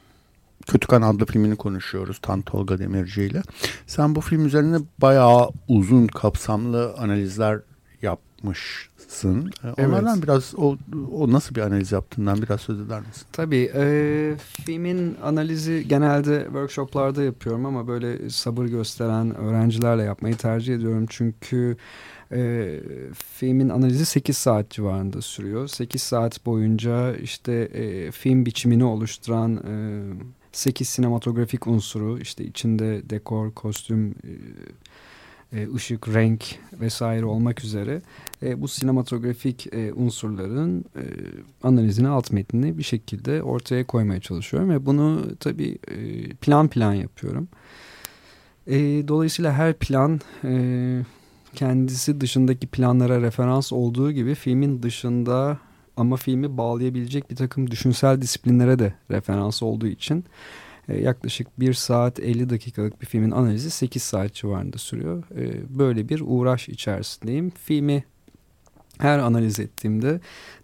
Kötükan 0.68 1.02
adlı 1.02 1.26
filmini 1.26 1.56
konuşuyoruz 1.56 2.20
Tan 2.22 2.42
Tolga 2.42 2.80
Demirci 2.80 3.24
ile. 3.24 3.42
Sen 3.88 4.16
bu 4.16 4.22
film 4.22 4.46
üzerine 4.46 4.78
bayağı 5.02 5.50
uzun 5.68 6.08
kapsamlı 6.08 6.94
analizler 6.98 7.60
yapmışsın. 8.02 9.52
E, 9.64 9.86
Onlardan 9.86 10.14
Evet. 10.14 10.24
biraz 10.24 10.54
o, 10.58 10.78
o 11.14 11.32
nasıl 11.32 11.56
bir 11.56 11.62
analiz 11.62 11.92
yaptığından 11.92 12.42
biraz 12.42 12.62
söz 12.62 12.80
eder 12.82 13.00
misin? 13.00 13.24
Tabii 13.32 13.72
e, 13.76 14.36
filmin 14.66 15.18
analizi 15.24 15.86
genelde 15.88 16.44
workshoplarda 16.44 17.24
yapıyorum 17.24 17.66
ama 17.66 17.88
böyle 17.88 18.30
sabır 18.30 18.66
gösteren 18.66 19.36
öğrencilerle 19.36 20.04
yapmayı 20.04 20.38
tercih 20.38 20.76
ediyorum. 20.76 21.06
Çünkü 21.10 21.78
e, 22.32 22.80
filmin 23.14 23.70
analizi 23.70 24.06
8 24.06 24.38
saat 24.38 24.70
civarında 24.70 25.22
sürüyor. 25.22 25.68
8 25.68 26.02
saat 26.02 26.46
boyunca 26.46 27.16
işte 27.16 27.54
e, 27.54 28.12
film 28.12 28.46
biçimini 28.46 28.84
oluşturan 28.84 29.58
e, 29.58 29.74
8 30.52 30.90
sinematografik 30.90 31.68
unsuru 31.68 32.20
işte 32.20 32.44
içinde 32.44 33.10
dekor, 33.10 33.52
kostüm, 33.52 34.10
e, 34.10 34.32
e, 35.54 35.68
ışık, 35.76 36.08
renk 36.08 36.44
vesaire 36.74 37.26
olmak 37.26 37.64
üzere 37.64 38.02
e, 38.44 38.62
bu 38.62 38.68
sinematografik 38.68 39.74
e, 39.74 39.94
unsurların 39.94 40.86
e, 40.96 41.04
analizini, 41.64 42.08
alt 42.08 42.32
metnini 42.32 42.78
bir 42.78 42.84
şekilde 42.84 43.44
ortaya 43.44 43.84
koymaya 43.84 44.20
çalışıyorum 44.20 44.70
ve 44.70 44.86
bunu 44.86 45.36
tabii 45.40 45.78
e, 45.88 46.28
plan 46.30 46.68
plan 46.68 46.94
yapıyorum. 46.94 47.48
E, 48.68 48.78
dolayısıyla 49.08 49.54
her 49.54 49.74
plan 49.74 50.22
e, 50.44 51.02
kendisi 51.54 52.22
dışındaki 52.22 52.68
planlara 52.68 53.22
referans 53.22 53.74
olduğu 53.74 54.12
gibi 54.12 54.36
filmin 54.36 54.84
dışında 54.84 55.60
ama 55.98 56.18
filmi 56.18 56.58
bağlayabilecek 56.58 57.32
bir 57.32 57.36
takım 57.36 57.72
düşünsel 57.72 58.22
disiplinlere 58.22 58.80
de 58.80 58.94
referans 59.12 59.64
olduğu 59.64 59.88
için 59.88 60.26
e, 60.88 61.02
yaklaşık 61.02 61.60
1 61.60 61.74
saat 61.74 62.20
50 62.20 62.50
dakikalık 62.50 63.02
bir 63.02 63.06
filmin 63.06 63.32
analizi 63.32 63.70
8 63.70 64.04
saat 64.04 64.34
civarında 64.34 64.78
sürüyor. 64.78 65.24
E, 65.36 65.78
böyle 65.80 66.10
bir 66.10 66.22
uğraş 66.26 66.70
içerisindeyim. 66.70 67.50
Filmi 67.50 68.04
her 68.98 69.20
analiz 69.20 69.60
ettiğimde 69.60 70.20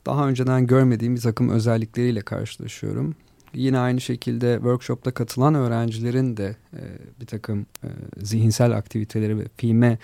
daha 0.05 0.27
önceden 0.27 0.67
görmediğim 0.67 1.15
bir 1.15 1.21
takım 1.21 1.49
özellikleriyle 1.49 2.21
karşılaşıyorum. 2.21 3.15
Yine 3.57 3.79
aynı 3.79 4.01
şekilde 4.01 4.53
workshopta 4.55 5.11
katılan 5.11 5.55
öğrencilerin 5.55 6.37
de 6.37 6.55
e, 6.73 6.81
bir 7.21 7.25
takım 7.25 7.65
e, 7.83 7.87
zihinsel 8.17 8.71
aktiviteleri 8.71 9.39
ve 9.39 9.43
filme 9.57 9.97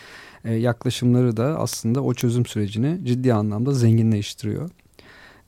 e, 0.45 0.54
yaklaşımları 0.54 1.38
da 1.38 1.60
aslında 1.60 2.04
o 2.04 2.14
çözüm 2.14 2.45
sürecini 2.45 3.06
ciddi 3.06 3.34
anlamda 3.34 3.72
zenginleştiriyor. 3.72 4.70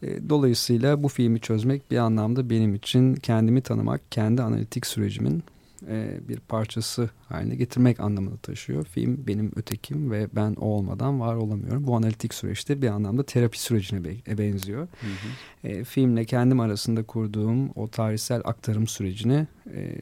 E, 0.04 0.30
dolayısıyla 0.30 1.04
bu 1.04 1.08
filmi 1.08 1.40
çözmek 1.40 1.92
bir 1.92 1.98
anlamda 1.98 2.50
benim 2.50 2.76
için 2.76 3.16
kendimi 3.16 3.62
tanımak, 3.62 4.12
kendi 4.12 4.42
analitik 4.42 4.86
sürecimin 4.86 5.44
e, 5.90 6.20
bir 6.28 6.40
parçası 6.40 7.10
haline 7.30 7.56
getirmek 7.56 8.00
anlamını 8.00 8.38
taşıyor. 8.38 8.86
Film 8.86 9.28
benim 9.28 9.52
ötekim 9.56 10.12
ve 10.12 10.28
ben 10.36 10.54
o 10.54 10.66
olmadan 10.66 11.20
var 11.20 11.36
olamıyorum. 11.36 11.88
Bu 11.88 11.96
analitik 11.96 12.34
süreçte 12.34 12.82
bir 12.82 12.88
anlamda 12.88 13.24
terapi 13.24 13.62
sürecine 13.62 14.04
be- 14.04 14.38
benziyor. 14.38 14.88
E, 15.64 15.84
filmle 15.84 16.26
kendim 16.26 16.60
arasında 16.60 17.04
kurduğum 17.04 17.70
o 17.76 17.88
tarihsel 17.88 18.42
aktarım 18.46 18.88
sürecini 18.88 19.48
e, 19.74 19.96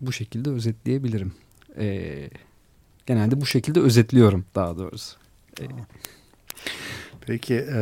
bu 0.00 0.12
şekilde 0.12 0.50
özetleyebilirim. 0.50 1.32
E, 1.78 2.10
genelde 3.06 3.40
bu 3.40 3.46
şekilde 3.46 3.80
özetliyorum 3.80 4.44
daha 4.54 4.78
doğrusu. 4.78 5.16
E, 5.60 5.64
Peki 7.26 7.54
e, 7.74 7.80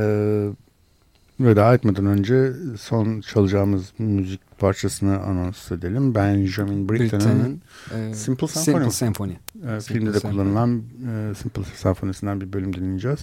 veda 1.41 1.75
etmeden 1.75 2.07
önce 2.07 2.53
son 2.79 3.21
çalacağımız 3.21 3.93
müzik 3.99 4.41
parçasını 4.59 5.19
anons 5.21 5.73
edelim. 5.73 6.15
Benjamin 6.15 6.89
Britten'ın 6.89 7.63
e, 7.95 8.15
Simple 8.15 8.47
Symphony. 8.47 8.75
Simple 8.75 8.91
Symphony. 8.91 9.33
e, 9.33 9.81
Simple 9.81 9.81
filmde 9.81 10.15
de 10.15 10.21
Symphony. 10.21 10.33
kullanılan 10.33 10.83
e, 11.31 11.35
Simple 11.35 11.63
Symphony'sinden 11.77 12.41
bir 12.41 12.53
bölüm 12.53 12.75
dinleyeceğiz. 12.77 13.19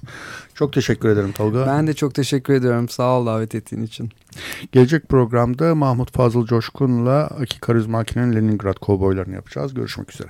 Çok 0.53 0.73
teşekkür 0.73 1.09
ederim 1.09 1.31
Tolga. 1.31 1.67
Ben 1.67 1.87
de 1.87 1.93
çok 1.93 2.15
teşekkür 2.15 2.53
ediyorum. 2.53 2.89
Sağ 2.89 3.19
ol 3.19 3.25
davet 3.25 3.55
ettiğin 3.55 3.83
için. 3.83 4.09
Gelecek 4.71 5.09
programda 5.09 5.75
Mahmut 5.75 6.11
Fazıl 6.13 6.45
Coşkun'la 6.45 7.23
Aki 7.27 7.59
Karizmaki'nin 7.59 8.35
Leningrad 8.35 8.75
Kovboylarını 8.75 9.35
yapacağız. 9.35 9.73
Görüşmek 9.73 10.13
üzere. 10.13 10.29